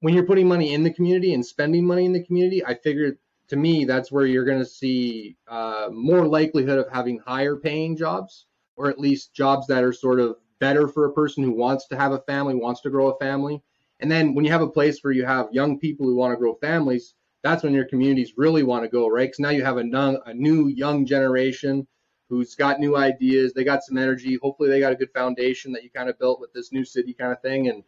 when 0.00 0.14
you're 0.14 0.26
putting 0.26 0.48
money 0.48 0.74
in 0.74 0.82
the 0.82 0.92
community 0.92 1.32
and 1.34 1.44
spending 1.44 1.86
money 1.86 2.04
in 2.04 2.12
the 2.12 2.24
community, 2.24 2.64
I 2.64 2.74
figure 2.74 3.18
to 3.48 3.56
me 3.56 3.84
that's 3.84 4.10
where 4.10 4.26
you're 4.26 4.44
going 4.44 4.58
to 4.58 4.66
see 4.66 5.36
uh, 5.48 5.88
more 5.92 6.26
likelihood 6.26 6.78
of 6.78 6.90
having 6.90 7.18
higher 7.18 7.56
paying 7.56 7.96
jobs, 7.96 8.46
or 8.76 8.88
at 8.88 8.98
least 8.98 9.34
jobs 9.34 9.66
that 9.68 9.84
are 9.84 9.92
sort 9.92 10.20
of 10.20 10.36
better 10.58 10.88
for 10.88 11.06
a 11.06 11.12
person 11.12 11.44
who 11.44 11.52
wants 11.52 11.86
to 11.88 11.96
have 11.96 12.12
a 12.12 12.20
family, 12.20 12.54
wants 12.54 12.80
to 12.82 12.90
grow 12.90 13.10
a 13.10 13.18
family. 13.18 13.62
And 14.00 14.10
then 14.10 14.34
when 14.34 14.44
you 14.44 14.50
have 14.50 14.62
a 14.62 14.68
place 14.68 14.98
where 15.02 15.12
you 15.12 15.24
have 15.24 15.48
young 15.52 15.78
people 15.78 16.06
who 16.06 16.16
want 16.16 16.32
to 16.32 16.38
grow 16.38 16.54
families, 16.54 17.14
that's 17.42 17.62
when 17.62 17.74
your 17.74 17.84
communities 17.84 18.34
really 18.36 18.62
want 18.62 18.84
to 18.84 18.88
go, 18.88 19.08
right? 19.08 19.24
Because 19.28 19.40
now 19.40 19.50
you 19.50 19.64
have 19.64 19.76
a, 19.76 19.84
nun- 19.84 20.18
a 20.26 20.34
new 20.34 20.68
young 20.68 21.06
generation 21.06 21.86
who's 22.28 22.54
got 22.54 22.80
new 22.80 22.96
ideas. 22.96 23.52
They 23.52 23.64
got 23.64 23.82
some 23.82 23.98
energy. 23.98 24.38
Hopefully, 24.40 24.68
they 24.68 24.80
got 24.80 24.92
a 24.92 24.96
good 24.96 25.12
foundation 25.12 25.72
that 25.72 25.84
you 25.84 25.90
kind 25.90 26.08
of 26.08 26.18
built 26.18 26.40
with 26.40 26.52
this 26.52 26.72
new 26.72 26.84
city 26.84 27.14
kind 27.14 27.32
of 27.32 27.40
thing. 27.42 27.68
And 27.68 27.84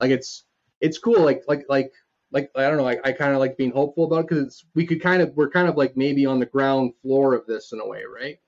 like 0.00 0.10
it's 0.10 0.44
it's 0.80 0.98
cool. 0.98 1.20
Like 1.20 1.42
like 1.48 1.64
like 1.68 1.92
like 2.32 2.50
I 2.56 2.62
don't 2.62 2.78
know. 2.78 2.88
I, 2.88 2.98
I 3.04 3.12
kind 3.12 3.32
of 3.32 3.38
like 3.38 3.56
being 3.56 3.72
hopeful 3.72 4.04
about 4.04 4.20
it 4.20 4.28
because 4.28 4.44
it's 4.44 4.64
we 4.74 4.86
could 4.86 5.02
kind 5.02 5.22
of 5.22 5.34
we're 5.36 5.50
kind 5.50 5.68
of 5.68 5.76
like 5.76 5.96
maybe 5.96 6.26
on 6.26 6.40
the 6.40 6.46
ground 6.46 6.92
floor 7.02 7.34
of 7.34 7.46
this 7.46 7.72
in 7.72 7.80
a 7.80 7.86
way, 7.86 8.02
right? 8.04 8.38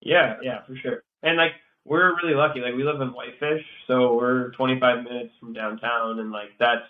Yeah, 0.00 0.36
yeah, 0.42 0.64
for 0.66 0.76
sure. 0.76 1.02
And 1.22 1.36
like 1.36 1.52
we're 1.84 2.14
really 2.22 2.34
lucky. 2.34 2.60
Like 2.60 2.74
we 2.74 2.84
live 2.84 3.00
in 3.00 3.08
Whitefish, 3.08 3.64
so 3.86 4.14
we're 4.14 4.50
25 4.52 5.04
minutes 5.04 5.32
from 5.40 5.52
downtown, 5.52 6.18
and 6.18 6.30
like 6.30 6.50
that's 6.58 6.86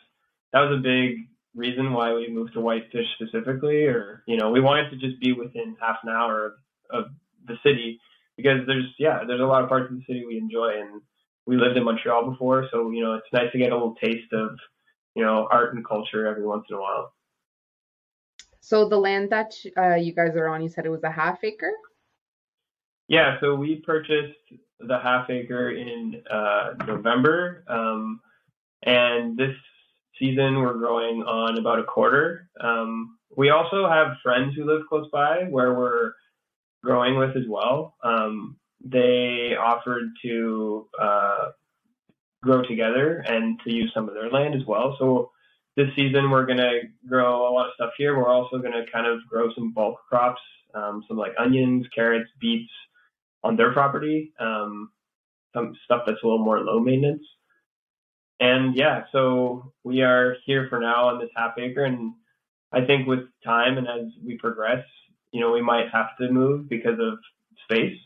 that 0.52 0.60
was 0.60 0.78
a 0.78 0.82
big 0.82 1.28
reason 1.54 1.92
why 1.92 2.12
we 2.14 2.28
moved 2.28 2.54
to 2.54 2.60
Whitefish 2.60 3.06
specifically. 3.14 3.84
Or 3.84 4.22
you 4.26 4.36
know, 4.36 4.50
we 4.50 4.60
wanted 4.60 4.90
to 4.90 4.96
just 4.96 5.20
be 5.20 5.32
within 5.32 5.76
half 5.80 5.98
an 6.02 6.10
hour 6.10 6.46
of, 6.90 7.04
of 7.04 7.10
the 7.48 7.56
city 7.62 8.00
because 8.38 8.60
there's 8.66 8.86
yeah, 8.98 9.20
there's 9.26 9.40
a 9.40 9.44
lot 9.44 9.62
of 9.62 9.68
parts 9.68 9.90
of 9.90 9.96
the 9.96 10.04
city 10.06 10.24
we 10.24 10.38
enjoy, 10.38 10.80
and 10.80 11.02
we 11.46 11.56
lived 11.56 11.76
in 11.76 11.84
Montreal 11.84 12.30
before, 12.30 12.68
so 12.70 12.90
you 12.90 13.02
know, 13.02 13.14
it's 13.14 13.26
nice 13.32 13.52
to 13.52 13.58
get 13.58 13.72
a 13.72 13.74
little 13.74 13.96
taste 14.02 14.32
of 14.32 14.50
you 15.14 15.24
know 15.24 15.48
art 15.50 15.74
and 15.74 15.86
culture 15.86 16.26
every 16.26 16.46
once 16.46 16.64
in 16.70 16.76
a 16.76 16.80
while. 16.80 17.12
So 18.60 18.88
the 18.88 18.98
land 18.98 19.30
that 19.30 19.54
uh, 19.76 19.96
you 19.96 20.14
guys 20.14 20.36
are 20.36 20.48
on, 20.48 20.62
you 20.62 20.68
said 20.68 20.86
it 20.86 20.90
was 20.90 21.02
a 21.02 21.10
half 21.10 21.42
acre. 21.42 21.72
Yeah, 23.08 23.40
so 23.40 23.54
we 23.54 23.76
purchased 23.76 24.38
the 24.78 24.98
half 24.98 25.28
acre 25.30 25.70
in 25.70 26.22
uh, 26.30 26.74
November, 26.86 27.64
um, 27.68 28.20
and 28.82 29.36
this 29.36 29.56
season 30.18 30.60
we're 30.60 30.74
growing 30.74 31.22
on 31.22 31.58
about 31.58 31.80
a 31.80 31.84
quarter. 31.84 32.48
Um, 32.60 33.18
we 33.36 33.50
also 33.50 33.88
have 33.88 34.16
friends 34.22 34.54
who 34.54 34.64
live 34.64 34.82
close 34.88 35.08
by 35.12 35.44
where 35.50 35.74
we're 35.74 36.12
growing 36.82 37.16
with 37.16 37.36
as 37.36 37.44
well. 37.48 37.96
Um, 38.02 38.56
they 38.84 39.56
offered 39.58 40.10
to 40.22 40.88
uh, 41.00 41.48
grow 42.42 42.62
together 42.62 43.24
and 43.26 43.60
to 43.64 43.72
use 43.72 43.90
some 43.92 44.08
of 44.08 44.14
their 44.14 44.30
land 44.30 44.54
as 44.54 44.66
well. 44.66 44.96
So 44.98 45.30
this 45.76 45.88
season 45.96 46.30
we're 46.30 46.46
gonna 46.46 46.80
grow 47.08 47.48
a 47.48 47.52
lot 47.52 47.66
of 47.66 47.74
stuff 47.74 47.90
here. 47.96 48.16
We're 48.16 48.28
also 48.28 48.58
gonna 48.58 48.84
kind 48.92 49.06
of 49.06 49.18
grow 49.28 49.52
some 49.54 49.72
bulk 49.72 49.98
crops, 50.08 50.40
um, 50.74 51.04
some 51.08 51.16
like 51.16 51.32
onions, 51.38 51.86
carrots, 51.94 52.30
beets 52.40 52.70
on 53.42 53.56
their 53.56 53.72
property, 53.72 54.32
um, 54.40 54.90
some 55.54 55.74
stuff 55.84 56.02
that's 56.06 56.22
a 56.22 56.26
little 56.26 56.44
more 56.44 56.60
low 56.60 56.80
maintenance. 56.80 57.22
And 58.40 58.76
yeah, 58.76 59.04
so 59.10 59.72
we 59.82 60.02
are 60.02 60.36
here 60.46 60.66
for 60.68 60.78
now 60.78 61.08
on 61.08 61.18
this 61.18 61.30
half 61.34 61.52
acre, 61.58 61.84
and 61.84 62.12
I 62.72 62.84
think 62.84 63.08
with 63.08 63.20
time 63.44 63.78
and 63.78 63.88
as 63.88 64.12
we 64.24 64.36
progress, 64.38 64.84
you 65.32 65.40
know, 65.40 65.52
we 65.52 65.62
might 65.62 65.86
have 65.92 66.16
to 66.20 66.30
move 66.30 66.68
because 66.68 66.98
of 67.00 67.18
space. 67.64 67.98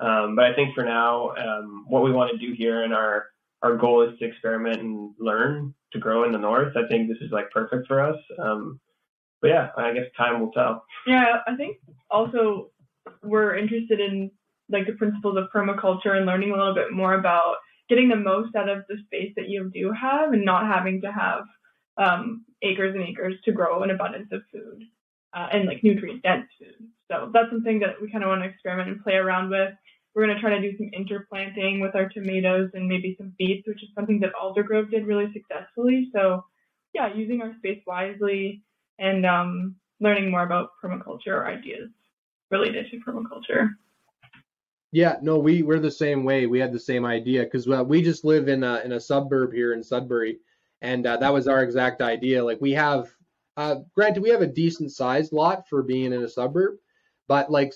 Um, 0.00 0.34
but 0.34 0.46
I 0.46 0.54
think 0.54 0.74
for 0.74 0.84
now, 0.84 1.30
um, 1.36 1.84
what 1.88 2.02
we 2.02 2.12
want 2.12 2.30
to 2.32 2.38
do 2.38 2.54
here 2.56 2.82
and 2.82 2.94
our 2.94 3.26
our 3.62 3.76
goal 3.76 4.08
is 4.08 4.18
to 4.18 4.24
experiment 4.24 4.80
and 4.80 5.14
learn 5.18 5.74
to 5.92 5.98
grow 5.98 6.24
in 6.24 6.32
the 6.32 6.38
north. 6.38 6.74
I 6.76 6.88
think 6.88 7.08
this 7.08 7.18
is 7.20 7.30
like 7.30 7.50
perfect 7.50 7.86
for 7.86 8.00
us. 8.00 8.16
Um, 8.38 8.80
but 9.42 9.48
yeah, 9.48 9.68
I 9.76 9.92
guess 9.92 10.04
time 10.16 10.40
will 10.40 10.52
tell. 10.52 10.84
Yeah, 11.06 11.38
I 11.46 11.56
think 11.56 11.76
also 12.10 12.70
we're 13.22 13.56
interested 13.56 14.00
in 14.00 14.30
like 14.70 14.86
the 14.86 14.94
principles 14.94 15.36
of 15.36 15.50
permaculture 15.54 16.16
and 16.16 16.26
learning 16.26 16.50
a 16.50 16.56
little 16.56 16.74
bit 16.74 16.92
more 16.92 17.14
about 17.14 17.56
getting 17.88 18.08
the 18.08 18.16
most 18.16 18.54
out 18.54 18.68
of 18.68 18.84
the 18.88 18.96
space 19.06 19.32
that 19.36 19.48
you 19.48 19.70
do 19.74 19.92
have 19.92 20.32
and 20.32 20.44
not 20.44 20.66
having 20.66 21.02
to 21.02 21.12
have 21.12 21.42
um, 21.98 22.44
acres 22.62 22.94
and 22.94 23.04
acres 23.04 23.34
to 23.44 23.52
grow 23.52 23.82
an 23.82 23.90
abundance 23.90 24.28
of 24.32 24.40
food 24.52 24.84
uh, 25.34 25.48
and 25.52 25.66
like 25.66 25.82
nutrient 25.82 26.22
dense 26.22 26.46
food. 26.58 26.88
So 27.10 27.30
that's 27.32 27.50
something 27.50 27.80
that 27.80 28.00
we 28.00 28.10
kind 28.10 28.24
of 28.24 28.28
want 28.28 28.42
to 28.42 28.48
experiment 28.48 28.88
and 28.88 29.02
play 29.02 29.14
around 29.14 29.50
with. 29.50 29.72
We're 30.14 30.26
going 30.26 30.36
to 30.36 30.40
try 30.40 30.50
to 30.50 30.60
do 30.60 30.76
some 30.76 30.90
interplanting 30.92 31.80
with 31.80 31.94
our 31.94 32.08
tomatoes 32.08 32.70
and 32.74 32.88
maybe 32.88 33.14
some 33.16 33.32
beets, 33.38 33.66
which 33.66 33.82
is 33.82 33.90
something 33.94 34.20
that 34.20 34.32
Aldergrove 34.34 34.90
did 34.90 35.06
really 35.06 35.32
successfully. 35.32 36.10
So 36.12 36.44
yeah, 36.92 37.12
using 37.14 37.40
our 37.42 37.54
space 37.58 37.80
wisely 37.86 38.62
and 38.98 39.24
um, 39.24 39.76
learning 40.00 40.30
more 40.30 40.42
about 40.42 40.70
permaculture 40.82 41.28
or 41.28 41.46
ideas 41.46 41.90
related 42.50 42.86
to 42.90 42.98
permaculture. 42.98 43.70
Yeah, 44.92 45.16
no, 45.22 45.38
we 45.38 45.62
we're 45.62 45.78
the 45.78 45.90
same 45.90 46.24
way. 46.24 46.46
We 46.46 46.58
had 46.58 46.72
the 46.72 46.80
same 46.80 47.04
idea 47.04 47.44
because 47.44 47.68
we 47.68 48.02
just 48.02 48.24
live 48.24 48.48
in 48.48 48.64
a 48.64 48.80
in 48.84 48.92
a 48.92 49.00
suburb 49.00 49.52
here 49.52 49.72
in 49.72 49.84
Sudbury, 49.84 50.38
and 50.82 51.06
uh, 51.06 51.16
that 51.18 51.32
was 51.32 51.46
our 51.46 51.62
exact 51.62 52.02
idea. 52.02 52.44
Like 52.44 52.60
we 52.60 52.72
have, 52.72 53.08
uh, 53.60 53.80
granted, 53.94 54.22
we 54.22 54.30
have 54.30 54.40
a 54.40 54.46
decent 54.46 54.90
sized 54.90 55.32
lot 55.32 55.68
for 55.68 55.82
being 55.82 56.14
in 56.14 56.22
a 56.22 56.28
suburb, 56.28 56.76
but 57.28 57.50
like 57.50 57.74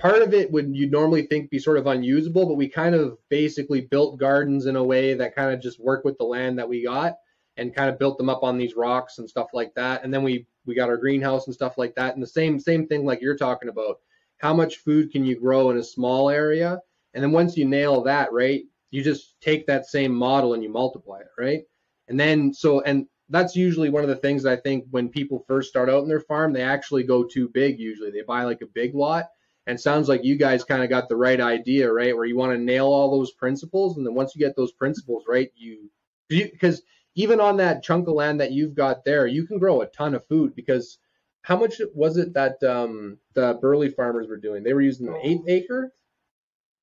part 0.00 0.22
of 0.22 0.32
it 0.32 0.50
would 0.50 0.74
you 0.74 0.88
normally 0.88 1.26
think 1.26 1.50
be 1.50 1.58
sort 1.58 1.76
of 1.76 1.86
unusable, 1.86 2.46
but 2.46 2.56
we 2.56 2.68
kind 2.68 2.94
of 2.94 3.18
basically 3.28 3.82
built 3.82 4.18
gardens 4.18 4.64
in 4.64 4.76
a 4.76 4.82
way 4.82 5.12
that 5.12 5.36
kind 5.36 5.52
of 5.52 5.60
just 5.60 5.78
work 5.78 6.04
with 6.04 6.16
the 6.16 6.24
land 6.24 6.58
that 6.58 6.68
we 6.68 6.82
got 6.82 7.16
and 7.58 7.74
kind 7.74 7.90
of 7.90 7.98
built 7.98 8.16
them 8.16 8.30
up 8.30 8.42
on 8.42 8.56
these 8.56 8.76
rocks 8.76 9.18
and 9.18 9.28
stuff 9.28 9.48
like 9.52 9.74
that. 9.74 10.02
And 10.02 10.12
then 10.12 10.22
we 10.22 10.46
we 10.64 10.74
got 10.74 10.88
our 10.88 10.96
greenhouse 10.96 11.46
and 11.46 11.54
stuff 11.54 11.76
like 11.76 11.94
that. 11.96 12.14
And 12.14 12.22
the 12.22 12.26
same 12.26 12.58
same 12.58 12.86
thing 12.86 13.04
like 13.04 13.20
you're 13.20 13.36
talking 13.36 13.68
about 13.68 13.98
how 14.38 14.54
much 14.54 14.78
food 14.78 15.12
can 15.12 15.26
you 15.26 15.38
grow 15.38 15.70
in 15.70 15.76
a 15.76 15.84
small 15.84 16.30
area 16.30 16.80
and 17.12 17.22
then 17.22 17.30
once 17.30 17.56
you 17.56 17.64
nail 17.64 18.02
that 18.02 18.32
right 18.32 18.62
you 18.90 19.02
just 19.02 19.40
take 19.40 19.66
that 19.66 19.86
same 19.86 20.14
model 20.14 20.54
and 20.54 20.62
you 20.62 20.68
multiply 20.68 21.18
it 21.20 21.28
right 21.38 21.62
and 22.08 22.18
then 22.18 22.52
so 22.52 22.80
and 22.80 23.06
that's 23.34 23.56
usually 23.56 23.90
one 23.90 24.02
of 24.02 24.08
the 24.08 24.16
things 24.16 24.46
i 24.46 24.56
think 24.56 24.84
when 24.90 25.08
people 25.08 25.44
first 25.46 25.68
start 25.68 25.90
out 25.90 26.02
in 26.02 26.08
their 26.08 26.20
farm 26.20 26.52
they 26.52 26.62
actually 26.62 27.02
go 27.02 27.24
too 27.24 27.48
big 27.48 27.78
usually 27.78 28.10
they 28.10 28.22
buy 28.22 28.44
like 28.44 28.60
a 28.62 28.66
big 28.66 28.94
lot 28.94 29.26
and 29.66 29.80
sounds 29.80 30.08
like 30.08 30.24
you 30.24 30.36
guys 30.36 30.62
kind 30.64 30.82
of 30.82 30.90
got 30.90 31.08
the 31.08 31.16
right 31.16 31.40
idea 31.40 31.90
right 31.90 32.14
where 32.14 32.26
you 32.26 32.36
want 32.36 32.52
to 32.52 32.58
nail 32.58 32.86
all 32.86 33.10
those 33.10 33.32
principles 33.32 33.96
and 33.96 34.06
then 34.06 34.14
once 34.14 34.34
you 34.34 34.44
get 34.44 34.56
those 34.56 34.72
principles 34.72 35.24
right 35.28 35.50
you 35.54 35.90
because 36.28 36.82
even 37.14 37.40
on 37.40 37.56
that 37.56 37.82
chunk 37.82 38.08
of 38.08 38.14
land 38.14 38.40
that 38.40 38.52
you've 38.52 38.74
got 38.74 39.04
there 39.04 39.26
you 39.26 39.46
can 39.46 39.58
grow 39.58 39.80
a 39.80 39.86
ton 39.86 40.14
of 40.14 40.26
food 40.26 40.54
because 40.54 40.98
how 41.44 41.56
much 41.58 41.78
was 41.94 42.16
it 42.16 42.32
that 42.32 42.62
um, 42.62 43.18
the 43.34 43.58
Burley 43.60 43.90
farmers 43.90 44.28
were 44.28 44.38
doing? 44.38 44.62
They 44.64 44.72
were 44.72 44.80
using 44.80 45.08
an 45.08 45.18
eighth 45.22 45.44
acre. 45.46 45.92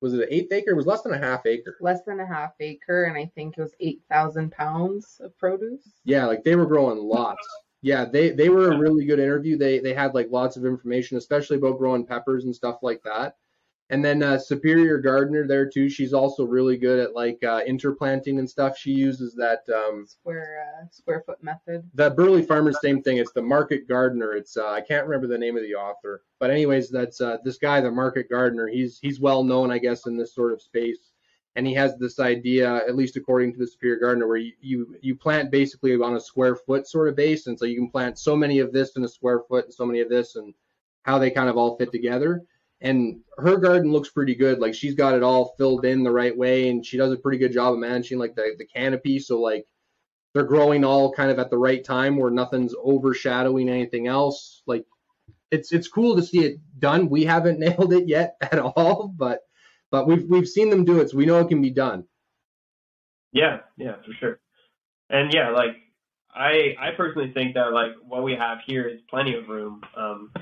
Was 0.02 0.14
it 0.14 0.20
an 0.20 0.28
eighth 0.30 0.52
acre? 0.52 0.72
It 0.72 0.76
was 0.76 0.86
less 0.86 1.02
than 1.02 1.14
a 1.14 1.18
half 1.18 1.46
acre. 1.46 1.76
Less 1.80 2.02
than 2.02 2.18
a 2.18 2.26
half 2.26 2.52
acre, 2.60 3.04
and 3.04 3.16
I 3.16 3.30
think 3.36 3.56
it 3.56 3.60
was 3.62 3.74
eight 3.78 4.02
thousand 4.10 4.50
pounds 4.50 5.20
of 5.22 5.36
produce. 5.38 5.92
Yeah, 6.04 6.26
like 6.26 6.42
they 6.42 6.56
were 6.56 6.66
growing 6.66 6.98
lots. 6.98 7.46
Yeah, 7.82 8.04
they 8.04 8.30
they 8.30 8.48
were 8.48 8.72
a 8.72 8.78
really 8.78 9.04
good 9.04 9.20
interview. 9.20 9.56
They 9.56 9.78
they 9.78 9.94
had 9.94 10.12
like 10.12 10.28
lots 10.30 10.56
of 10.56 10.66
information, 10.66 11.16
especially 11.18 11.56
about 11.56 11.78
growing 11.78 12.04
peppers 12.04 12.44
and 12.44 12.54
stuff 12.54 12.78
like 12.82 13.00
that. 13.04 13.36
And 13.92 14.02
then 14.02 14.22
uh, 14.22 14.38
Superior 14.38 14.96
Gardener 14.96 15.46
there 15.46 15.68
too. 15.68 15.90
She's 15.90 16.14
also 16.14 16.44
really 16.46 16.78
good 16.78 16.98
at 16.98 17.14
like 17.14 17.44
uh, 17.44 17.60
interplanting 17.66 18.38
and 18.38 18.48
stuff. 18.48 18.78
She 18.78 18.90
uses 18.90 19.34
that 19.34 19.60
um, 19.68 20.06
Square 20.06 20.64
uh, 20.64 20.86
square 20.90 21.22
foot 21.26 21.44
method. 21.44 21.84
the 21.92 22.08
Burley 22.08 22.40
Farmers 22.40 22.78
same 22.82 23.02
thing. 23.02 23.18
It's 23.18 23.32
the 23.32 23.42
Market 23.42 23.86
Gardener. 23.86 24.32
It's 24.32 24.56
uh, 24.56 24.70
I 24.70 24.80
can't 24.80 25.06
remember 25.06 25.26
the 25.26 25.36
name 25.36 25.58
of 25.58 25.62
the 25.62 25.74
author, 25.74 26.22
but 26.40 26.50
anyways, 26.50 26.88
that's 26.88 27.20
uh, 27.20 27.36
this 27.44 27.58
guy, 27.58 27.82
the 27.82 27.90
Market 27.90 28.30
Gardener. 28.30 28.66
He's 28.66 28.98
he's 28.98 29.20
well 29.20 29.44
known, 29.44 29.70
I 29.70 29.76
guess, 29.76 30.06
in 30.06 30.16
this 30.16 30.34
sort 30.34 30.54
of 30.54 30.62
space, 30.62 31.12
and 31.56 31.66
he 31.66 31.74
has 31.74 31.98
this 31.98 32.18
idea, 32.18 32.76
at 32.76 32.96
least 32.96 33.16
according 33.16 33.52
to 33.52 33.58
the 33.58 33.66
Superior 33.66 33.98
Gardener, 33.98 34.26
where 34.26 34.38
you 34.38 34.52
you, 34.62 34.96
you 35.02 35.14
plant 35.14 35.50
basically 35.50 35.94
on 35.96 36.16
a 36.16 36.20
square 36.20 36.56
foot 36.56 36.88
sort 36.88 37.08
of 37.08 37.16
base, 37.16 37.46
and 37.46 37.58
so 37.58 37.66
you 37.66 37.76
can 37.76 37.90
plant 37.90 38.18
so 38.18 38.34
many 38.36 38.58
of 38.60 38.72
this 38.72 38.96
in 38.96 39.04
a 39.04 39.08
square 39.08 39.42
foot 39.50 39.66
and 39.66 39.74
so 39.74 39.84
many 39.84 40.00
of 40.00 40.08
this, 40.08 40.36
and 40.36 40.54
how 41.02 41.18
they 41.18 41.30
kind 41.30 41.50
of 41.50 41.58
all 41.58 41.76
fit 41.76 41.92
together. 41.92 42.42
And 42.82 43.20
her 43.38 43.56
garden 43.58 43.92
looks 43.92 44.10
pretty 44.10 44.34
good. 44.34 44.58
Like 44.58 44.74
she's 44.74 44.94
got 44.94 45.14
it 45.14 45.22
all 45.22 45.54
filled 45.56 45.84
in 45.84 46.02
the 46.02 46.10
right 46.10 46.36
way, 46.36 46.68
and 46.68 46.84
she 46.84 46.96
does 46.98 47.12
a 47.12 47.16
pretty 47.16 47.38
good 47.38 47.52
job 47.52 47.72
of 47.72 47.78
managing 47.78 48.18
like 48.18 48.34
the 48.34 48.54
the 48.58 48.66
canopy. 48.66 49.20
So 49.20 49.40
like 49.40 49.66
they're 50.34 50.44
growing 50.44 50.84
all 50.84 51.12
kind 51.12 51.30
of 51.30 51.38
at 51.38 51.50
the 51.50 51.58
right 51.58 51.84
time 51.84 52.16
where 52.16 52.30
nothing's 52.30 52.74
overshadowing 52.82 53.68
anything 53.68 54.08
else. 54.08 54.62
Like 54.66 54.84
it's 55.52 55.72
it's 55.72 55.86
cool 55.86 56.16
to 56.16 56.22
see 56.22 56.44
it 56.44 56.60
done. 56.78 57.08
We 57.08 57.24
haven't 57.24 57.60
nailed 57.60 57.92
it 57.92 58.08
yet 58.08 58.36
at 58.40 58.58
all, 58.58 59.14
but 59.16 59.40
but 59.90 60.08
we've 60.08 60.28
we've 60.28 60.48
seen 60.48 60.68
them 60.68 60.84
do 60.84 61.00
it, 61.00 61.10
so 61.10 61.16
we 61.16 61.26
know 61.26 61.38
it 61.38 61.48
can 61.48 61.62
be 61.62 61.70
done. 61.70 62.04
Yeah, 63.32 63.60
yeah, 63.76 63.96
for 64.04 64.12
sure. 64.18 64.40
And 65.08 65.32
yeah, 65.32 65.50
like 65.50 65.76
I 66.34 66.74
I 66.80 66.90
personally 66.96 67.32
think 67.32 67.54
that 67.54 67.72
like 67.72 67.92
what 68.02 68.24
we 68.24 68.34
have 68.34 68.58
here 68.66 68.88
is 68.88 69.00
plenty 69.08 69.34
of 69.34 69.48
room. 69.48 69.82
Um, 69.96 70.32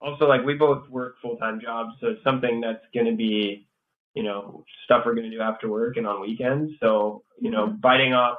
also, 0.00 0.26
like 0.26 0.44
we 0.44 0.54
both 0.54 0.88
work 0.88 1.16
full 1.20 1.36
time 1.36 1.60
jobs, 1.60 1.94
so 2.00 2.08
it's 2.08 2.22
something 2.24 2.60
that's 2.60 2.84
going 2.94 3.06
to 3.06 3.16
be, 3.16 3.66
you 4.14 4.22
know, 4.22 4.64
stuff 4.84 5.02
we're 5.06 5.14
going 5.14 5.30
to 5.30 5.36
do 5.36 5.42
after 5.42 5.68
work 5.68 5.96
and 5.96 6.06
on 6.06 6.20
weekends. 6.20 6.72
So 6.80 7.22
you 7.40 7.50
know, 7.50 7.66
biting 7.66 8.12
off. 8.14 8.38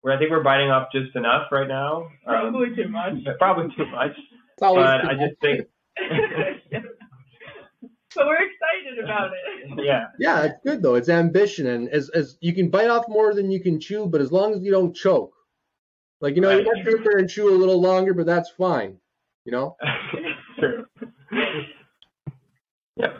Where 0.00 0.12
I 0.12 0.18
think 0.18 0.32
we're 0.32 0.42
biting 0.42 0.68
off 0.70 0.88
just 0.92 1.14
enough 1.14 1.52
right 1.52 1.68
now. 1.68 2.02
Um, 2.26 2.50
Probably 2.52 2.74
too 2.74 2.88
much. 2.88 3.14
Probably 3.38 3.72
too 3.76 3.86
much. 3.86 4.10
It's 4.54 4.62
always 4.62 4.84
But 4.84 5.00
too 5.02 5.06
I 5.06 5.12
just 5.14 5.20
much. 5.20 5.38
think, 5.40 5.68
so 8.12 8.26
we're 8.26 8.34
excited 8.42 9.02
about 9.04 9.30
it. 9.32 9.78
yeah, 9.84 10.06
Yeah, 10.18 10.42
it's 10.44 10.58
good 10.64 10.82
though. 10.82 10.96
It's 10.96 11.08
ambition, 11.08 11.66
and 11.68 11.88
as 11.88 12.08
as 12.10 12.36
you 12.40 12.52
can 12.52 12.68
bite 12.68 12.90
off 12.90 13.04
more 13.08 13.32
than 13.32 13.50
you 13.50 13.60
can 13.60 13.78
chew, 13.80 14.06
but 14.06 14.20
as 14.20 14.32
long 14.32 14.54
as 14.54 14.62
you 14.62 14.72
don't 14.72 14.94
choke. 14.94 15.34
Like 16.20 16.34
you 16.34 16.40
know, 16.42 16.50
you 16.50 16.58
Right. 16.58 16.66
might 16.66 16.84
sit 16.84 17.04
there 17.04 17.18
and 17.18 17.28
chew 17.30 17.48
a 17.48 17.56
little 17.56 17.80
longer, 17.80 18.12
but 18.14 18.26
that's 18.26 18.50
fine. 18.50 18.98
You 19.44 19.52
know. 19.52 19.76
True. 20.62 20.86
Yeah. 22.94 23.18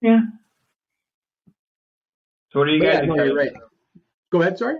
Yeah. 0.00 0.20
So 2.52 2.60
what 2.60 2.68
are 2.68 2.70
you 2.70 2.78
But 2.78 2.86
guys 2.86 2.94
yeah, 2.94 3.02
excited? 3.10 3.26
you're 3.26 3.36
right. 3.36 3.52
Go 4.30 4.40
ahead. 4.42 4.56
Sorry. 4.58 4.76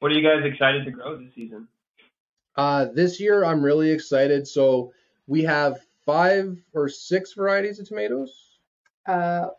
What 0.00 0.10
are 0.10 0.14
you 0.16 0.22
guys 0.28 0.44
excited 0.44 0.84
to 0.84 0.90
grow 0.90 1.16
this 1.16 1.32
season? 1.32 1.68
Uh, 2.56 2.86
this 2.92 3.20
year 3.20 3.44
I'm 3.44 3.64
really 3.64 3.90
excited. 3.90 4.48
So 4.48 4.92
we 5.28 5.44
have 5.44 5.86
five 6.04 6.58
or 6.72 6.88
six 6.88 7.34
varieties 7.34 7.78
of 7.78 7.86
tomatoes. 7.86 8.58
Uh, 9.06 9.50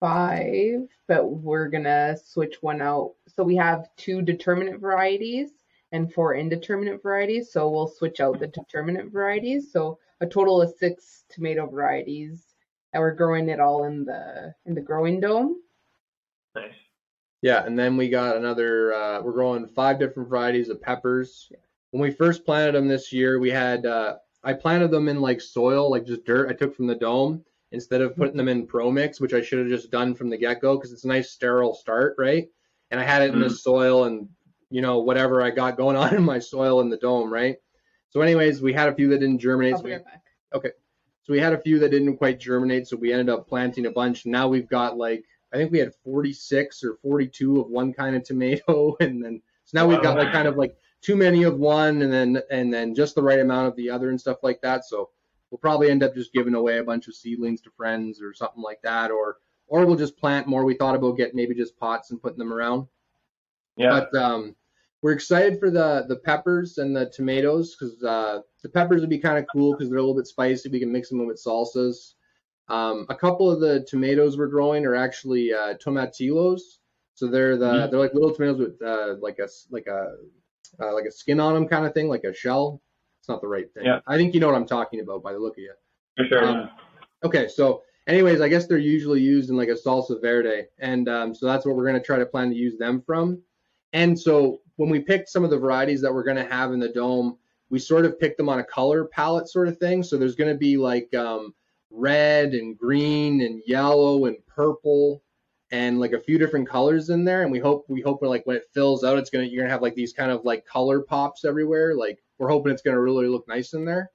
five, 0.00 0.88
but 1.08 1.26
we're 1.30 1.68
gonna 1.68 2.16
switch 2.24 2.56
one 2.62 2.80
out. 2.80 3.12
So 3.28 3.44
we 3.44 3.54
have 3.56 3.88
two 3.96 4.22
determinate 4.22 4.80
varieties 4.80 5.50
and 5.92 6.10
four 6.12 6.34
indeterminate 6.36 7.02
varieties. 7.02 7.52
So 7.52 7.68
we'll 7.70 7.86
switch 7.86 8.20
out 8.20 8.40
the 8.40 8.46
determinate 8.46 9.12
varieties. 9.12 9.70
So 9.70 9.98
a 10.22 10.26
total 10.26 10.62
of 10.62 10.72
six 10.78 11.24
tomato 11.28 11.66
varieties, 11.66 12.54
and 12.92 13.02
we're 13.02 13.14
growing 13.14 13.48
it 13.48 13.60
all 13.60 13.84
in 13.84 14.04
the 14.04 14.54
in 14.64 14.74
the 14.74 14.80
growing 14.80 15.20
dome. 15.20 15.60
Nice. 16.54 16.72
Yeah, 17.42 17.66
and 17.66 17.76
then 17.76 17.96
we 17.96 18.08
got 18.08 18.36
another. 18.36 18.94
Uh, 18.94 19.20
we're 19.20 19.32
growing 19.32 19.66
five 19.66 19.98
different 19.98 20.28
varieties 20.28 20.68
of 20.68 20.80
peppers. 20.80 21.50
When 21.90 22.00
we 22.00 22.12
first 22.12 22.46
planted 22.46 22.74
them 22.74 22.88
this 22.88 23.12
year, 23.12 23.38
we 23.38 23.50
had. 23.50 23.84
Uh, 23.84 24.16
I 24.44 24.54
planted 24.54 24.90
them 24.90 25.08
in 25.08 25.20
like 25.20 25.40
soil, 25.40 25.90
like 25.90 26.06
just 26.06 26.24
dirt 26.24 26.50
I 26.50 26.54
took 26.54 26.74
from 26.74 26.86
the 26.86 26.94
dome, 26.94 27.44
instead 27.72 28.00
of 28.00 28.16
putting 28.16 28.36
them 28.36 28.48
in 28.48 28.66
Pro-Mix, 28.66 29.20
which 29.20 29.34
I 29.34 29.42
should 29.42 29.58
have 29.58 29.68
just 29.68 29.90
done 29.90 30.14
from 30.14 30.30
the 30.30 30.36
get 30.36 30.60
go 30.60 30.76
because 30.76 30.92
it's 30.92 31.04
a 31.04 31.08
nice 31.08 31.30
sterile 31.30 31.74
start, 31.74 32.14
right? 32.18 32.48
And 32.90 33.00
I 33.00 33.04
had 33.04 33.22
it 33.22 33.32
in 33.32 33.40
the 33.40 33.50
soil 33.50 34.04
and 34.04 34.28
you 34.70 34.82
know 34.82 35.00
whatever 35.00 35.42
I 35.42 35.50
got 35.50 35.76
going 35.76 35.96
on 36.02 36.14
in 36.14 36.22
my 36.22 36.38
soil 36.38 36.80
in 36.80 36.90
the 36.90 36.96
dome, 36.96 37.32
right? 37.32 37.56
So, 38.12 38.20
anyways, 38.20 38.60
we 38.60 38.74
had 38.74 38.90
a 38.90 38.94
few 38.94 39.08
that 39.08 39.20
didn't 39.20 39.38
germinate. 39.38 39.74
I'll 39.74 39.78
So 39.80 39.84
we, 39.86 39.92
right 39.92 40.04
back. 40.04 40.22
so 41.22 41.32
we 41.32 41.40
had 41.40 41.54
a 41.54 41.60
few 41.60 41.78
that 41.78 41.90
didn't 41.90 42.18
quite 42.18 42.38
germinate, 42.38 42.86
so 42.86 42.96
we 42.96 43.10
ended 43.10 43.30
up 43.30 43.48
planting 43.48 43.86
a 43.86 43.90
bunch. 43.90 44.26
Now 44.26 44.48
we've 44.48 44.68
got 44.68 44.98
like 44.98 45.24
I 45.52 45.56
think 45.56 45.72
we 45.72 45.78
had 45.78 45.94
46 46.04 46.84
or 46.84 46.96
42 47.02 47.60
of 47.60 47.68
one 47.68 47.94
kind 47.94 48.14
of 48.14 48.22
tomato, 48.22 48.96
and 49.00 49.24
then 49.24 49.40
so 49.64 49.78
now 49.78 49.86
we've 49.86 50.02
got 50.02 50.18
like 50.18 50.30
kind 50.30 50.46
of 50.46 50.56
like 50.56 50.76
too 51.00 51.16
many 51.16 51.44
of 51.44 51.58
one, 51.58 52.02
and 52.02 52.12
then 52.12 52.42
and 52.50 52.72
then 52.72 52.94
just 52.94 53.14
the 53.14 53.22
right 53.22 53.40
amount 53.40 53.68
of 53.68 53.76
the 53.76 53.88
other 53.88 54.10
and 54.10 54.20
stuff 54.20 54.38
like 54.42 54.60
that. 54.60 54.84
So 54.84 55.08
we'll 55.50 55.58
probably 55.58 55.90
end 55.90 56.02
up 56.02 56.14
just 56.14 56.34
giving 56.34 56.54
away 56.54 56.78
a 56.78 56.84
bunch 56.84 57.08
of 57.08 57.14
seedlings 57.14 57.62
to 57.62 57.70
friends 57.70 58.20
or 58.20 58.34
something 58.34 58.62
like 58.62 58.82
that, 58.82 59.10
or 59.10 59.38
or 59.68 59.86
we'll 59.86 59.96
just 59.96 60.18
plant 60.18 60.46
more. 60.46 60.66
We 60.66 60.74
thought 60.74 60.96
about 60.96 61.16
getting 61.16 61.36
maybe 61.36 61.54
just 61.54 61.78
pots 61.78 62.10
and 62.10 62.20
putting 62.20 62.38
them 62.38 62.52
around. 62.52 62.88
Yeah. 63.76 64.00
But 64.00 64.14
um, 64.20 64.54
we're 65.02 65.12
excited 65.12 65.58
for 65.58 65.70
the 65.70 66.04
the 66.08 66.16
peppers 66.16 66.78
and 66.78 66.94
the 66.96 67.06
tomatoes 67.10 67.74
because 67.76 68.02
uh, 68.04 68.40
the 68.62 68.68
peppers 68.68 69.00
would 69.00 69.10
be 69.10 69.18
kind 69.18 69.38
of 69.38 69.46
cool 69.52 69.72
because 69.74 69.88
they're 69.90 69.98
a 69.98 70.02
little 70.02 70.14
bit 70.16 70.26
spicy. 70.26 70.68
We 70.68 70.78
can 70.80 70.92
mix 70.92 71.08
them 71.08 71.26
with 71.26 71.42
salsas. 71.44 72.14
Um, 72.68 73.06
a 73.10 73.14
couple 73.14 73.50
of 73.50 73.60
the 73.60 73.84
tomatoes 73.88 74.38
we're 74.38 74.46
growing 74.46 74.86
are 74.86 74.94
actually 74.94 75.52
uh, 75.52 75.74
tomatillos. 75.84 76.60
So 77.14 77.26
they're 77.26 77.56
the 77.56 77.66
Mhm. 77.66 77.90
they're 77.90 78.00
like 78.00 78.14
little 78.14 78.32
tomatoes 78.34 78.58
with 78.58 78.80
uh, 78.82 79.16
like 79.20 79.38
a 79.40 79.48
like 79.70 79.86
a 79.88 80.14
uh, 80.80 80.94
like 80.94 81.04
a 81.04 81.10
skin 81.10 81.40
on 81.40 81.52
them 81.54 81.68
kind 81.68 81.84
of 81.84 81.92
thing, 81.92 82.08
like 82.08 82.24
a 82.24 82.32
shell. 82.32 82.80
It's 83.20 83.28
not 83.28 83.40
the 83.40 83.48
right 83.48 83.72
thing. 83.74 83.84
Yeah. 83.84 84.00
I 84.06 84.16
think 84.16 84.34
you 84.34 84.40
know 84.40 84.46
what 84.46 84.56
I'm 84.56 84.66
talking 84.66 85.00
about 85.00 85.22
by 85.22 85.32
the 85.32 85.38
look 85.38 85.54
of 85.54 85.58
you. 85.62 85.74
for 86.16 86.24
sure. 86.24 86.44
um, 86.44 86.70
Okay, 87.24 87.46
so 87.46 87.82
anyways, 88.08 88.40
I 88.40 88.48
guess 88.48 88.66
they're 88.66 88.78
usually 88.78 89.20
used 89.20 89.48
in 89.50 89.56
like 89.56 89.68
a 89.68 89.74
salsa 89.76 90.20
verde, 90.20 90.66
and 90.78 91.08
um, 91.08 91.34
so 91.34 91.46
that's 91.46 91.64
what 91.66 91.76
we're 91.76 91.86
gonna 91.86 92.02
try 92.02 92.18
to 92.18 92.26
plan 92.26 92.48
to 92.50 92.56
use 92.56 92.78
them 92.78 93.02
from. 93.06 93.42
And 93.92 94.18
so 94.18 94.61
when 94.76 94.90
we 94.90 95.00
picked 95.00 95.28
some 95.28 95.44
of 95.44 95.50
the 95.50 95.58
varieties 95.58 96.00
that 96.02 96.12
we're 96.12 96.24
gonna 96.24 96.48
have 96.48 96.72
in 96.72 96.78
the 96.78 96.88
dome, 96.88 97.38
we 97.70 97.78
sort 97.78 98.04
of 98.04 98.18
picked 98.18 98.36
them 98.36 98.48
on 98.48 98.58
a 98.58 98.64
color 98.64 99.06
palette 99.06 99.48
sort 99.48 99.68
of 99.68 99.78
thing. 99.78 100.02
So 100.02 100.16
there's 100.16 100.36
gonna 100.36 100.56
be 100.56 100.76
like 100.76 101.12
um, 101.14 101.54
red 101.90 102.54
and 102.54 102.76
green 102.76 103.42
and 103.42 103.62
yellow 103.66 104.26
and 104.26 104.36
purple 104.46 105.22
and 105.70 105.98
like 105.98 106.12
a 106.12 106.20
few 106.20 106.38
different 106.38 106.68
colors 106.68 107.08
in 107.08 107.24
there. 107.24 107.42
And 107.42 107.50
we 107.50 107.58
hope 107.58 107.86
we 107.88 108.02
hope 108.02 108.22
like 108.22 108.44
when 108.44 108.56
it 108.56 108.68
fills 108.72 109.04
out, 109.04 109.18
it's 109.18 109.30
gonna 109.30 109.44
you're 109.44 109.62
gonna 109.62 109.72
have 109.72 109.82
like 109.82 109.94
these 109.94 110.12
kind 110.12 110.30
of 110.30 110.44
like 110.44 110.66
color 110.66 111.00
pops 111.00 111.44
everywhere. 111.44 111.94
Like 111.94 112.22
we're 112.38 112.48
hoping 112.48 112.72
it's 112.72 112.82
gonna 112.82 113.00
really 113.00 113.26
look 113.26 113.48
nice 113.48 113.72
in 113.72 113.84
there. 113.84 114.10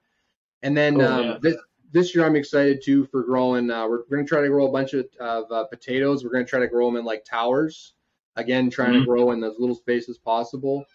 And 0.62 0.78
then 0.78 0.96
Cool, 0.96 1.06
um, 1.06 1.24
yeah. 1.26 1.38
this 1.42 1.56
this 1.92 2.14
year 2.14 2.26
I'm 2.26 2.36
excited 2.36 2.82
too 2.84 3.06
for 3.06 3.24
growing. 3.24 3.72
Uh, 3.72 3.88
we're, 3.88 4.04
we're 4.10 4.18
gonna 4.18 4.28
try 4.28 4.42
to 4.42 4.50
grow 4.50 4.68
a 4.68 4.72
bunch 4.72 4.94
of, 4.94 5.08
of 5.20 5.52
uh, 5.52 5.66
potatoes. 5.66 6.24
We're 6.24 6.32
gonna 6.32 6.46
try 6.46 6.60
to 6.60 6.68
grow 6.68 6.86
them 6.86 6.98
in 6.98 7.06
like 7.06 7.26
towers. 7.26 7.94
Again, 8.38 8.70
trying 8.70 8.94
Mhm. 8.94 9.00
to 9.02 9.06
grow 9.06 9.32
in 9.32 9.44
as 9.44 9.60
little 9.60 9.76
space 9.76 10.08
as 10.08 10.18
possible. 10.18 10.86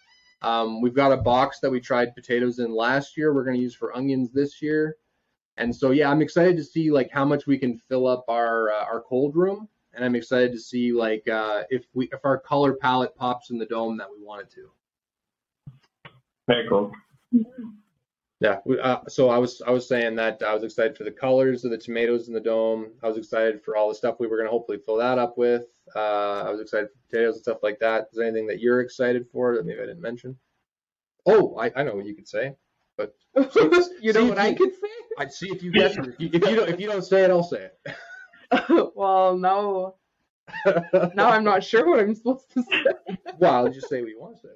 Um, 0.41 0.81
we've 0.81 0.93
got 0.95 1.11
a 1.11 1.17
box 1.17 1.59
that 1.59 1.69
we 1.69 1.79
tried 1.79 2.15
potatoes 2.15 2.59
in 2.59 2.73
last 2.73 3.15
year. 3.15 3.33
We're 3.33 3.43
gonna 3.45 3.57
use 3.57 3.75
for 3.75 3.95
onions 3.95 4.31
this 4.31 4.61
year. 4.61 4.97
And 5.57 5.75
so 5.75 5.91
yeah, 5.91 6.09
I'm 6.09 6.21
excited 6.21 6.57
to 6.57 6.63
see 6.63 6.89
like 6.91 7.11
how 7.11 7.25
much 7.25 7.45
we 7.45 7.57
can 7.57 7.77
fill 7.77 8.07
up 8.07 8.25
our 8.27 8.71
uh, 8.71 8.85
our 8.85 9.01
cold 9.01 9.35
room, 9.35 9.69
and 9.93 10.03
I'm 10.03 10.15
excited 10.15 10.51
to 10.53 10.59
see 10.59 10.91
like 10.91 11.27
uh, 11.27 11.63
if 11.69 11.85
we 11.93 12.09
if 12.11 12.19
our 12.23 12.39
color 12.39 12.73
palette 12.73 13.15
pops 13.15 13.51
in 13.51 13.59
the 13.59 13.65
dome 13.67 13.97
that 13.97 14.09
we 14.09 14.23
want 14.23 14.41
it 14.41 14.49
to. 14.51 14.71
Very 16.47 16.67
cool. 16.67 16.91
Yeah. 18.43 18.59
we- 18.65 18.79
Uh, 18.79 18.99
so 19.07 19.29
I 19.29 19.37
was 19.37 19.61
I 19.65 19.71
was 19.71 19.87
saying 19.87 20.15
that 20.15 20.43
I 20.43 20.53
was 20.53 20.63
excited 20.63 20.97
for 20.97 21.05
the 21.05 21.11
colors 21.11 21.63
of 21.63 21.71
the 21.71 21.77
tomatoes 21.77 22.27
in 22.27 22.33
the 22.33 22.41
dome. 22.41 22.91
I 23.01 23.07
was 23.07 23.17
excited 23.17 23.63
for 23.63 23.77
all 23.77 23.87
the 23.87 23.95
stuff 23.95 24.19
we 24.19 24.27
were 24.27 24.35
going 24.35 24.47
to 24.47 24.51
hopefully 24.51 24.79
fill 24.85 24.97
that 24.97 25.17
up 25.17 25.37
with. 25.37 25.65
Uh, 25.95 26.43
I 26.45 26.51
was 26.51 26.59
excited 26.59 26.89
for 26.89 26.97
potatoes 27.09 27.35
and 27.35 27.43
stuff 27.43 27.59
like 27.63 27.79
that. 27.79 28.09
Is 28.11 28.17
there 28.17 28.27
anything 28.27 28.47
that 28.47 28.59
you're 28.59 28.81
excited 28.81 29.27
for 29.31 29.55
that 29.55 29.65
maybe 29.65 29.79
I 29.79 29.85
didn't 29.85 30.01
mention? 30.01 30.37
Oh, 31.25 31.55
I, 31.57 31.71
I 31.73 31.83
know 31.83 31.95
what 31.95 32.05
you 32.05 32.15
could 32.15 32.27
say, 32.27 32.53
but 32.97 33.15
you 34.01 34.11
know 34.11 34.25
what 34.25 34.37
I 34.37 34.53
could 34.53 34.73
say? 34.73 34.89
I'd 35.17 35.31
see 35.31 35.49
if 35.49 35.63
you 35.63 35.71
guess 35.71 35.95
it. 35.97 36.05
If 36.07 36.19
you, 36.19 36.29
if 36.33 36.49
you 36.49 36.55
don't 36.57 36.69
if 36.69 36.79
you 36.81 36.87
don't 36.87 37.01
say 37.05 37.23
it, 37.23 37.29
I'll 37.31 37.43
say 37.43 37.69
it. 37.85 37.95
well, 38.95 39.37
no, 39.37 39.95
now 41.15 41.29
I'm 41.29 41.45
not 41.45 41.63
sure 41.63 41.87
what 41.87 41.99
I'm 42.01 42.13
supposed 42.13 42.51
to 42.55 42.63
say. 42.63 43.15
well, 43.39 43.53
I'll 43.53 43.69
just 43.69 43.87
say 43.87 44.01
what 44.01 44.09
you 44.09 44.19
want 44.19 44.35
to 44.35 44.41
say. 44.41 44.53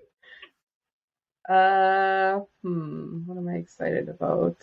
Uh, 1.48 2.42
hmm, 2.62 3.26
what 3.26 3.38
am 3.38 3.48
I 3.48 3.56
excited 3.56 4.10
about? 4.10 4.58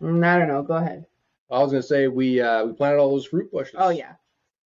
Mm, 0.00 0.24
I 0.24 0.38
don't 0.38 0.48
know. 0.48 0.62
Go 0.62 0.74
ahead. 0.74 1.06
I 1.50 1.58
was 1.58 1.72
gonna 1.72 1.82
say 1.82 2.08
we 2.08 2.40
uh, 2.40 2.64
we 2.64 2.72
planted 2.72 2.98
all 2.98 3.10
those 3.10 3.26
fruit 3.26 3.50
bushes. 3.52 3.76
Oh 3.78 3.90
yeah. 3.90 4.14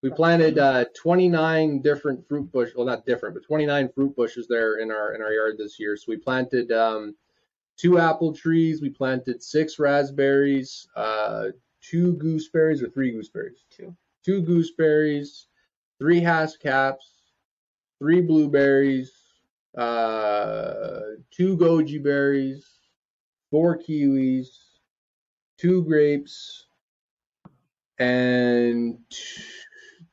We 0.03 0.11
planted 0.11 0.59
uh, 0.59 0.85
29 0.95 1.81
different 1.81 2.27
fruit 2.27 2.51
bush, 2.51 2.69
well 2.75 2.85
not 2.85 3.05
different, 3.05 3.33
but 3.33 3.43
29 3.43 3.89
fruit 3.89 4.15
bushes 4.15 4.47
there 4.47 4.77
in 4.77 4.91
our 4.91 5.13
in 5.15 5.21
our 5.21 5.33
yard 5.33 5.57
this 5.57 5.79
year. 5.79 5.97
So 5.97 6.05
we 6.09 6.17
planted 6.17 6.71
um, 6.71 7.15
two 7.77 7.97
apple 7.97 8.33
trees, 8.33 8.81
we 8.81 8.89
planted 8.89 9.41
six 9.41 9.79
raspberries, 9.79 10.87
uh, 10.95 11.47
two 11.81 12.13
gooseberries 12.13 12.83
or 12.83 12.89
three 12.89 13.11
gooseberries. 13.11 13.65
Two. 13.69 13.95
Two 14.23 14.41
gooseberries, 14.41 15.47
three 15.99 16.21
Haskaps, 16.21 17.21
three 17.99 18.21
blueberries, 18.21 19.16
uh, 19.77 21.01
two 21.31 21.55
goji 21.57 22.01
berries, 22.03 22.67
four 23.51 23.77
kiwis, 23.77 24.47
two 25.57 25.83
grapes, 25.83 26.65
and 27.99 28.97
t- 29.09 29.43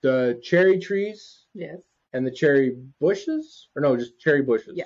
the 0.03 0.39
cherry 0.43 0.79
trees 0.79 1.47
Yes. 1.55 1.79
and 2.13 2.27
the 2.27 2.31
cherry 2.31 2.77
bushes, 3.01 3.69
or 3.77 3.83
no, 3.83 3.97
just 3.97 4.19
cherry 4.19 4.43
bushes. 4.43 4.75
Yeah. 4.77 4.85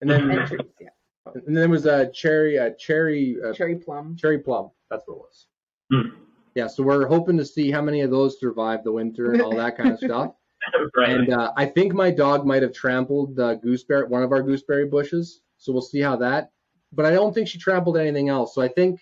And 0.00 0.10
then 0.10 0.30
And 0.30 0.46
trees, 0.46 0.60
yeah. 0.80 0.88
and 1.34 1.42
then 1.46 1.54
there 1.54 1.68
was 1.68 1.86
a 1.86 2.10
cherry, 2.12 2.56
a 2.56 2.74
cherry, 2.74 3.36
a 3.42 3.52
Cherry 3.54 3.76
plum. 3.76 4.16
cherry 4.16 4.38
plum. 4.38 4.70
That's 4.90 5.02
what 5.06 5.14
it 5.14 5.18
was. 5.20 5.46
Hmm. 5.92 6.16
Yeah, 6.54 6.66
so 6.68 6.82
we're 6.82 7.06
hoping 7.06 7.36
to 7.38 7.44
see 7.44 7.70
how 7.70 7.82
many 7.82 8.00
of 8.02 8.10
those 8.10 8.38
survive 8.40 8.82
the 8.84 8.92
winter 8.92 9.32
and 9.32 9.42
all 9.42 9.54
that 9.56 9.76
kind 9.76 9.90
of 9.92 9.98
stuff. 10.00 10.34
right. 10.96 11.10
And 11.10 11.32
uh, 11.32 11.52
I 11.56 11.66
think 11.66 11.92
my 11.94 12.10
dog 12.10 12.46
might 12.46 12.62
have 12.62 12.72
trampled 12.72 13.36
the 13.36 13.54
gooseberry, 13.54 14.06
one 14.06 14.22
of 14.22 14.32
our 14.32 14.42
gooseberry 14.42 14.86
bushes. 14.86 15.40
So 15.58 15.72
we'll 15.72 15.82
see 15.82 16.00
how 16.00 16.16
that. 16.16 16.50
But 16.92 17.06
I 17.06 17.12
don't 17.12 17.34
think 17.34 17.48
she 17.48 17.58
trampled 17.58 17.96
anything 17.96 18.28
else. 18.28 18.54
So 18.54 18.62
I 18.62 18.68
think, 18.68 19.00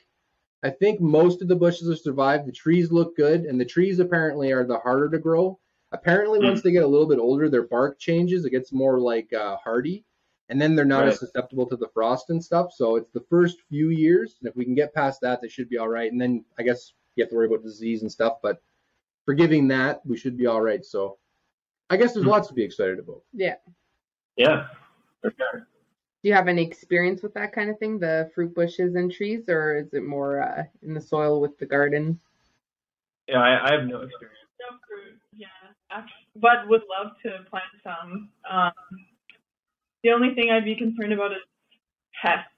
I 0.62 0.70
think 0.70 1.00
most 1.00 1.42
of 1.42 1.48
the 1.48 1.56
bushes 1.56 1.88
have 1.88 1.98
survived. 1.98 2.46
The 2.46 2.52
trees 2.52 2.90
look 2.90 3.16
good, 3.16 3.42
and 3.42 3.60
the 3.60 3.64
trees 3.64 3.98
apparently 3.98 4.52
are 4.52 4.64
the 4.64 4.78
harder 4.78 5.10
to 5.10 5.18
grow. 5.18 5.58
Apparently, 5.92 6.40
once 6.40 6.62
they 6.62 6.72
get 6.72 6.82
a 6.82 6.86
little 6.88 7.06
bit 7.06 7.18
older, 7.18 7.48
their 7.48 7.66
bark 7.68 7.98
changes. 7.98 8.44
It 8.44 8.50
gets 8.50 8.72
more 8.72 8.98
like 8.98 9.32
uh, 9.32 9.56
hardy, 9.56 10.04
and 10.48 10.60
then 10.60 10.74
they're 10.74 10.84
not 10.84 11.00
Right. 11.04 11.08
as 11.12 11.18
susceptible 11.20 11.66
to 11.66 11.76
the 11.76 11.88
frost 11.92 12.30
and 12.30 12.42
stuff. 12.42 12.72
So 12.72 12.96
it's 12.96 13.12
the 13.12 13.24
first 13.30 13.58
few 13.68 13.90
years, 13.90 14.36
and 14.40 14.48
if 14.48 14.56
we 14.56 14.64
can 14.64 14.74
get 14.74 14.94
past 14.94 15.20
that, 15.20 15.40
they 15.40 15.48
should 15.48 15.68
be 15.68 15.78
all 15.78 15.88
right. 15.88 16.10
And 16.10 16.20
then 16.20 16.44
I 16.58 16.62
guess 16.62 16.94
you 17.14 17.22
have 17.22 17.30
to 17.30 17.36
worry 17.36 17.46
about 17.46 17.62
disease 17.62 18.02
and 18.02 18.10
stuff, 18.10 18.38
but 18.42 18.60
forgiving 19.24 19.68
that, 19.68 20.04
we 20.04 20.16
should 20.16 20.36
be 20.36 20.46
all 20.46 20.62
right. 20.62 20.84
So 20.84 21.18
I 21.90 21.96
guess 21.96 22.14
there's 22.14 22.24
Hmm. 22.24 22.30
lots 22.30 22.48
to 22.48 22.54
be 22.54 22.62
excited 22.62 22.98
about. 22.98 23.22
Yeah. 23.32 23.56
yeah, 24.36 24.68
for 25.20 25.30
sure. 25.36 25.60
Do 26.22 26.28
you 26.28 26.34
have 26.34 26.48
any 26.48 26.62
experience 26.62 27.22
with 27.22 27.34
that 27.34 27.52
kind 27.52 27.68
of 27.70 27.78
thing, 27.78 27.98
the 27.98 28.30
fruit 28.34 28.54
bushes 28.54 28.94
and 28.94 29.12
trees, 29.12 29.48
or 29.48 29.76
is 29.76 29.92
it 29.92 30.02
more 30.04 30.40
uh, 30.42 30.64
in 30.82 30.94
the 30.94 31.00
soil 31.00 31.40
with 31.40 31.58
the 31.58 31.66
garden? 31.66 32.18
Yeah, 33.28 33.40
I, 33.40 33.68
I 33.68 33.72
have 33.74 33.84
no 33.86 34.00
experience. 34.00 34.38
No 34.60 34.76
fruit, 34.88 35.18
yeah. 35.36 35.48
Actually, 35.90 36.26
but 36.36 36.66
would 36.68 36.82
love 36.88 37.12
to 37.24 37.44
plant 37.50 37.64
some. 37.82 38.30
Um, 38.50 38.72
the 40.02 40.10
only 40.10 40.34
thing 40.34 40.50
I'd 40.50 40.64
be 40.64 40.74
concerned 40.76 41.12
about 41.12 41.32
is 41.32 41.38
pests, 42.22 42.48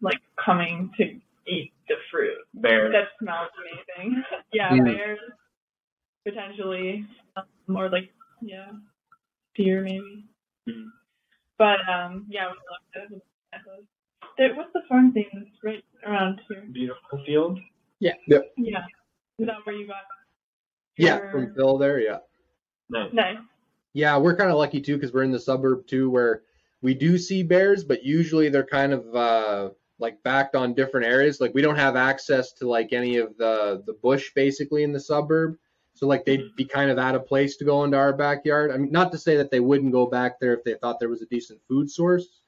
like 0.00 0.20
coming 0.44 0.90
to 0.96 1.04
eat 1.46 1.72
the 1.88 1.94
fruit. 2.10 2.38
Bear. 2.54 2.90
That 2.90 3.08
smells 3.20 3.50
amazing. 3.96 4.22
yeah, 4.52 4.70
Mm. 4.72 4.84
bears, 4.84 5.20
potentially, 6.24 7.06
um, 7.36 7.76
or 7.76 7.88
like, 7.88 8.12
yeah, 8.42 8.70
deer 9.54 9.82
maybe. 9.82 10.24
Mm. 10.68 10.86
But 11.58 11.78
um, 11.88 12.26
yeah, 12.28 12.46
I 12.46 12.48
would 12.48 12.56
love 12.70 13.08
to 13.10 13.22
plant. 13.50 13.86
There, 14.38 14.54
what's 14.54 14.72
the 14.72 14.82
farm 14.88 15.12
thing 15.12 15.26
that's 15.32 15.62
right 15.62 15.84
around 16.06 16.40
here? 16.48 16.64
Beautiful 16.72 17.22
field. 17.24 17.58
Yeah. 18.00 18.14
Is 18.26 18.40
that 19.38 19.56
where 19.64 19.76
you 19.76 19.86
got? 19.86 19.96
Yeah, 20.96 21.18
your- 21.18 21.30
from 21.30 21.54
Phil 21.54 21.78
there, 21.78 22.00
yeah. 22.00 22.18
Nice. 22.90 23.12
Nice. 23.12 23.38
Yeah, 23.94 24.16
we're 24.16 24.36
kind 24.36 24.50
of 24.50 24.56
lucky 24.56 24.80
too 24.80 24.96
because 24.96 25.12
we're 25.12 25.22
in 25.22 25.32
the 25.32 25.40
suburb 25.40 25.86
too 25.86 26.10
where 26.10 26.42
we 26.80 26.94
do 26.94 27.18
see 27.18 27.42
bears, 27.42 27.84
but 27.84 28.02
usually 28.04 28.48
they're 28.48 28.64
kind 28.66 28.92
of 28.92 29.14
uh, 29.14 29.70
like 29.98 30.22
backed 30.22 30.56
on 30.56 30.74
different 30.74 31.06
areas. 31.06 31.40
Like 31.40 31.54
we 31.54 31.62
don't 31.62 31.76
have 31.76 31.94
access 31.94 32.52
to 32.54 32.68
like 32.68 32.92
any 32.92 33.18
of 33.18 33.36
the 33.36 33.82
the 33.86 33.92
bush 33.92 34.32
basically 34.34 34.82
in 34.82 34.92
the 34.92 35.00
suburb. 35.00 35.56
So 36.02 36.08
like 36.08 36.24
they'd 36.24 36.56
be 36.56 36.64
kind 36.64 36.90
of 36.90 36.98
out 36.98 37.14
of 37.14 37.28
place 37.28 37.56
to 37.58 37.64
go 37.64 37.84
into 37.84 37.96
our 37.96 38.12
backyard. 38.12 38.72
I 38.72 38.76
mean, 38.76 38.90
not 38.90 39.12
to 39.12 39.18
say 39.18 39.36
that 39.36 39.52
they 39.52 39.60
wouldn't 39.60 39.92
go 39.92 40.04
back 40.04 40.40
there 40.40 40.52
if 40.52 40.64
they 40.64 40.74
thought 40.74 40.98
there 40.98 41.08
was 41.08 41.22
a 41.22 41.26
decent 41.26 41.60
food 41.68 41.88
source, 41.88 42.40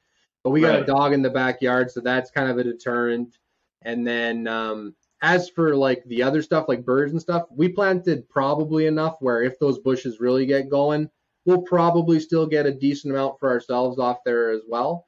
but 0.42 0.50
we 0.50 0.60
got 0.60 0.82
a 0.82 0.84
dog 0.84 1.12
in 1.12 1.22
the 1.22 1.30
backyard, 1.30 1.88
so 1.88 2.00
that's 2.00 2.32
kind 2.32 2.50
of 2.50 2.58
a 2.58 2.64
deterrent. 2.64 3.38
And 3.82 4.04
then 4.04 4.48
um, 4.48 4.96
as 5.22 5.48
for 5.48 5.76
like 5.76 6.02
the 6.06 6.20
other 6.20 6.42
stuff, 6.42 6.66
like 6.66 6.84
birds 6.84 7.12
and 7.12 7.20
stuff, 7.20 7.44
we 7.48 7.68
planted 7.68 8.28
probably 8.28 8.86
enough 8.86 9.18
where 9.20 9.44
if 9.44 9.56
those 9.60 9.78
bushes 9.78 10.18
really 10.18 10.46
get 10.46 10.68
going, 10.68 11.08
we'll 11.44 11.62
probably 11.62 12.18
still 12.18 12.48
get 12.48 12.66
a 12.66 12.74
decent 12.74 13.14
amount 13.14 13.38
for 13.38 13.48
ourselves 13.48 14.00
off 14.00 14.18
there 14.24 14.50
as 14.50 14.62
well. 14.68 15.06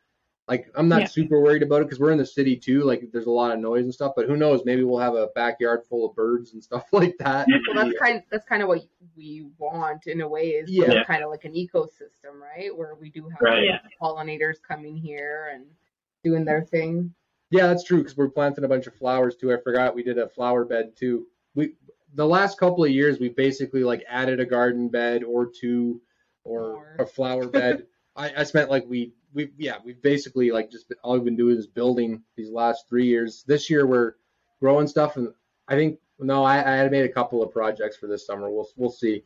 Like 0.49 0.70
I'm 0.76 0.88
not 0.88 1.01
Yeah. 1.01 1.07
super 1.09 1.40
worried 1.40 1.62
about 1.64 1.82
it 1.82 1.86
because 1.86 1.99
we're 1.99 2.12
in 2.12 2.18
the 2.18 2.26
city 2.26 2.57
too. 2.57 2.82
Like 2.84 3.09
there's 3.12 3.26
a 3.26 3.30
lot 3.30 3.51
of 3.53 3.59
noise 3.59 3.84
and 3.84 3.92
stuff, 3.92 4.12
but 4.14 4.26
who 4.26 4.36
knows? 4.36 4.62
Maybe 4.64 4.84
we'll 4.84 5.01
have 5.01 5.14
a 5.14 5.26
backyard 5.34 5.82
full 5.88 6.09
of 6.09 6.14
birds 6.14 6.53
and 6.53 6.62
stuff 6.62 6.84
like 6.92 7.16
that. 7.18 7.49
Well, 7.68 7.84
that's 7.84 7.99
kind 7.99 8.22
that's 8.30 8.44
kind 8.44 8.62
of 8.62 8.68
what 8.68 8.82
we 9.16 9.49
want 9.59 10.07
in 10.07 10.20
a 10.20 10.28
way 10.28 10.51
is 10.51 10.70
Yeah. 10.70 10.92
Yeah. 10.92 11.05
kind 11.05 11.24
of 11.24 11.30
like 11.30 11.44
an 11.44 11.55
ecosystem, 11.55 12.38
right? 12.40 12.74
Where 12.76 12.94
we 12.94 13.11
do 13.11 13.28
have 13.28 13.40
Right. 13.40 13.64
Yeah. 13.64 13.78
pollinators 14.01 14.57
coming 14.66 14.97
here 14.97 15.51
and 15.53 15.64
doing 16.22 16.44
their 16.44 16.62
thing. 16.62 17.12
Yeah, 17.51 17.66
that's 17.68 17.84
true 17.84 17.99
because 17.99 18.16
we're 18.16 18.28
planting 18.28 18.64
a 18.64 18.68
bunch 18.68 18.86
of 18.86 18.94
flowers 18.94 19.36
too. 19.36 19.53
I 19.53 19.57
forgot 19.61 19.94
we 19.97 20.03
did 20.05 20.18
a 20.18 20.28
flower 20.28 20.64
bed 20.64 20.97
too. 20.97 21.26
We 21.57 21.74
the 22.14 22.26
last 22.26 22.57
couple 22.59 22.84
of 22.84 22.90
years 22.90 23.18
we 23.18 23.30
basically 23.30 23.82
like 23.82 24.05
added 24.09 24.38
a 24.38 24.47
garden 24.47 24.88
bed 24.88 25.24
or 25.24 25.47
two 25.47 26.01
or 26.44 26.72
More. 26.74 26.97
a 27.01 27.07
flower 27.07 27.49
bed. 27.49 27.86
I, 28.16 28.32
I 28.38 28.44
spent 28.44 28.70
like 28.70 28.84
we 28.88 29.12
we 29.34 29.50
yeah 29.58 29.76
we've 29.84 30.00
basically 30.02 30.50
like 30.50 30.70
just 30.70 30.92
all 31.02 31.14
we've 31.14 31.24
been 31.24 31.36
doing 31.36 31.56
is 31.56 31.66
building 31.66 32.22
these 32.36 32.50
last 32.50 32.88
three 32.88 33.06
years. 33.06 33.44
This 33.46 33.68
year 33.70 33.86
we're 33.86 34.14
growing 34.60 34.86
stuff 34.86 35.16
and 35.16 35.32
I 35.68 35.74
think 35.74 35.98
no 36.18 36.44
I, 36.44 36.84
I 36.84 36.88
made 36.88 37.04
a 37.04 37.12
couple 37.12 37.42
of 37.42 37.52
projects 37.52 37.96
for 37.96 38.06
this 38.06 38.26
summer. 38.26 38.50
We'll 38.50 38.68
we'll 38.76 38.90
see. 38.90 39.24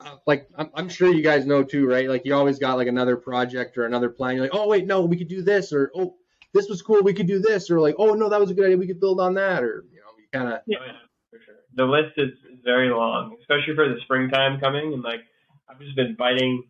Uh, 0.00 0.16
like 0.26 0.48
I'm, 0.58 0.70
I'm 0.74 0.88
sure 0.88 1.12
you 1.12 1.22
guys 1.22 1.46
know 1.46 1.62
too, 1.62 1.86
right? 1.86 2.08
Like 2.08 2.24
you 2.24 2.34
always 2.34 2.58
got 2.58 2.76
like 2.76 2.88
another 2.88 3.16
project 3.16 3.78
or 3.78 3.86
another 3.86 4.08
plan. 4.08 4.34
You're 4.34 4.44
like, 4.44 4.54
oh 4.54 4.68
wait, 4.68 4.86
no, 4.86 5.04
we 5.04 5.16
could 5.16 5.28
do 5.28 5.42
this, 5.42 5.72
or 5.72 5.92
oh 5.94 6.16
this 6.54 6.68
was 6.68 6.80
cool, 6.80 7.02
we 7.02 7.12
could 7.12 7.26
do 7.26 7.40
this, 7.40 7.68
or 7.68 7.80
like, 7.80 7.96
oh 7.98 8.14
no, 8.14 8.28
that 8.28 8.40
was 8.40 8.50
a 8.50 8.54
good 8.54 8.64
idea, 8.64 8.76
we 8.78 8.86
could 8.86 9.00
build 9.00 9.20
on 9.20 9.34
that, 9.34 9.62
or 9.62 9.84
you 9.92 9.98
know, 9.98 10.06
you 10.16 10.26
kind 10.32 10.52
of 10.52 10.60
Yeah. 10.66 10.78
Oh, 10.80 10.92
for 11.30 11.40
sure. 11.44 11.56
The 11.74 11.84
list 11.84 12.14
is, 12.16 12.30
is 12.52 12.60
very 12.64 12.88
long, 12.90 13.36
especially 13.40 13.74
for 13.74 13.88
the 13.88 13.96
springtime 14.04 14.60
coming. 14.60 14.94
And 14.94 15.02
like, 15.02 15.20
I've 15.68 15.80
just 15.80 15.96
been 15.96 16.14
biting, 16.14 16.62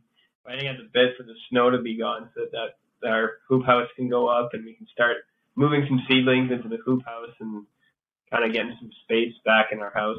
biting 0.44 0.66
at 0.66 0.76
the 0.76 0.88
bit 0.92 1.16
for 1.16 1.22
the 1.22 1.34
snow 1.50 1.70
to 1.70 1.78
be 1.78 1.96
gone, 1.96 2.28
so 2.34 2.42
that, 2.52 2.76
that 3.02 3.10
our 3.10 3.32
hoop 3.48 3.64
house 3.64 3.88
can 3.96 4.08
go 4.08 4.28
up 4.28 4.50
and 4.52 4.64
we 4.64 4.74
can 4.74 4.86
start 4.92 5.18
moving 5.56 5.84
some 5.88 6.02
seedlings 6.08 6.50
into 6.50 6.68
the 6.68 6.78
hoop 6.84 7.04
house 7.04 7.30
and 7.40 7.64
kind 8.30 8.44
of 8.44 8.52
getting 8.52 8.76
some 8.80 8.90
space 9.04 9.32
back 9.44 9.68
in 9.72 9.80
our 9.80 9.92
house. 9.94 10.18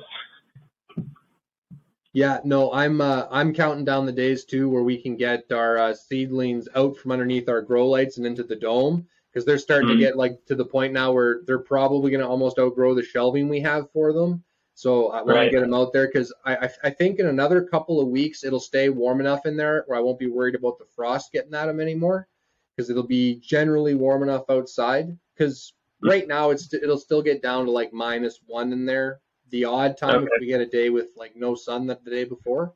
Yeah, 2.14 2.40
no, 2.46 2.72
I'm 2.72 3.02
uh, 3.02 3.28
I'm 3.30 3.54
counting 3.54 3.84
down 3.84 4.06
the 4.06 4.14
days 4.14 4.46
too 4.46 4.70
where 4.70 4.84
we 4.84 5.02
can 5.02 5.18
get 5.18 5.52
our 5.52 5.78
uh, 5.78 5.94
seedlings 5.94 6.70
out 6.74 6.96
from 6.96 7.12
underneath 7.12 7.50
our 7.50 7.62
grow 7.62 7.90
lights 7.90 8.18
and 8.18 8.26
into 8.26 8.44
the 8.44 8.56
dome 8.56 9.06
because 9.30 9.46
they're 9.46 9.58
starting 9.58 9.90
to 9.90 9.96
Mhm. 9.96 10.00
get 10.00 10.18
like 10.18 10.46
to 10.46 10.56
the 10.56 10.64
point 10.64 10.94
now 10.94 11.12
where 11.12 11.42
they're 11.46 11.60
probably 11.60 12.12
going 12.12 12.24
to 12.24 12.28
almost 12.28 12.58
outgrow 12.58 12.94
the 12.94 13.04
shelving 13.04 13.50
we 13.50 13.60
have 13.60 13.92
for 13.92 14.14
them. 14.14 14.46
So 14.76 15.08
I 15.08 15.22
want 15.22 15.28
to 15.30 15.34
Right. 15.36 15.52
get 15.52 15.62
them 15.62 15.74
out 15.74 15.94
there 15.94 16.08
because 16.08 16.34
I, 16.44 16.56
I 16.58 16.70
I 16.84 16.90
think 16.90 17.20
in 17.20 17.28
another 17.28 17.64
couple 17.64 18.02
of 18.02 18.10
weeks 18.10 18.44
it'll 18.44 18.60
stay 18.60 18.90
warm 18.90 19.22
enough 19.22 19.46
in 19.46 19.56
there 19.56 19.84
where 19.88 19.98
I 19.98 20.02
won't 20.02 20.20
be 20.20 20.28
worried 20.28 20.54
about 20.56 20.78
the 20.78 20.86
frost 20.86 21.32
getting 21.32 21.54
at 21.54 21.66
them 21.68 21.80
anymore 21.80 22.28
because 22.76 22.90
it'll 22.90 23.08
be 23.08 23.36
generally 23.36 23.96
warm 23.96 24.22
enough 24.22 24.50
outside. 24.50 25.18
Because 25.34 25.74
right 26.02 26.28
now 26.28 26.50
it's 26.50 26.74
it'll 26.74 26.98
still 26.98 27.22
get 27.22 27.42
down 27.42 27.66
to 27.66 27.72
like 27.72 27.94
minus 27.94 28.42
one 28.48 28.74
in 28.74 28.86
there. 28.86 29.22
The 29.50 29.64
odd 29.64 29.98
time 29.98 30.24
if 30.24 30.30
we 30.40 30.46
get 30.48 30.60
a 30.60 30.66
day 30.66 30.90
with 30.90 31.12
like 31.16 31.36
no 31.38 31.56
sun 31.56 31.88
that 31.88 32.04
the 32.04 32.12
day 32.12 32.26
before, 32.26 32.74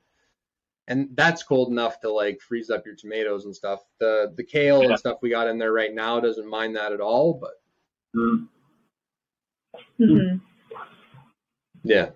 and 0.87 1.09
that's 1.15 1.43
cold 1.43 1.69
enough 1.69 1.99
to 2.01 2.11
like 2.11 2.39
freeze 2.39 2.69
up 2.69 2.85
your 2.85 2.95
tomatoes 2.95 3.43
and 3.43 3.53
stuff. 3.53 3.81
The 3.99 4.33
the 4.37 4.43
kale 4.43 4.83
Yeah. 4.83 4.89
and 4.89 4.99
stuff 4.99 5.17
we 5.21 5.29
got 5.29 5.47
in 5.47 5.57
there 5.57 5.73
right 5.73 5.93
now 5.93 6.21
doesn't 6.21 6.49
mind 6.49 6.77
that 6.77 6.93
at 6.93 7.01
all. 7.01 7.33
But 7.33 7.61
Mm. 8.15 8.47
hmm 9.97 10.37
Yeah. 11.89 12.11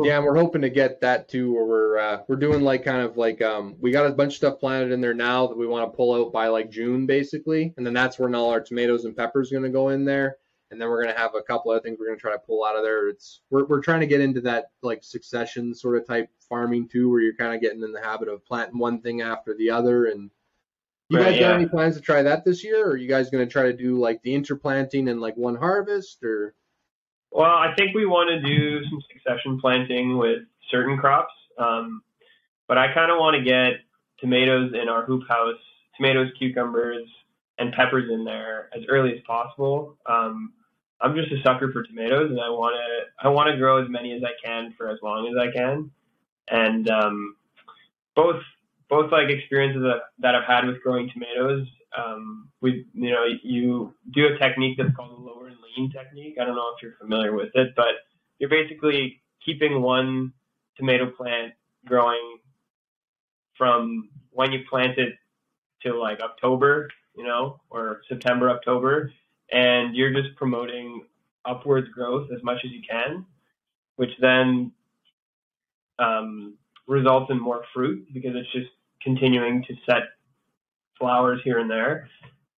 Yeah, 0.00 0.18
and 0.18 0.24
we're 0.24 0.36
hoping 0.36 0.62
to 0.62 0.70
get 0.70 1.00
that 1.00 1.28
too, 1.28 1.52
where 1.52 1.64
we're 1.64 1.98
uh, 1.98 2.22
we're 2.28 2.36
doing 2.36 2.62
like 2.62 2.84
kind 2.84 3.02
of 3.02 3.16
like 3.16 3.42
um 3.42 3.74
we 3.80 3.90
got 3.90 4.06
a 4.06 4.12
bunch 4.12 4.34
of 4.34 4.36
stuff 4.36 4.60
planted 4.60 4.92
in 4.92 5.00
there 5.00 5.12
now 5.12 5.48
that 5.48 5.58
we 5.58 5.66
want 5.66 5.90
to 5.90 5.96
pull 5.96 6.14
out 6.14 6.32
by 6.32 6.46
like 6.46 6.70
June 6.70 7.04
basically, 7.04 7.74
and 7.76 7.84
then 7.84 7.94
that's 7.94 8.16
when 8.16 8.32
all 8.32 8.50
our 8.50 8.60
tomatoes 8.60 9.04
and 9.04 9.16
peppers 9.16 9.50
are 9.50 9.56
gonna 9.56 9.70
go 9.70 9.88
in 9.88 10.04
there, 10.04 10.36
and 10.70 10.80
then 10.80 10.88
we're 10.88 11.02
gonna 11.02 11.18
have 11.18 11.34
a 11.34 11.42
couple 11.42 11.72
other 11.72 11.80
things 11.80 11.98
we're 11.98 12.06
gonna 12.06 12.16
try 12.16 12.30
to 12.30 12.38
pull 12.38 12.64
out 12.64 12.76
of 12.76 12.84
there. 12.84 13.08
It's 13.08 13.40
we're 13.50 13.64
we're 13.64 13.80
trying 13.82 13.98
to 14.00 14.06
get 14.06 14.20
into 14.20 14.40
that 14.42 14.70
like 14.82 15.02
succession 15.02 15.74
sort 15.74 15.96
of 15.96 16.06
type 16.06 16.30
farming 16.48 16.86
too, 16.86 17.10
where 17.10 17.20
you're 17.20 17.34
kind 17.34 17.56
of 17.56 17.60
getting 17.60 17.82
in 17.82 17.90
the 17.90 18.00
habit 18.00 18.28
of 18.28 18.46
planting 18.46 18.78
one 18.78 19.00
thing 19.00 19.20
after 19.20 19.54
the 19.56 19.70
other. 19.70 20.06
And 20.06 20.30
you 21.08 21.18
Right, 21.18 21.30
guys 21.32 21.40
got 21.40 21.54
any 21.54 21.66
plans 21.66 21.96
to 21.96 22.00
try 22.02 22.22
that 22.22 22.44
this 22.44 22.62
year, 22.62 22.86
or 22.86 22.90
are 22.92 22.96
you 22.96 23.08
guys 23.08 23.30
gonna 23.30 23.46
try 23.46 23.64
to 23.64 23.72
do 23.72 23.98
like 23.98 24.22
the 24.22 24.34
interplanting 24.34 25.08
and 25.08 25.20
like 25.20 25.36
one 25.36 25.56
harvest, 25.56 26.22
or 26.22 26.54
Well, 27.30 27.46
I 27.46 27.74
think 27.76 27.94
we 27.94 28.06
want 28.06 28.30
to 28.30 28.40
do 28.40 28.84
some 28.88 29.02
succession 29.12 29.60
planting 29.60 30.16
with 30.16 30.42
certain 30.70 30.96
crops, 30.98 31.32
um, 31.58 32.02
but 32.66 32.78
I 32.78 32.92
kind 32.92 33.10
of 33.10 33.18
want 33.18 33.36
to 33.36 33.42
get 33.42 33.80
tomatoes 34.18 34.72
in 34.74 34.88
our 34.88 35.04
hoop 35.04 35.22
house, 35.28 35.58
tomatoes, 35.96 36.30
cucumbers, 36.38 37.06
and 37.58 37.72
peppers 37.72 38.10
in 38.10 38.24
there 38.24 38.70
as 38.74 38.82
early 38.88 39.12
as 39.12 39.20
possible. 39.26 39.96
Um, 40.06 40.52
I'm 41.00 41.14
just 41.14 41.30
a 41.32 41.40
sucker 41.42 41.70
for 41.72 41.82
tomatoes, 41.82 42.30
and 42.30 42.40
I 42.40 42.50
want 42.50 42.74
to 42.74 43.26
I 43.26 43.28
want 43.30 43.50
to 43.50 43.56
grow 43.56 43.82
as 43.82 43.88
many 43.88 44.14
as 44.14 44.22
I 44.24 44.32
can 44.44 44.74
for 44.76 44.88
as 44.88 44.98
long 45.02 45.28
as 45.28 45.34
I 45.40 45.52
can. 45.56 45.90
And 46.50 46.88
um, 46.90 47.36
both 48.16 48.42
both 48.88 49.12
like 49.12 49.28
experiences 49.28 49.82
that, 50.18 50.34
I've 50.34 50.44
had 50.44 50.66
with 50.66 50.82
growing 50.82 51.10
tomatoes, 51.12 51.66
um, 51.96 52.48
we 52.60 52.86
you 52.92 53.10
know 53.10 53.24
you 53.42 53.94
do 54.12 54.26
a 54.26 54.38
technique 54.38 54.76
that's 54.78 54.94
called 54.94 55.12
the 55.12 55.22
lower 55.22 55.46
and 55.48 55.56
lean 55.76 55.90
technique. 55.90 56.36
I 56.40 56.44
don't 56.44 56.56
know 56.56 56.72
if 56.76 56.82
you're 56.82 56.96
familiar 57.00 57.34
with 57.34 57.50
it, 57.54 57.74
but 57.76 57.94
you're 58.38 58.50
basically 58.50 59.20
keeping 59.44 59.80
one 59.80 60.32
tomato 60.76 61.10
plant 61.10 61.54
growing 61.86 62.38
from 63.56 64.10
when 64.30 64.52
you 64.52 64.60
plant 64.68 64.98
it 64.98 65.14
to 65.82 65.98
like 65.98 66.20
October, 66.20 66.88
you 67.16 67.24
know, 67.24 67.60
or 67.70 68.02
September, 68.08 68.50
October, 68.50 69.12
and 69.50 69.96
you're 69.96 70.12
just 70.12 70.34
promoting 70.36 71.04
upwards 71.44 71.88
growth 71.88 72.28
as 72.34 72.42
much 72.42 72.58
as 72.64 72.70
you 72.70 72.80
can, 72.88 73.24
which 73.96 74.10
then 74.20 74.72
um, 75.98 76.54
results 76.86 77.30
in 77.30 77.40
more 77.40 77.64
fruit 77.74 78.06
because 78.12 78.32
it's 78.34 78.52
just 78.52 78.70
continuing 79.02 79.64
to 79.64 79.74
set 79.88 80.02
flowers 80.98 81.40
here 81.44 81.58
and 81.58 81.70
there. 81.70 82.08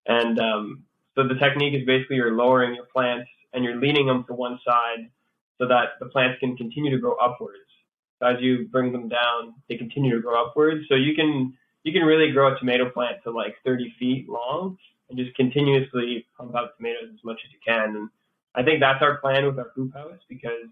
And 0.07 0.38
um, 0.38 0.84
so 1.14 1.26
the 1.26 1.34
technique 1.34 1.74
is 1.74 1.86
basically 1.86 2.16
you're 2.16 2.32
lowering 2.32 2.74
your 2.74 2.86
plants 2.86 3.28
and 3.53 3.64
you're 3.64 3.76
leaning 3.76 4.07
them 4.07 4.24
to 4.28 4.34
one 4.34 4.59
side 4.66 5.11
so 5.59 5.68
that 5.68 5.99
the 6.01 6.07
plants 6.07 6.38
can 6.41 6.57
continue 6.57 6.91
to 6.91 6.99
grow 6.99 7.16
upwards. 7.16 7.59
As 8.22 8.36
you 8.41 8.68
bring 8.70 8.93
them 8.93 9.09
down, 9.09 9.55
they 9.68 9.76
continue 9.76 10.14
to 10.14 10.22
grow 10.22 10.45
upwards. 10.45 10.86
So 10.88 10.95
you 10.95 11.14
can 11.14 11.55
you 11.82 11.93
can 11.93 12.03
really 12.03 12.30
grow 12.32 12.55
a 12.55 12.59
tomato 12.59 12.91
plant 12.91 13.22
to 13.24 13.30
like 13.30 13.57
30 13.64 13.95
feet 13.99 14.28
long 14.28 14.76
and 15.09 15.18
just 15.18 15.34
continuously 15.34 16.26
pump 16.36 16.55
out 16.55 16.76
tomatoes 16.76 17.09
as 17.12 17.24
much 17.24 17.38
as 17.45 17.53
you 17.53 17.59
can. 17.66 17.97
And 17.97 18.09
I 18.55 18.62
think 18.62 18.80
that's 18.80 19.03
our 19.03 19.16
plan 19.18 19.47
with 19.47 19.59
our 19.59 19.70
hoop 19.74 19.95
house 19.95 20.20
because 20.28 20.68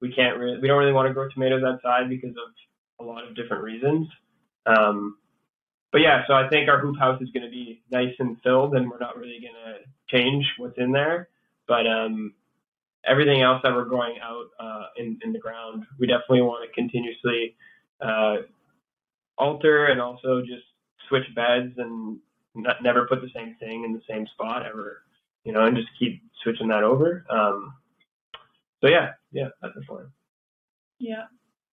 we 0.00 0.12
can't 0.12 0.38
really, 0.38 0.58
we 0.58 0.68
don't 0.68 0.78
really 0.78 0.92
want 0.92 1.08
to 1.08 1.14
grow 1.14 1.28
tomatoes 1.28 1.62
outside 1.64 2.08
because 2.08 2.30
of 2.30 3.04
a 3.04 3.04
lot 3.04 3.28
of 3.28 3.36
different 3.36 3.62
reasons. 3.62 4.08
Um, 4.66 5.18
but 5.92 6.00
yeah, 6.00 6.22
so 6.26 6.34
I 6.34 6.48
think 6.48 6.68
our 6.68 6.78
hoop 6.78 6.98
house 6.98 7.20
is 7.22 7.30
going 7.30 7.44
to 7.44 7.50
be 7.50 7.82
nice 7.90 8.14
and 8.18 8.36
filled, 8.42 8.74
and 8.74 8.90
we're 8.90 8.98
not 8.98 9.16
really 9.16 9.40
going 9.40 9.54
to 9.54 10.16
change 10.16 10.44
what's 10.58 10.78
in 10.78 10.92
there. 10.92 11.28
But 11.66 11.86
um, 11.86 12.34
everything 13.06 13.42
else 13.42 13.60
that 13.62 13.72
we're 13.72 13.84
growing 13.84 14.16
out 14.22 14.46
uh, 14.60 14.86
in 14.96 15.18
in 15.22 15.32
the 15.32 15.38
ground, 15.38 15.84
we 15.98 16.06
definitely 16.06 16.42
want 16.42 16.68
to 16.68 16.74
continuously 16.74 17.56
uh, 18.00 18.36
alter 19.38 19.86
and 19.86 20.00
also 20.00 20.40
just 20.40 20.64
switch 21.08 21.24
beds 21.34 21.72
and 21.78 22.18
not, 22.54 22.82
never 22.82 23.06
put 23.06 23.20
the 23.20 23.30
same 23.34 23.56
thing 23.60 23.84
in 23.84 23.92
the 23.92 24.02
same 24.08 24.26
spot 24.34 24.66
ever, 24.66 25.02
you 25.44 25.52
know, 25.52 25.64
and 25.64 25.76
just 25.76 25.88
keep 25.98 26.22
switching 26.42 26.68
that 26.68 26.82
over. 26.82 27.24
Um, 27.30 27.74
so 28.80 28.88
yeah, 28.88 29.12
yeah, 29.32 29.48
that's 29.62 29.74
the 29.74 29.82
plan. 29.82 30.06
Yeah. 30.98 31.24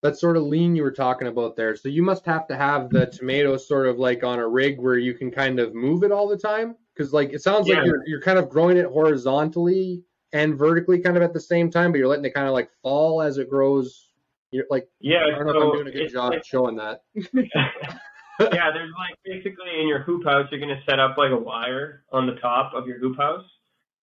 That 0.02 0.18
sort 0.18 0.38
of 0.38 0.44
lean 0.44 0.76
you 0.76 0.84
were 0.84 0.92
talking 0.92 1.28
about 1.28 1.56
there. 1.56 1.76
So 1.76 1.90
you 1.90 2.04
must 2.04 2.26
have 2.26 2.48
to 2.48 2.56
have 2.56 2.92
the 2.92 3.08
tomatoes 3.08 3.68
sort 3.68 3.88
of 3.88 3.98
like 3.98 4.24
on 4.24 4.38
a 4.40 4.48
rig 4.48 4.80
where 4.80 4.98
you 4.98 5.16
can 5.16 5.32
kind 5.32 5.60
of 5.60 5.74
move 5.74 6.04
it 6.04 6.12
all 6.12 6.28
the 6.28 6.38
time. 6.38 6.76
Because 6.94 7.12
like 7.12 7.34
it 7.34 7.42
sounds 7.42 7.68
Yeah. 7.68 7.78
like 7.78 7.86
you're 7.86 8.04
you're 8.08 8.22
kind 8.22 8.38
of 8.38 8.50
growing 8.50 8.78
it 8.78 8.86
horizontally 8.86 10.04
and 10.32 10.58
vertically 10.58 11.00
kind 11.00 11.18
of 11.18 11.24
at 11.24 11.34
the 11.34 11.40
same 11.40 11.72
time, 11.72 11.92
but 11.92 11.98
you're 11.98 12.08
letting 12.08 12.26
it 12.26 12.34
kind 12.34 12.48
of 12.48 12.54
like 12.54 12.70
fall 12.84 13.22
as 13.22 13.38
it 13.38 13.50
grows. 13.50 14.12
You're 14.52 14.66
like 14.70 14.88
Yeah, 15.00 15.24
I 15.26 15.32
don't 15.32 15.48
know 15.48 15.54
so 15.54 15.58
if 15.58 15.64
I'm 15.64 15.72
doing 15.74 15.88
a 15.88 15.92
good 15.92 16.12
job 16.12 16.34
showing 16.44 16.76
that. 16.76 17.02
yeah, 17.16 18.72
there's 18.72 18.92
like 18.98 19.18
basically 19.24 19.80
in 19.80 19.88
your 19.88 20.00
hoop 20.04 20.26
house, 20.26 20.48
you're 20.52 20.60
gonna 20.60 20.82
set 20.88 21.00
up 21.00 21.18
like 21.18 21.32
a 21.32 21.38
wire 21.38 22.04
on 22.12 22.28
the 22.28 22.36
top 22.36 22.74
of 22.74 22.86
your 22.88 23.00
hoop 23.00 23.18
house, 23.18 23.46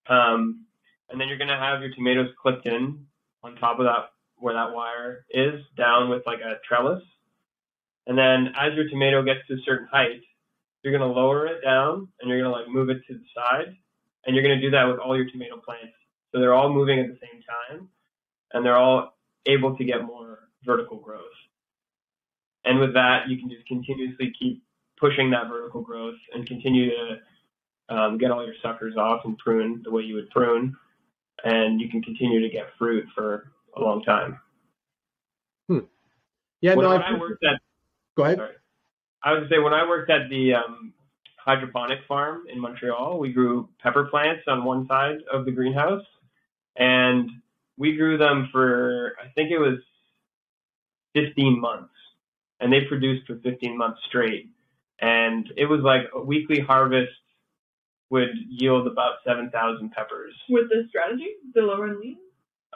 um, 0.08 0.64
and 1.10 1.20
then 1.20 1.28
you're 1.28 1.38
gonna 1.38 1.58
have 1.58 1.80
your 1.80 1.92
tomatoes 1.94 2.30
clipped 2.40 2.66
in 2.66 3.06
on 3.42 3.56
top 3.56 3.78
of 3.78 3.84
that 3.84 4.11
where 4.42 4.54
that 4.54 4.74
wire 4.74 5.24
is, 5.30 5.60
down 5.76 6.10
with 6.10 6.22
like 6.26 6.40
a 6.40 6.58
trellis. 6.66 7.02
And 8.06 8.18
then 8.18 8.52
as 8.58 8.74
your 8.74 8.88
tomato 8.88 9.22
gets 9.22 9.46
to 9.46 9.54
a 9.54 9.62
certain 9.64 9.86
height, 9.90 10.20
you're 10.82 10.92
gonna 10.92 11.12
lower 11.12 11.46
it 11.46 11.62
down 11.62 12.08
and 12.20 12.28
you're 12.28 12.42
gonna 12.42 12.54
like 12.54 12.68
move 12.68 12.90
it 12.90 12.98
to 13.06 13.14
the 13.14 13.24
side, 13.34 13.76
and 14.26 14.34
you're 14.34 14.42
gonna 14.42 14.60
do 14.60 14.70
that 14.70 14.84
with 14.84 14.98
all 14.98 15.16
your 15.16 15.30
tomato 15.30 15.56
plants. 15.58 15.94
So 16.32 16.40
they're 16.40 16.54
all 16.54 16.72
moving 16.72 16.98
at 16.98 17.06
the 17.06 17.18
same 17.22 17.40
time, 17.42 17.88
and 18.52 18.66
they're 18.66 18.76
all 18.76 19.16
able 19.46 19.76
to 19.76 19.84
get 19.84 20.02
more 20.02 20.40
vertical 20.64 20.98
growth. 20.98 21.22
And 22.64 22.80
with 22.80 22.94
that, 22.94 23.28
you 23.28 23.38
can 23.38 23.48
just 23.48 23.66
continuously 23.66 24.32
keep 24.38 24.62
pushing 24.98 25.30
that 25.30 25.48
vertical 25.48 25.82
growth 25.82 26.18
and 26.34 26.46
continue 26.46 26.90
to 26.90 27.94
um, 27.94 28.18
get 28.18 28.30
all 28.30 28.44
your 28.44 28.54
suckers 28.62 28.96
off 28.96 29.22
and 29.24 29.38
prune 29.38 29.82
the 29.84 29.90
way 29.90 30.02
you 30.02 30.14
would 30.14 30.30
prune. 30.30 30.76
And 31.44 31.80
you 31.80 31.88
can 31.88 32.02
continue 32.02 32.40
to 32.40 32.48
get 32.48 32.66
fruit 32.78 33.04
for 33.14 33.51
a 33.76 33.80
long 33.80 34.02
time. 34.02 34.38
Yeah, 36.62 36.76
when 36.76 36.84
no, 36.84 36.90
when 36.90 37.02
I, 37.02 37.10
I 37.10 37.18
worked 37.18 37.44
at, 37.44 37.60
go 38.16 38.24
ahead. 38.24 38.38
sorry, 38.38 38.54
I 39.22 39.32
would 39.32 39.48
say 39.50 39.58
when 39.58 39.74
I 39.74 39.86
worked 39.86 40.10
at 40.10 40.30
the 40.30 40.54
um, 40.54 40.94
hydroponic 41.36 41.98
farm 42.06 42.44
in 42.50 42.60
Montreal, 42.60 43.18
we 43.18 43.32
grew 43.32 43.68
pepper 43.82 44.04
plants 44.04 44.44
on 44.46 44.64
one 44.64 44.86
side 44.86 45.18
of 45.30 45.44
the 45.44 45.50
greenhouse, 45.50 46.04
and 46.76 47.28
we 47.76 47.96
grew 47.96 48.16
them 48.16 48.48
for 48.52 49.16
I 49.20 49.28
think 49.34 49.50
it 49.50 49.58
was 49.58 49.78
15 51.14 51.60
months, 51.60 51.92
and 52.60 52.72
they 52.72 52.82
produced 52.82 53.26
for 53.26 53.36
15 53.42 53.76
months 53.76 54.00
straight, 54.08 54.48
and 55.00 55.52
it 55.56 55.66
was 55.66 55.80
like 55.80 56.02
a 56.14 56.20
weekly 56.22 56.60
harvest 56.60 57.10
would 58.10 58.30
yield 58.46 58.86
about 58.86 59.14
7,000 59.26 59.90
peppers. 59.90 60.34
With 60.48 60.68
the 60.68 60.84
strategy, 60.90 61.28
the 61.54 61.62
lower 61.62 61.86
and 61.86 61.98
lean. 61.98 62.18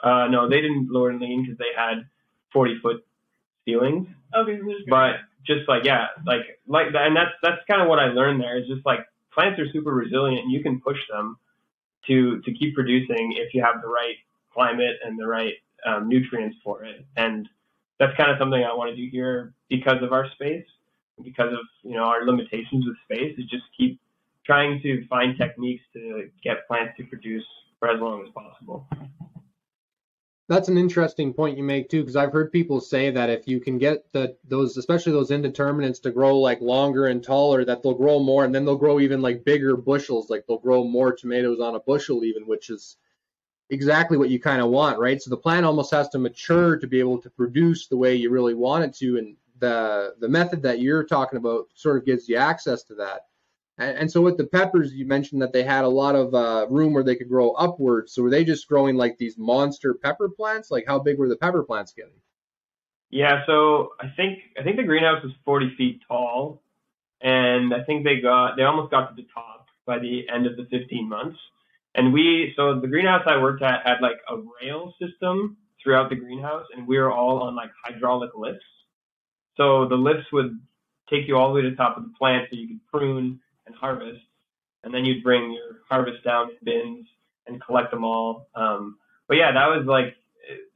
Uh, 0.03 0.27
no, 0.27 0.49
they 0.49 0.61
didn't 0.61 0.89
lower 0.91 1.09
and 1.09 1.19
lean 1.19 1.43
because 1.43 1.57
they 1.57 1.73
had 1.75 2.07
40 2.53 2.79
foot 2.81 3.05
ceilings. 3.65 4.07
Okay, 4.35 4.59
so 4.59 4.73
but 4.89 5.15
just 5.45 5.67
like 5.67 5.85
yeah 5.85 6.07
like 6.25 6.59
like 6.67 6.87
and 6.93 7.15
that's 7.15 7.31
that's 7.41 7.61
kind 7.67 7.81
of 7.81 7.87
what 7.87 7.99
i 7.99 8.07
learned 8.07 8.41
there 8.41 8.57
is 8.57 8.67
just 8.67 8.85
like 8.85 8.99
plants 9.33 9.57
are 9.59 9.71
super 9.71 9.91
resilient 9.91 10.43
and 10.43 10.51
you 10.51 10.61
can 10.61 10.81
push 10.81 10.97
them 11.09 11.37
to 12.05 12.41
to 12.41 12.53
keep 12.53 12.75
producing 12.75 13.33
if 13.37 13.53
you 13.53 13.63
have 13.63 13.81
the 13.81 13.87
right 13.87 14.15
climate 14.53 14.95
and 15.05 15.19
the 15.19 15.27
right 15.27 15.53
um, 15.85 16.09
nutrients 16.09 16.57
for 16.63 16.83
it. 16.83 17.05
And 17.15 17.47
that's 17.99 18.15
kind 18.17 18.31
of 18.31 18.37
something 18.39 18.63
i 18.63 18.73
want 18.73 18.89
to 18.91 18.95
do 18.95 19.09
here 19.11 19.53
because 19.69 20.01
of 20.03 20.13
our 20.13 20.29
space 20.31 20.65
because 21.23 21.51
of 21.51 21.59
you 21.83 21.95
know 21.95 22.03
our 22.03 22.25
limitations 22.25 22.85
with 22.85 22.95
space 23.05 23.33
is 23.37 23.45
just 23.49 23.63
keep 23.75 23.99
trying 24.45 24.79
to 24.81 25.05
find 25.07 25.37
techniques 25.37 25.83
to 25.93 26.29
get 26.43 26.67
plants 26.67 26.93
to 26.97 27.03
produce 27.05 27.43
for 27.79 27.89
as 27.89 27.99
long 27.99 28.23
as 28.23 28.31
possible 28.33 28.87
That's 30.49 30.69
an 30.69 30.77
interesting 30.77 31.33
point 31.33 31.57
you 31.57 31.63
make 31.63 31.89
too, 31.89 32.01
because 32.01 32.15
I've 32.15 32.31
heard 32.31 32.53
people 32.53 32.79
say 32.79 33.11
that 33.11 33.29
if 33.29 33.47
you 33.49 33.59
can 33.59 33.77
get 33.77 34.09
the 34.13 34.37
those, 34.45 34.77
especially 34.77 35.11
those 35.11 35.29
indeterminates, 35.31 35.99
to 35.99 36.11
grow 36.11 36.39
like 36.39 36.61
longer 36.61 37.07
and 37.07 37.21
taller, 37.21 37.65
that 37.65 37.83
they'll 37.83 37.93
grow 37.93 38.19
more, 38.19 38.45
and 38.45 38.55
then 38.55 38.63
they'll 38.63 38.77
grow 38.77 39.01
even 39.01 39.21
like 39.21 39.43
bigger 39.43 39.75
bushels, 39.75 40.29
like 40.29 40.45
they'll 40.47 40.57
grow 40.57 40.85
more 40.85 41.13
tomatoes 41.13 41.59
on 41.59 41.75
a 41.75 41.81
bushel 41.81 42.23
even, 42.23 42.47
which 42.47 42.69
is 42.69 42.95
exactly 43.69 44.17
what 44.17 44.29
you 44.29 44.39
kind 44.39 44.61
of 44.61 44.69
want, 44.69 44.99
right? 44.99 45.21
So 45.21 45.29
the 45.29 45.37
plant 45.37 45.65
almost 45.65 45.91
has 45.91 46.07
to 46.09 46.19
mature 46.19 46.77
to 46.77 46.87
be 46.87 46.99
able 46.99 47.21
to 47.21 47.29
produce 47.29 47.87
the 47.87 47.97
way 47.97 48.15
you 48.15 48.29
really 48.29 48.53
want 48.53 48.85
it 48.85 48.95
to, 48.97 49.17
and 49.17 49.35
the 49.59 50.15
the 50.19 50.29
method 50.29 50.61
that 50.63 50.79
you're 50.79 51.03
talking 51.03 51.37
about 51.37 51.65
sort 51.73 51.97
of 51.97 52.05
gives 52.05 52.29
you 52.29 52.37
access 52.37 52.83
to 52.83 52.95
that. 52.95 53.21
And, 53.77 53.97
and 53.97 54.11
so 54.11 54.21
with 54.21 54.37
the 54.37 54.45
peppers, 54.45 54.93
you 54.93 55.05
mentioned 55.05 55.41
that 55.41 55.53
they 55.53 55.63
had 55.63 55.83
a 55.83 55.89
lot 55.89 56.15
of 56.15 56.33
uh, 56.33 56.67
room 56.69 56.93
where 56.93 57.03
they 57.03 57.15
could 57.15 57.29
grow 57.29 57.51
upwards. 57.51 58.13
So 58.13 58.23
were 58.23 58.29
they 58.29 58.43
just 58.43 58.67
growing 58.67 58.95
like 58.95 59.17
these 59.17 59.37
monster 59.37 59.93
pepper 59.93 60.29
plants? 60.29 60.71
Like 60.71 60.85
how 60.87 60.99
big 60.99 61.17
were 61.17 61.29
the 61.29 61.37
pepper 61.37 61.63
plants 61.63 61.93
getting? 61.93 62.13
Yeah, 63.09 63.45
so 63.45 63.91
I 63.99 64.07
think 64.15 64.39
I 64.59 64.63
think 64.63 64.75
the 64.77 64.83
greenhouse 64.83 65.23
was 65.23 65.31
40 65.45 65.75
feet 65.77 66.01
tall, 66.07 66.61
and 67.21 67.73
I 67.73 67.83
think 67.83 68.03
they 68.03 68.19
got 68.19 68.57
they 68.57 68.63
almost 68.63 68.91
got 68.91 69.07
to 69.07 69.15
the 69.15 69.27
top 69.33 69.67
by 69.85 69.97
the 69.99 70.27
end 70.27 70.45
of 70.45 70.57
the 70.57 70.65
15 70.69 71.07
months. 71.07 71.37
And 71.95 72.11
we 72.11 72.53
so 72.57 72.79
the 72.79 72.87
greenhouse 72.87 73.23
I 73.25 73.41
worked 73.41 73.63
at 73.63 73.87
had 73.87 74.01
like 74.01 74.17
a 74.29 74.35
rail 74.61 74.93
system 75.01 75.55
throughout 75.81 76.09
the 76.09 76.17
greenhouse, 76.17 76.65
and 76.75 76.85
we 76.85 76.97
were 76.97 77.11
all 77.11 77.43
on 77.43 77.55
like 77.55 77.69
hydraulic 77.85 78.31
lifts. 78.35 78.65
So 79.55 79.87
the 79.87 79.95
lifts 79.95 80.27
would 80.33 80.59
take 81.09 81.29
you 81.29 81.37
all 81.37 81.47
the 81.47 81.55
way 81.55 81.61
to 81.61 81.69
the 81.69 81.77
top 81.77 81.95
of 81.95 82.03
the 82.03 82.13
plant, 82.19 82.47
so 82.49 82.57
you 82.57 82.67
could 82.67 82.87
prune 82.91 83.39
and 83.67 83.75
harvest, 83.75 84.21
and 84.83 84.93
then 84.93 85.05
you'd 85.05 85.23
bring 85.23 85.51
your 85.51 85.81
harvest 85.89 86.23
down 86.23 86.49
in 86.49 86.57
bins 86.63 87.07
and 87.45 87.61
collect 87.61 87.91
them 87.91 88.03
all. 88.03 88.47
Um, 88.55 88.97
but 89.27 89.37
yeah, 89.37 89.51
that 89.51 89.67
was 89.67 89.85
like 89.85 90.15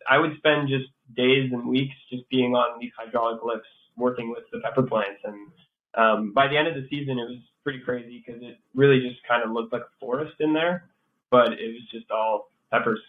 I 0.09 0.17
would 0.17 0.37
spend 0.37 0.69
just 0.69 0.89
days 1.15 1.51
and 1.51 1.67
weeks 1.67 1.95
just 2.09 2.29
being 2.29 2.53
on 2.53 2.79
these 2.79 2.91
hydraulic 2.97 3.43
lifts, 3.43 3.67
working 3.97 4.29
with 4.29 4.43
the 4.51 4.59
pepper 4.59 4.83
plants, 4.83 5.21
and 5.23 5.51
um, 5.95 6.33
by 6.33 6.47
the 6.47 6.57
end 6.57 6.67
of 6.67 6.75
the 6.75 6.87
season, 6.89 7.19
it 7.19 7.29
was 7.29 7.39
pretty 7.63 7.79
crazy 7.79 8.23
because 8.25 8.41
it 8.41 8.57
really 8.73 9.01
just 9.01 9.21
kind 9.27 9.43
of 9.43 9.51
looked 9.51 9.73
like 9.73 9.81
a 9.81 9.99
forest 9.99 10.33
in 10.39 10.53
there, 10.53 10.89
but 11.29 11.53
it 11.53 11.73
was 11.73 11.81
just 11.91 12.09
all 12.11 12.51
peppers. 12.71 12.99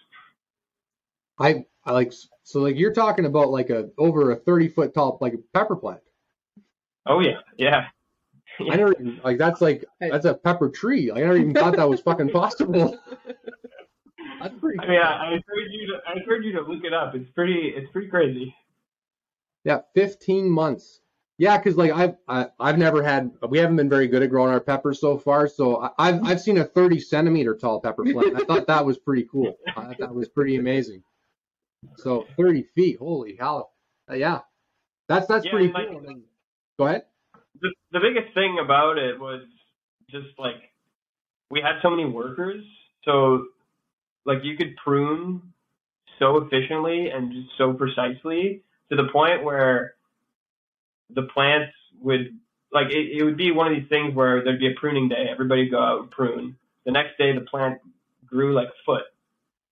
I 1.38 1.64
I 1.84 1.92
like 1.92 2.12
so 2.42 2.60
like 2.60 2.76
you're 2.76 2.92
talking 2.92 3.24
about 3.24 3.50
like 3.50 3.70
a 3.70 3.90
over 3.98 4.32
a 4.32 4.36
30 4.36 4.68
foot 4.68 4.94
tall 4.94 5.18
like 5.20 5.34
a 5.34 5.38
pepper 5.54 5.76
plant. 5.76 6.00
Oh 7.06 7.20
yeah, 7.20 7.38
yeah. 7.56 7.86
I 8.60 8.76
never 8.76 8.92
even 8.92 9.20
like 9.24 9.38
that's 9.38 9.60
like 9.60 9.84
that's 10.00 10.24
a 10.24 10.34
pepper 10.34 10.68
tree. 10.68 11.10
I 11.10 11.16
never 11.20 11.36
even 11.36 11.54
thought 11.54 11.76
that 11.76 11.88
was 11.88 12.00
fucking 12.00 12.30
possible. 12.32 12.98
That's 14.40 14.54
pretty. 14.60 14.78
I 14.80 14.86
mean, 14.88 14.98
I, 15.00 15.30
I 15.30 15.32
encourage 15.34 15.70
you 15.72 15.86
to 15.88 15.98
I 16.08 16.12
encourage 16.18 16.44
you 16.44 16.52
to 16.52 16.62
look 16.62 16.84
it 16.84 16.92
up. 16.92 17.14
It's 17.14 17.30
pretty 17.30 17.72
it's 17.74 17.90
pretty 17.92 18.08
crazy. 18.08 18.54
Yeah, 19.64 19.80
15 19.94 20.50
months. 20.50 21.00
Yeah, 21.38 21.56
because 21.56 21.76
like 21.76 21.92
I've 21.92 22.16
I, 22.28 22.48
I've 22.60 22.78
never 22.78 23.02
had 23.02 23.30
we 23.48 23.58
haven't 23.58 23.76
been 23.76 23.88
very 23.88 24.06
good 24.06 24.22
at 24.22 24.30
growing 24.30 24.52
our 24.52 24.60
peppers 24.60 25.00
so 25.00 25.16
far. 25.18 25.48
So 25.48 25.82
I, 25.82 25.90
I've 25.98 26.24
I've 26.24 26.40
seen 26.40 26.58
a 26.58 26.64
30 26.64 27.00
centimeter 27.00 27.54
tall 27.56 27.80
pepper 27.80 28.04
plant. 28.04 28.36
I 28.36 28.44
thought 28.44 28.66
that 28.66 28.84
was 28.84 28.98
pretty 28.98 29.24
cool. 29.30 29.56
I 29.68 29.72
thought 29.72 29.98
that 29.98 30.14
was 30.14 30.28
pretty 30.28 30.56
amazing. 30.56 31.02
So 31.96 32.26
30 32.36 32.62
feet, 32.74 32.98
holy 32.98 33.36
hell! 33.36 33.72
Uh, 34.10 34.14
yeah, 34.14 34.40
that's 35.08 35.26
that's 35.26 35.44
Yeah, 35.44 35.50
pretty 35.52 35.66
and, 35.66 35.74
like- 35.74 35.88
cool. 35.88 36.20
Go 36.78 36.86
ahead. 36.86 37.02
The 37.62 37.70
the 37.92 38.00
biggest 38.00 38.34
thing 38.34 38.58
about 38.62 38.98
it 38.98 39.18
was 39.18 39.42
just 40.10 40.38
like 40.38 40.70
we 41.50 41.60
had 41.60 41.80
so 41.82 41.90
many 41.90 42.04
workers, 42.04 42.64
so 43.04 43.46
like 44.24 44.38
you 44.42 44.56
could 44.56 44.76
prune 44.76 45.42
so 46.18 46.36
efficiently 46.38 47.08
and 47.08 47.32
just 47.32 47.48
so 47.58 47.72
precisely 47.72 48.62
to 48.90 48.96
the 48.96 49.08
point 49.12 49.42
where 49.42 49.94
the 51.14 51.22
plants 51.22 51.72
would 52.00 52.36
like 52.72 52.88
it, 52.90 53.18
it 53.18 53.24
would 53.24 53.36
be 53.36 53.52
one 53.52 53.66
of 53.66 53.78
these 53.78 53.88
things 53.88 54.14
where 54.14 54.42
there'd 54.42 54.60
be 54.60 54.70
a 54.70 54.78
pruning 54.78 55.08
day, 55.08 55.26
everybody 55.30 55.68
go 55.68 55.80
out 55.80 56.00
and 56.00 56.10
prune. 56.10 56.56
The 56.84 56.92
next 56.92 57.18
day 57.18 57.32
the 57.34 57.42
plant 57.42 57.80
grew 58.26 58.54
like 58.54 58.68
a 58.68 58.84
foot. 58.84 59.04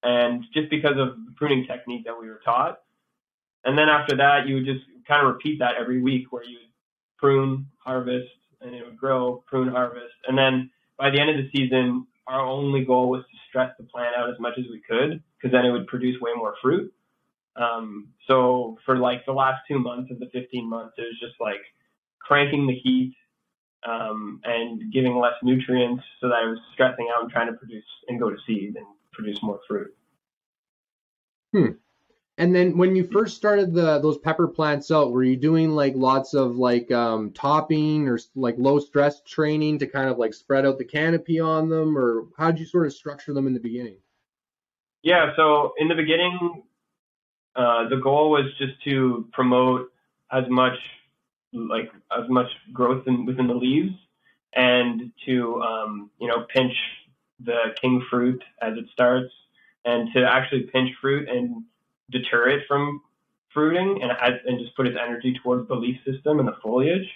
And 0.02 0.44
just 0.54 0.70
because 0.70 0.92
of 0.92 1.16
the 1.26 1.32
pruning 1.36 1.66
technique 1.66 2.04
that 2.06 2.18
we 2.18 2.28
were 2.28 2.40
taught. 2.44 2.80
And 3.64 3.78
then 3.78 3.88
after 3.88 4.16
that 4.16 4.46
you 4.46 4.56
would 4.56 4.64
just 4.64 4.84
kind 5.06 5.26
of 5.26 5.32
repeat 5.32 5.58
that 5.58 5.74
every 5.78 6.00
week 6.00 6.30
where 6.30 6.44
you 6.44 6.58
prune, 7.18 7.66
harvest, 7.90 8.30
and 8.60 8.74
it 8.74 8.84
would 8.84 8.96
grow, 8.96 9.42
prune, 9.48 9.68
harvest. 9.68 10.14
And 10.28 10.38
then 10.38 10.70
by 10.96 11.10
the 11.10 11.20
end 11.20 11.30
of 11.30 11.36
the 11.36 11.50
season, 11.54 12.06
our 12.28 12.40
only 12.40 12.84
goal 12.84 13.10
was 13.10 13.22
to 13.22 13.36
stress 13.48 13.72
the 13.78 13.84
plant 13.84 14.14
out 14.16 14.30
as 14.30 14.38
much 14.38 14.54
as 14.58 14.64
we 14.70 14.80
could, 14.88 15.22
because 15.36 15.52
then 15.52 15.66
it 15.66 15.72
would 15.72 15.88
produce 15.88 16.20
way 16.20 16.30
more 16.36 16.54
fruit. 16.62 16.92
Um, 17.56 18.08
so 18.28 18.78
for 18.86 18.96
like 18.96 19.26
the 19.26 19.32
last 19.32 19.62
two 19.66 19.80
months 19.80 20.12
of 20.12 20.20
the 20.20 20.30
15 20.32 20.68
months, 20.68 20.94
it 20.98 21.02
was 21.02 21.18
just 21.20 21.34
like 21.40 21.62
cranking 22.20 22.68
the 22.68 22.74
heat 22.74 23.14
um, 23.84 24.40
and 24.44 24.92
giving 24.92 25.16
less 25.18 25.34
nutrients 25.42 26.04
so 26.20 26.28
that 26.28 26.36
I 26.36 26.46
was 26.46 26.58
stressing 26.74 27.08
out 27.14 27.24
and 27.24 27.32
trying 27.32 27.48
to 27.48 27.54
produce 27.54 27.84
and 28.06 28.20
go 28.20 28.30
to 28.30 28.36
seed 28.46 28.76
and 28.76 28.86
produce 29.12 29.42
more 29.42 29.58
fruit. 29.66 29.92
And 32.40 32.54
then 32.54 32.78
when 32.78 32.96
you 32.96 33.04
first 33.04 33.36
started 33.36 33.74
the 33.74 33.98
those 33.98 34.16
pepper 34.16 34.48
plants 34.48 34.90
out, 34.90 35.12
were 35.12 35.22
you 35.22 35.36
doing 35.36 35.72
like 35.72 35.92
lots 35.94 36.32
of 36.32 36.56
like 36.56 36.90
um, 36.90 37.32
topping 37.32 38.08
or 38.08 38.18
like 38.34 38.54
low 38.56 38.78
stress 38.78 39.20
training 39.20 39.80
to 39.80 39.86
kind 39.86 40.08
of 40.08 40.16
like 40.16 40.32
spread 40.32 40.64
out 40.64 40.78
the 40.78 40.86
canopy 40.86 41.38
on 41.38 41.68
them, 41.68 41.98
or 41.98 42.28
how 42.38 42.50
did 42.50 42.58
you 42.58 42.64
sort 42.64 42.86
of 42.86 42.94
structure 42.94 43.34
them 43.34 43.46
in 43.46 43.52
the 43.52 43.60
beginning? 43.60 43.98
Yeah, 45.02 45.36
so 45.36 45.74
in 45.76 45.88
the 45.88 45.94
beginning, 45.94 46.62
uh, 47.56 47.90
the 47.90 47.96
goal 47.96 48.30
was 48.30 48.46
just 48.56 48.82
to 48.84 49.28
promote 49.34 49.92
as 50.32 50.44
much 50.48 50.78
like 51.52 51.92
as 52.10 52.26
much 52.30 52.48
growth 52.72 53.06
in, 53.06 53.26
within 53.26 53.48
the 53.48 53.54
leaves 53.54 53.92
and 54.54 55.12
to 55.26 55.60
um, 55.60 56.10
you 56.18 56.26
know 56.26 56.46
pinch 56.48 56.72
the 57.44 57.74
king 57.82 58.02
fruit 58.08 58.42
as 58.62 58.78
it 58.78 58.86
starts 58.94 59.30
and 59.84 60.08
to 60.14 60.24
actually 60.24 60.62
pinch 60.62 60.90
fruit 61.02 61.28
and 61.28 61.64
deter 62.10 62.48
it 62.48 62.62
from 62.68 63.02
fruiting 63.52 64.00
and 64.02 64.12
and 64.46 64.60
just 64.60 64.76
put 64.76 64.86
its 64.86 64.96
energy 65.00 65.38
towards 65.42 65.68
the 65.68 65.74
leaf 65.74 65.96
system 66.04 66.38
and 66.38 66.48
the 66.48 66.56
foliage. 66.62 67.08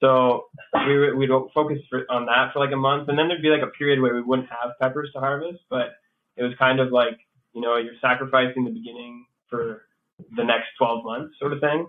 So 0.00 0.46
we 0.86 0.98
would- 0.98 1.14
we'd 1.16 1.30
focus 1.54 1.78
for, 1.88 2.04
on 2.10 2.26
that 2.26 2.52
for 2.52 2.58
like 2.58 2.72
a 2.72 2.76
month, 2.76 3.08
and 3.08 3.18
then 3.18 3.28
there'd 3.28 3.42
be 3.42 3.50
like 3.50 3.62
a 3.62 3.68
period 3.68 4.00
where 4.00 4.14
we 4.14 4.20
wouldn't 4.22 4.48
have 4.50 4.72
peppers 4.80 5.10
to 5.12 5.20
harvest, 5.20 5.60
but 5.70 5.94
it 6.36 6.42
was 6.42 6.54
kind 6.58 6.80
of 6.80 6.90
like 6.92 7.18
you 7.52 7.60
know 7.60 7.76
you're 7.76 7.98
sacrificing 8.00 8.64
the 8.64 8.70
beginning 8.70 9.26
for 9.48 9.86
the 10.36 10.44
next 10.44 10.68
12 10.78 11.04
months 11.04 11.38
sort 11.38 11.52
of 11.52 11.60
thing. 11.60 11.86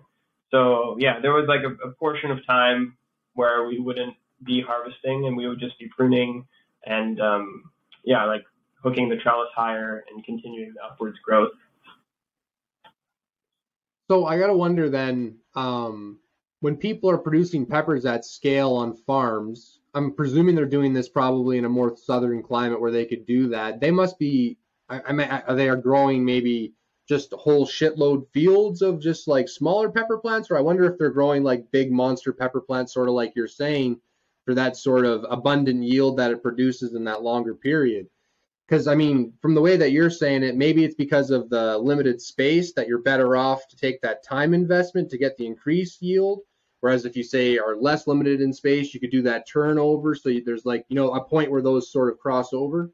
So 0.52 0.96
yeah, 1.00 1.20
there 1.20 1.34
was 1.34 1.48
like 1.48 1.62
a, 1.64 1.74
a 1.88 1.92
portion 1.94 2.32
of 2.32 2.46
time 2.46 2.98
where 3.34 3.66
we 3.66 3.80
wouldn't 3.80 4.16
be 4.44 4.62
harvesting 4.62 5.26
and 5.26 5.36
we 5.38 5.48
would 5.48 5.60
just 5.60 5.78
be 5.80 5.88
pruning 5.96 6.46
and 6.86 7.20
um, 7.22 7.72
yeah, 8.04 8.26
like 8.26 8.44
hooking 8.82 9.10
the 9.10 9.16
trellis 9.18 9.50
higher 9.56 10.04
and 10.14 10.24
continuing 10.26 10.74
the 10.76 10.84
upwards 10.84 11.18
growth. 11.20 11.52
So 14.10 14.26
I 14.26 14.38
gotta 14.38 14.56
wonder 14.56 14.90
then, 14.90 15.38
um, 15.56 16.20
when 16.60 16.78
people 16.78 17.10
are 17.10 17.18
producing 17.18 17.66
peppers 17.66 18.06
at 18.06 18.26
scale 18.26 18.74
on 18.74 18.96
farms, 18.96 19.80
I'm 19.94 20.14
presuming 20.14 20.56
they're 20.56 20.66
doing 20.66 20.94
this 20.94 21.10
probably 21.10 21.58
in 21.58 21.66
a 21.66 21.70
more 21.70 21.96
southern 21.98 22.42
climate 22.42 22.80
where 22.80 22.92
they 22.92 23.06
could 23.06 23.26
do 23.26 23.50
that. 23.50 23.80
They 23.80 23.92
must 23.92 24.18
be, 24.18 24.58
I, 24.90 25.02
I 25.08 25.12
mean, 25.14 25.28
they 25.56 25.70
are 25.70 25.76
growing 25.76 26.26
maybe 26.26 26.74
just 27.08 27.34
whole 27.34 27.66
shitload 27.66 28.28
fields 28.32 28.82
of 28.82 29.02
just 29.02 29.28
like 29.28 29.50
smaller 29.50 29.92
pepper 29.92 30.18
plants, 30.18 30.50
or 30.50 30.58
I 30.58 30.62
wonder 30.62 30.86
if 30.86 30.98
they're 30.98 31.10
growing 31.10 31.44
like 31.44 31.72
big 31.72 31.92
monster 31.92 32.32
pepper 32.32 32.62
plants, 32.62 32.94
sort 32.94 33.10
of 33.10 33.14
like 33.14 33.34
you're 33.36 33.48
saying, 33.48 34.00
for 34.46 34.54
that 34.56 34.78
sort 34.78 35.06
of 35.06 35.26
abundant 35.30 35.84
yield 35.84 36.18
that 36.18 36.32
it 36.32 36.44
produces 36.44 36.94
in 36.96 37.04
that 37.06 37.24
longer 37.24 37.56
period. 37.56 38.08
Because 38.68 38.88
I 38.88 38.96
mean, 38.96 39.34
from 39.42 39.56
the 39.56 39.62
way 39.62 39.78
that 39.78 39.92
you're 39.92 40.10
saying 40.10 40.44
it, 40.44 40.56
maybe 40.56 40.84
it's 40.84 40.96
because 40.96 41.30
of 41.32 41.50
the 41.50 41.78
limited 41.78 42.22
space 42.22 42.74
that 42.74 42.88
you're 42.88 43.02
better 43.02 43.36
off 43.36 43.68
to 43.68 43.76
take 43.76 44.02
that 44.02 44.24
time 44.24 44.54
investment 44.54 45.10
to 45.12 45.18
get 45.18 45.38
the 45.38 45.46
increased 45.46 46.02
yield. 46.02 46.40
Whereas 46.80 47.06
if 47.06 47.16
you 47.16 47.24
say 47.24 47.58
are 47.58 47.76
less 47.76 48.08
limited 48.08 48.42
in 48.42 48.52
space, 48.52 48.94
you 48.94 49.00
could 49.00 49.12
do 49.12 49.22
that 49.24 49.48
turnover. 49.48 50.16
So 50.16 50.30
there's 50.46 50.66
like 50.66 50.86
you 50.90 50.96
know 50.96 51.14
a 51.14 51.24
point 51.24 51.52
where 51.52 51.62
those 51.62 51.92
sort 51.92 52.12
of 52.12 52.20
cross 52.20 52.54
over. 52.54 52.92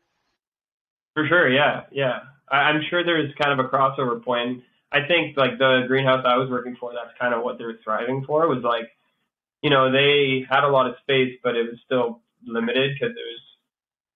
For 1.15 1.27
sure, 1.27 1.51
yeah, 1.51 1.83
yeah. 1.91 2.19
I'm 2.51 2.81
sure 2.89 3.03
there's 3.03 3.33
kind 3.35 3.57
of 3.57 3.63
a 3.63 3.69
crossover 3.69 4.23
point. 4.23 4.63
I 4.91 5.05
think 5.07 5.37
like 5.37 5.59
the 5.59 5.83
greenhouse 5.87 6.23
I 6.25 6.37
was 6.37 6.49
working 6.49 6.75
for, 6.79 6.93
that's 6.93 7.17
kind 7.19 7.33
of 7.33 7.43
what 7.43 7.57
they 7.57 7.65
were 7.65 7.79
thriving 7.83 8.23
for. 8.25 8.47
Was 8.47 8.63
like, 8.63 8.89
you 9.61 9.69
know, 9.69 9.91
they 9.91 10.45
had 10.49 10.63
a 10.63 10.69
lot 10.69 10.87
of 10.87 10.95
space, 11.01 11.37
but 11.43 11.55
it 11.55 11.63
was 11.63 11.79
still 11.85 12.21
limited 12.45 12.93
because 12.93 13.15
it 13.15 13.19
was, 13.19 13.41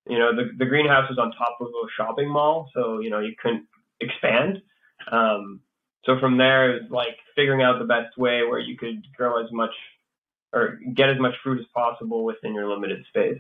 you 0.08 0.20
know, 0.20 0.36
the 0.36 0.52
the 0.58 0.66
greenhouse 0.66 1.10
was 1.10 1.18
on 1.18 1.32
top 1.32 1.58
of 1.62 1.68
a 1.68 1.88
shopping 1.96 2.30
mall, 2.30 2.70
so 2.74 3.00
you 3.00 3.10
know 3.10 3.20
you 3.20 3.34
couldn't 3.42 3.66
expand. 4.02 4.62
Um, 5.12 5.62
so 6.06 6.20
from 6.20 6.38
there, 6.38 6.72
it 6.72 6.84
was 6.84 6.92
like 6.92 7.18
figuring 7.36 7.62
out 7.62 7.80
the 7.80 7.86
best 7.86 8.18
way 8.18 8.42
where 8.44 8.60
you 8.60 8.78
could 8.78 9.04
grow 9.16 9.44
as 9.44 9.52
much 9.52 9.72
or 10.52 10.80
get 10.94 11.10
as 11.10 11.20
much 11.20 11.34
fruit 11.44 11.60
as 11.60 11.66
possible 11.74 12.26
within 12.26 12.54
your 12.54 12.70
limited 12.70 13.06
space. 13.08 13.40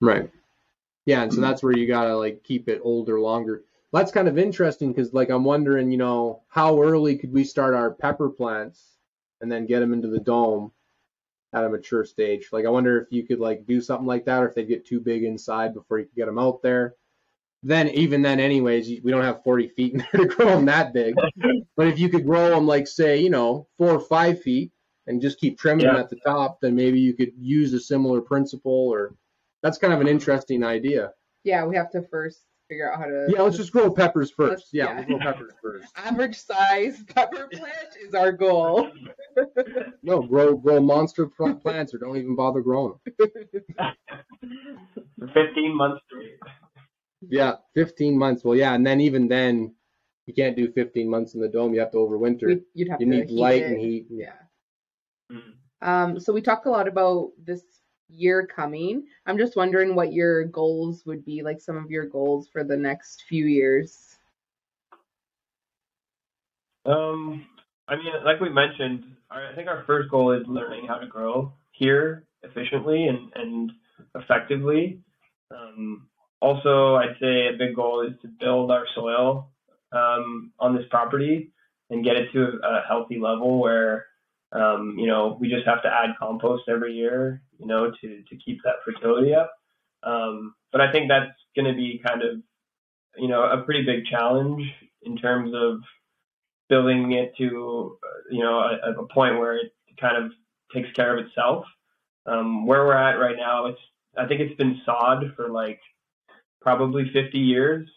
Right. 0.00 0.30
Yeah, 1.06 1.22
and 1.22 1.32
so 1.32 1.40
that's 1.40 1.62
where 1.62 1.76
you 1.76 1.86
gotta 1.86 2.16
like 2.16 2.42
keep 2.42 2.68
it 2.68 2.80
older 2.82 3.20
longer. 3.20 3.64
That's 3.92 4.12
kind 4.12 4.28
of 4.28 4.36
interesting 4.36 4.92
because 4.92 5.14
like 5.14 5.30
I'm 5.30 5.44
wondering, 5.44 5.90
you 5.90 5.96
know, 5.96 6.42
how 6.48 6.82
early 6.82 7.16
could 7.16 7.32
we 7.32 7.44
start 7.44 7.74
our 7.74 7.92
pepper 7.92 8.28
plants 8.28 8.82
and 9.40 9.50
then 9.50 9.66
get 9.66 9.80
them 9.80 9.92
into 9.92 10.08
the 10.08 10.18
dome 10.20 10.72
at 11.54 11.64
a 11.64 11.68
mature 11.68 12.04
stage? 12.04 12.48
Like 12.52 12.66
I 12.66 12.70
wonder 12.70 13.00
if 13.00 13.08
you 13.10 13.26
could 13.26 13.40
like 13.40 13.66
do 13.66 13.80
something 13.80 14.06
like 14.06 14.24
that, 14.26 14.42
or 14.42 14.48
if 14.48 14.54
they 14.54 14.64
get 14.64 14.86
too 14.86 15.00
big 15.00 15.24
inside 15.24 15.74
before 15.74 15.98
you 15.98 16.06
could 16.06 16.16
get 16.16 16.26
them 16.26 16.38
out 16.38 16.62
there. 16.62 16.94
Then 17.62 17.88
even 17.88 18.22
then, 18.22 18.38
anyways, 18.38 18.88
we 19.02 19.10
don't 19.10 19.24
have 19.24 19.42
40 19.42 19.68
feet 19.68 19.92
in 19.94 19.98
there 20.12 20.26
to 20.26 20.34
grow 20.34 20.46
them 20.46 20.66
that 20.66 20.92
big. 20.92 21.14
but 21.76 21.88
if 21.88 21.98
you 21.98 22.08
could 22.08 22.26
grow 22.26 22.50
them 22.50 22.66
like 22.66 22.86
say, 22.86 23.18
you 23.18 23.30
know, 23.30 23.66
four 23.78 23.90
or 23.90 24.00
five 24.00 24.42
feet 24.42 24.72
and 25.06 25.22
just 25.22 25.40
keep 25.40 25.58
trimming 25.58 25.86
them 25.86 25.96
at 25.96 26.10
the 26.10 26.16
top, 26.16 26.60
then 26.60 26.74
maybe 26.74 27.00
you 27.00 27.14
could 27.14 27.32
use 27.38 27.72
a 27.72 27.80
similar 27.80 28.20
principle 28.20 28.88
or 28.88 29.14
that's 29.62 29.78
kind 29.78 29.92
of 29.92 30.00
an 30.00 30.08
interesting 30.08 30.62
idea. 30.62 31.12
Yeah, 31.44 31.64
we 31.64 31.76
have 31.76 31.90
to 31.92 32.02
first 32.02 32.42
figure 32.68 32.92
out 32.92 32.98
how 32.98 33.04
to. 33.06 33.26
Yeah, 33.28 33.42
let's 33.42 33.56
just 33.56 33.72
grow 33.72 33.90
peppers 33.90 34.30
first. 34.30 34.50
Let's- 34.50 34.68
Yeah, 34.72 34.84
yeah. 34.86 35.04
we'll 35.08 35.18
grow 35.18 35.32
peppers 35.32 35.52
first. 35.62 35.86
Average 35.96 36.36
size 36.36 37.02
pepper 37.14 37.48
plant 37.52 37.96
is 38.00 38.14
our 38.14 38.32
goal. 38.32 38.88
No, 40.02 40.22
grow 40.22 40.56
grow 40.56 40.80
monster 40.80 41.26
plants 41.26 41.92
or 41.92 41.98
don't 41.98 42.16
even 42.16 42.34
bother 42.36 42.62
growing 42.62 42.94
them. 43.18 43.28
15 45.34 45.76
months 45.76 46.02
straight. 46.06 46.38
Yeah, 47.28 47.56
15 47.74 48.16
months. 48.16 48.44
Well, 48.44 48.56
yeah, 48.56 48.72
and 48.74 48.86
then 48.86 49.00
even 49.02 49.28
then, 49.28 49.74
you 50.26 50.32
can't 50.32 50.56
do 50.56 50.72
15 50.72 51.10
months 51.10 51.34
in 51.34 51.40
the 51.42 51.48
dome. 51.48 51.74
You 51.74 51.80
have 51.80 51.90
to 51.92 51.98
overwinter. 51.98 52.62
You'd 52.72 52.88
have 52.88 53.00
You 53.00 53.10
to 53.10 53.16
need 53.16 53.28
heat 53.28 53.38
light 53.38 53.62
it. 53.62 53.72
and 53.72 53.80
heat. 53.80 54.06
Yeah. 54.08 54.32
Mhm. 55.30 55.52
Um, 55.82 56.18
so 56.20 56.32
we 56.32 56.40
talked 56.40 56.64
a 56.66 56.70
lot 56.70 56.88
about 56.88 57.32
this 57.42 57.62
year 58.08 58.46
coming. 58.46 59.04
I'm 59.26 59.38
just 59.38 59.56
wondering 59.56 59.94
what 59.94 60.12
your 60.12 60.44
goals 60.44 61.04
would 61.06 61.24
be, 61.24 61.42
like 61.42 61.60
some 61.60 61.76
of 61.76 61.90
your 61.90 62.06
goals 62.06 62.48
for 62.48 62.64
the 62.64 62.76
next 62.76 63.24
few 63.28 63.46
years. 63.46 64.16
Um, 66.84 67.44
I 67.88 67.96
mean, 67.96 68.12
like 68.24 68.40
we 68.40 68.48
mentioned, 68.48 69.04
I 69.30 69.54
think 69.54 69.68
our 69.68 69.84
first 69.86 70.10
goal 70.10 70.32
is 70.32 70.46
learning 70.46 70.86
how 70.86 70.96
to 70.96 71.06
grow 71.06 71.52
here 71.72 72.24
efficiently 72.42 73.06
and, 73.06 73.32
and 73.34 73.72
effectively. 74.14 75.00
Um, 75.50 76.08
also, 76.40 76.96
I'd 76.96 77.16
say 77.20 77.48
a 77.48 77.56
big 77.58 77.74
goal 77.74 78.06
is 78.06 78.12
to 78.22 78.28
build 78.28 78.70
our 78.70 78.86
soil 78.94 79.50
um, 79.92 80.52
on 80.60 80.76
this 80.76 80.84
property 80.90 81.50
and 81.90 82.04
get 82.04 82.16
it 82.16 82.32
to 82.32 82.60
a, 82.62 82.78
a 82.78 82.84
healthy 82.86 83.18
level 83.18 83.60
where, 83.60 84.06
um, 84.52 84.96
you 84.98 85.06
know, 85.06 85.36
we 85.40 85.48
just 85.48 85.66
have 85.66 85.82
to 85.82 85.88
add 85.88 86.16
compost 86.18 86.64
every 86.68 86.94
year, 86.94 87.42
you 87.58 87.66
know, 87.66 87.90
to, 87.90 88.22
to 88.22 88.36
keep 88.44 88.58
that 88.64 88.76
fertility 88.84 89.34
up. 89.34 89.52
Um, 90.02 90.54
but 90.72 90.80
I 90.80 90.92
think 90.92 91.08
that's 91.08 91.32
going 91.56 91.66
to 91.66 91.76
be 91.76 92.00
kind 92.06 92.22
of 92.22 92.38
you 93.16 93.28
know, 93.28 93.42
a 93.44 93.62
pretty 93.62 93.84
big 93.84 94.04
challenge 94.06 94.62
in 95.02 95.16
terms 95.16 95.52
of 95.54 95.80
building 96.68 97.12
it 97.12 97.34
to, 97.38 97.98
you 98.30 98.42
know, 98.42 98.58
a, 98.58 98.92
a 99.00 99.08
point 99.08 99.38
where 99.38 99.56
it 99.56 99.72
kind 100.00 100.16
of 100.16 100.32
takes 100.74 100.90
care 100.92 101.16
of 101.16 101.24
itself. 101.26 101.64
Um, 102.26 102.66
where 102.66 102.84
we're 102.84 102.94
at 102.94 103.20
right 103.20 103.36
now, 103.36 103.66
it's 103.66 103.80
I 104.18 104.26
think 104.26 104.40
it's 104.40 104.56
been 104.56 104.80
sod 104.84 105.32
for 105.36 105.48
like 105.48 105.80
probably 106.60 107.10
50 107.12 107.38
years. 107.38 107.88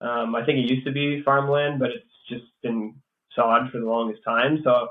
Um, 0.00 0.34
I 0.34 0.44
think 0.44 0.58
it 0.58 0.70
used 0.70 0.86
to 0.86 0.92
be 0.92 1.22
farmland, 1.22 1.78
but 1.78 1.90
it's 1.90 2.04
just 2.28 2.44
been 2.62 2.96
sod 3.34 3.70
for 3.70 3.78
the 3.78 3.86
longest 3.86 4.22
time. 4.24 4.60
So 4.64 4.88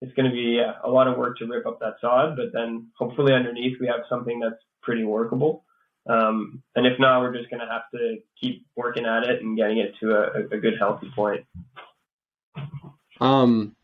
it's 0.00 0.12
going 0.14 0.30
to 0.30 0.32
be 0.32 0.60
a 0.60 0.88
lot 0.88 1.08
of 1.08 1.18
work 1.18 1.38
to 1.38 1.46
rip 1.46 1.66
up 1.66 1.80
that 1.80 1.94
sod, 2.00 2.36
but 2.36 2.52
then 2.52 2.88
hopefully 2.96 3.32
underneath 3.32 3.78
we 3.80 3.86
have 3.88 4.00
something 4.08 4.38
that's 4.38 4.62
pretty 4.82 5.04
workable. 5.04 5.64
Um, 6.08 6.62
and 6.76 6.86
if 6.86 6.98
not, 6.98 7.20
we're 7.20 7.36
just 7.36 7.50
going 7.50 7.60
to 7.60 7.66
have 7.66 7.82
to 7.94 8.18
keep 8.40 8.64
working 8.76 9.04
at 9.04 9.24
it 9.24 9.42
and 9.42 9.56
getting 9.56 9.78
it 9.78 9.94
to 10.00 10.12
a, 10.12 10.56
a 10.56 10.58
good, 10.58 10.74
healthy 10.78 11.10
point. 11.14 11.44
Um, 13.20 13.74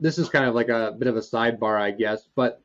this 0.00 0.18
is 0.18 0.28
kind 0.28 0.44
of 0.44 0.54
like 0.54 0.68
a 0.68 0.94
bit 0.98 1.08
of 1.08 1.16
a 1.16 1.20
sidebar, 1.20 1.80
I 1.80 1.92
guess, 1.92 2.28
but 2.34 2.60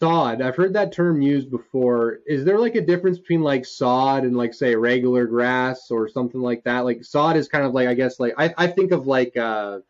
sod, 0.00 0.40
I've 0.40 0.56
heard 0.56 0.74
that 0.74 0.92
term 0.92 1.20
used 1.22 1.50
before. 1.50 2.20
Is 2.26 2.44
there 2.44 2.58
like 2.58 2.76
a 2.76 2.80
difference 2.80 3.18
between 3.18 3.42
like 3.42 3.64
sod 3.66 4.24
and 4.24 4.36
like 4.36 4.54
say 4.54 4.74
regular 4.76 5.26
grass 5.26 5.90
or 5.90 6.08
something 6.08 6.40
like 6.40 6.64
that? 6.64 6.84
Like 6.84 7.04
sod 7.04 7.36
is 7.36 7.48
kind 7.48 7.64
of 7.64 7.72
like 7.72 7.88
I 7.88 7.94
guess 7.94 8.20
like 8.20 8.34
I, 8.38 8.54
I 8.56 8.66
think 8.68 8.92
of 8.92 9.06
like 9.06 9.36
uh 9.36 9.80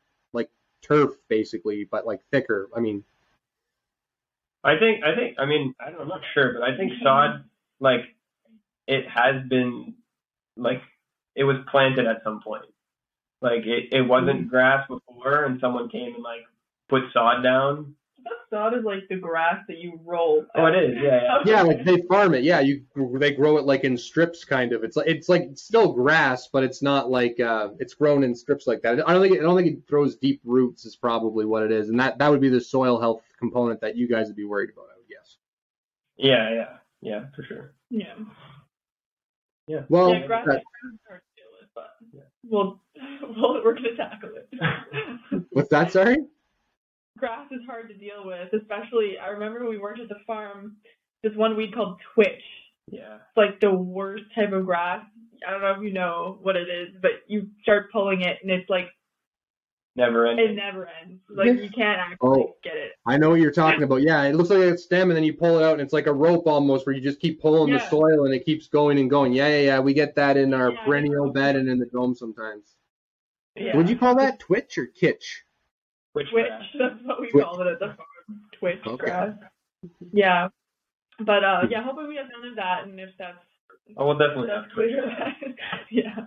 turf 0.82 1.12
basically, 1.28 1.84
but 1.90 2.06
like 2.06 2.20
thicker. 2.30 2.68
I 2.76 2.80
mean 2.80 3.04
I 4.64 4.78
think 4.78 5.04
I 5.04 5.14
think 5.14 5.36
I 5.38 5.46
mean 5.46 5.74
I 5.80 5.90
don't, 5.90 6.02
I'm 6.02 6.08
not 6.08 6.20
sure, 6.34 6.54
but 6.54 6.62
I 6.62 6.76
think 6.76 6.92
sod 7.02 7.44
like 7.80 8.00
it 8.86 9.04
has 9.08 9.46
been 9.48 9.94
like 10.56 10.82
it 11.36 11.44
was 11.44 11.56
planted 11.70 12.06
at 12.06 12.22
some 12.24 12.40
point. 12.42 12.64
Like 13.40 13.66
it, 13.66 13.92
it 13.92 14.02
wasn't 14.02 14.46
Mm. 14.46 14.48
grass 14.48 14.88
before 14.88 15.44
and 15.44 15.60
someone 15.60 15.88
came 15.88 16.14
and 16.14 16.22
like 16.24 16.42
put 16.88 17.04
sod 17.12 17.42
down. 17.42 17.94
That 18.24 18.32
sod 18.50 18.76
is 18.76 18.84
like 18.84 19.08
the 19.08 19.16
grass 19.16 19.64
that 19.68 19.78
you 19.78 20.00
roll. 20.04 20.44
Oh 20.54 20.66
it 20.66 20.74
is, 20.74 20.96
yeah, 21.00 21.20
yeah. 21.22 21.38
yeah, 21.44 21.62
like 21.62 21.84
they 21.84 22.02
farm 22.08 22.34
it. 22.34 22.42
Yeah, 22.42 22.60
you 22.60 22.84
they 23.18 23.32
grow 23.32 23.58
it 23.58 23.64
like 23.64 23.84
in 23.84 23.96
strips 23.96 24.44
kind 24.44 24.72
of. 24.72 24.82
It's 24.84 24.96
like 24.96 25.06
it's 25.06 25.28
like 25.28 25.42
it's 25.42 25.62
still 25.62 25.92
grass, 25.92 26.48
but 26.52 26.64
it's 26.64 26.82
not 26.82 27.10
like 27.10 27.38
uh 27.40 27.70
it's 27.78 27.94
grown 27.94 28.24
in 28.24 28.34
strips 28.34 28.66
like 28.66 28.82
that. 28.82 29.08
I 29.08 29.12
don't 29.12 29.22
think 29.22 29.36
it, 29.36 29.40
I 29.40 29.42
don't 29.42 29.56
think 29.56 29.68
it 29.68 29.88
throws 29.88 30.16
deep 30.16 30.40
roots 30.44 30.84
is 30.84 30.96
probably 30.96 31.44
what 31.44 31.62
it 31.62 31.70
is. 31.70 31.88
And 31.88 32.00
that 32.00 32.18
that 32.18 32.30
would 32.30 32.40
be 32.40 32.48
the 32.48 32.60
soil 32.60 33.00
health 33.00 33.22
component 33.38 33.80
that 33.80 33.96
you 33.96 34.08
guys 34.08 34.26
would 34.26 34.36
be 34.36 34.44
worried 34.44 34.70
about, 34.70 34.86
I 34.92 34.98
would 34.98 35.08
guess. 35.08 35.36
Yeah, 36.16 36.52
yeah, 36.52 36.76
yeah, 37.00 37.24
for 37.36 37.42
sure. 37.44 37.74
Yeah. 37.90 38.14
Yeah. 39.66 39.82
Well, 39.88 40.12
yeah, 40.12 40.26
grass, 40.26 40.46
that- 40.46 40.62
grass 40.64 40.92
is 40.92 40.98
hard 41.06 41.20
to 41.20 41.40
deal 41.40 41.48
we'll, 42.44 42.80
we'll 43.36 43.64
we're 43.64 43.74
gonna 43.74 43.96
tackle 43.96 44.30
it. 44.34 44.48
what's 45.50 45.68
that, 45.70 45.92
sorry? 45.92 46.16
Grass 47.18 47.46
is 47.50 47.60
hard 47.66 47.88
to 47.88 47.94
deal 47.94 48.24
with, 48.24 48.52
especially 48.52 49.18
I 49.18 49.28
remember 49.28 49.68
we 49.68 49.78
worked 49.78 50.00
at 50.00 50.08
the 50.08 50.20
farm. 50.26 50.76
This 51.22 51.34
one 51.34 51.56
weed 51.56 51.74
called 51.74 52.00
twitch. 52.14 52.42
Yeah. 52.90 53.16
It's 53.16 53.36
like 53.36 53.60
the 53.60 53.72
worst 53.72 54.24
type 54.34 54.52
of 54.52 54.64
grass. 54.64 55.04
I 55.46 55.50
don't 55.50 55.60
know 55.60 55.72
if 55.76 55.82
you 55.82 55.92
know 55.92 56.38
what 56.42 56.56
it 56.56 56.68
is, 56.68 56.88
but 57.02 57.10
you 57.26 57.48
start 57.62 57.92
pulling 57.92 58.22
it 58.22 58.38
and 58.42 58.50
it's 58.50 58.68
like 58.70 58.86
Never 59.96 60.28
end. 60.28 60.38
it 60.38 60.54
never 60.54 60.88
ends. 61.02 61.20
Like 61.28 61.48
you 61.60 61.70
can't 61.70 61.98
actually 61.98 62.18
Oh. 62.20 62.54
get 62.62 62.76
it. 62.76 62.92
I 63.04 63.16
know 63.18 63.30
what 63.30 63.40
you're 63.40 63.50
talking 63.50 63.82
about. 63.82 64.02
Yeah, 64.02 64.22
it 64.24 64.36
looks 64.36 64.50
like 64.50 64.60
a 64.60 64.78
stem, 64.78 65.10
and 65.10 65.16
then 65.16 65.24
you 65.24 65.32
pull 65.32 65.58
it 65.58 65.64
out, 65.64 65.72
and 65.72 65.80
it's 65.80 65.92
like 65.92 66.06
a 66.06 66.12
rope 66.12 66.46
almost, 66.46 66.86
where 66.86 66.94
you 66.94 67.00
just 67.02 67.18
keep 67.18 67.40
pulling 67.40 67.72
the 67.72 67.80
soil, 67.88 68.24
and 68.24 68.32
it 68.32 68.44
keeps 68.44 68.68
going 68.68 68.98
and 69.00 69.10
going. 69.10 69.32
Yeah, 69.32 69.48
yeah, 69.48 69.60
yeah. 69.60 69.80
We 69.80 69.94
get 69.94 70.14
that 70.14 70.36
in 70.36 70.54
our 70.54 70.70
Yeah, 70.70 70.84
perennial 70.84 71.32
bed 71.32 71.56
and 71.56 71.68
in 71.68 71.78
the 71.80 71.86
dome 71.86 72.14
sometimes. 72.14 72.76
Yeah. 73.56 73.76
Would 73.76 73.88
you 73.88 73.98
call 73.98 74.14
that 74.16 74.38
twitch 74.38 74.78
or 74.78 74.86
kitsch? 74.86 75.40
Which 76.18 76.30
Twitch. 76.30 76.48
That's 76.78 76.94
what 77.04 77.20
we 77.20 77.30
Twitch. 77.30 77.44
call 77.44 77.60
it 77.62 77.66
at 77.66 77.78
the 77.78 77.86
farm. 77.86 78.40
Twitch 78.58 78.80
Okay. 78.86 78.96
grass. 79.06 79.34
Yeah. 80.12 80.48
But 81.20 81.42
uh 81.44 81.62
yeah, 81.70 81.82
hopefully 81.82 82.08
we 82.08 82.16
have 82.16 82.26
none 82.36 82.50
of 82.50 82.56
that 82.56 82.84
and 82.84 82.98
if 83.00 83.10
that's 83.18 83.38
Oh, 83.96 84.06
we'll 84.06 84.18
definitely 84.18 84.48
that's 84.48 84.64
have 84.66 84.72
clear. 84.74 85.34
yeah. 85.90 86.26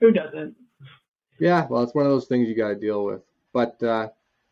Who 0.00 0.10
doesn't? 0.12 0.54
Yeah, 1.38 1.66
well, 1.70 1.82
it's 1.82 1.94
one 1.94 2.04
of 2.04 2.12
those 2.12 2.26
things 2.26 2.46
you 2.48 2.54
got 2.54 2.68
to 2.68 2.74
deal 2.74 3.04
with. 3.06 3.22
But 3.54 3.82
uh, 3.82 4.08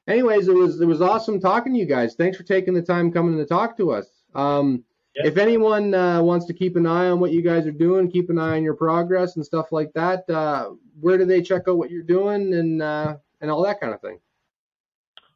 anyways, 0.06 0.48
it 0.48 0.54
was 0.54 0.80
it 0.80 0.86
was 0.86 1.02
awesome 1.02 1.38
talking 1.40 1.74
to 1.74 1.78
you 1.78 1.84
guys. 1.84 2.14
Thanks 2.14 2.36
for 2.38 2.44
taking 2.44 2.72
the 2.74 2.80
time 2.82 3.12
coming 3.12 3.36
to 3.36 3.44
talk 3.44 3.76
to 3.76 3.90
us. 3.92 4.06
Um, 4.34 4.84
Yeah. 5.14 5.26
If 5.26 5.36
anyone 5.36 5.92
uh, 5.94 6.22
wants 6.22 6.46
to 6.46 6.54
keep 6.54 6.76
an 6.76 6.86
eye 6.86 7.08
on 7.10 7.20
what 7.20 7.32
you 7.32 7.42
guys 7.42 7.66
are 7.66 7.72
doing, 7.72 8.10
keep 8.10 8.30
an 8.30 8.38
eye 8.38 8.56
on 8.56 8.62
your 8.62 8.74
progress 8.74 9.36
and 9.36 9.44
stuff 9.44 9.70
like 9.72 9.92
that, 9.94 10.28
uh, 10.30 10.70
where 11.00 11.18
do 11.18 11.24
they 11.26 11.42
check 11.42 11.62
out 11.68 11.76
what 11.76 11.90
you're 11.90 12.02
doing 12.02 12.54
and 12.54 12.80
uh, 12.80 13.16
and 13.42 13.50
all 13.50 13.62
that 13.64 13.80
kind 13.80 13.92
of 13.92 14.00
thing? 14.00 14.18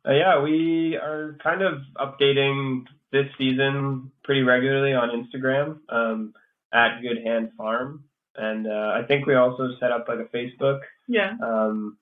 Uh, 0.07 0.13
yeah, 0.13 0.43
we 0.43 0.97
are 0.97 1.39
kind 1.43 1.63
of 1.63 1.75
updating 1.97 2.85
this 3.13 3.27
season 3.39 4.11
pretty 4.25 4.43
regularly 4.43 4.95
on 4.95 5.11
Instagram 5.11 5.79
um, 5.91 6.35
at 6.73 7.01
Good 7.01 7.23
Hand 7.25 7.51
Farm, 7.57 8.05
and 8.37 8.67
uh, 8.67 8.93
I 8.95 9.03
think 9.07 9.27
we 9.27 9.35
also 9.35 9.69
set 9.79 9.93
up 9.93 10.07
like 10.09 10.19
a 10.19 10.37
Facebook. 10.37 10.81
Yeah. 11.07 11.35
Um, 11.43 11.99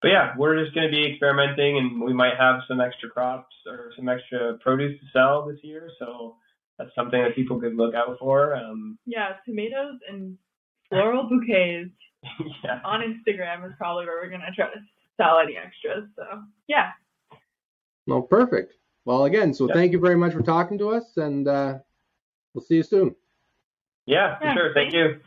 but 0.00 0.08
yeah, 0.08 0.34
we're 0.38 0.62
just 0.62 0.74
going 0.74 0.86
to 0.86 0.90
be 0.90 1.10
experimenting, 1.10 1.78
and 1.78 2.00
we 2.00 2.14
might 2.14 2.36
have 2.38 2.60
some 2.68 2.80
extra 2.80 3.10
crops 3.10 3.54
or 3.66 3.92
some 3.96 4.08
extra 4.08 4.56
produce 4.58 4.98
to 5.00 5.06
sell 5.12 5.46
this 5.46 5.58
year. 5.62 5.90
So 5.98 6.36
that's 6.78 6.94
something 6.94 7.20
that 7.20 7.34
people 7.34 7.60
could 7.60 7.76
look 7.76 7.94
out 7.94 8.16
for. 8.18 8.54
Um, 8.54 8.98
Yeah, 9.04 9.30
tomatoes 9.44 9.98
and 10.08 10.38
floral 10.88 11.28
bouquets 11.28 11.90
yeah, 12.64 12.80
on 12.84 13.00
Instagram 13.00 13.66
is 13.66 13.72
probably 13.78 14.06
where 14.06 14.20
we're 14.22 14.30
gonna 14.30 14.52
try 14.54 14.66
to 14.66 14.80
sell 15.16 15.38
any 15.38 15.56
extras. 15.56 16.08
So 16.16 16.24
yeah. 16.68 16.90
Well, 18.06 18.22
perfect. 18.22 18.74
Well, 19.04 19.24
again, 19.24 19.54
so 19.54 19.68
Yeah. 19.68 19.74
thank 19.74 19.92
you 19.92 19.98
very 20.00 20.16
much 20.16 20.32
for 20.32 20.42
talking 20.42 20.78
to 20.78 20.90
us, 20.90 21.16
and 21.16 21.46
uh, 21.46 21.78
we'll 22.54 22.62
see 22.64 22.76
you 22.76 22.82
soon. 22.82 23.14
yeah, 24.06 24.38
Yeah, 24.40 24.54
sure. 24.54 24.72
Thank 24.74 24.92
you. 24.92 25.20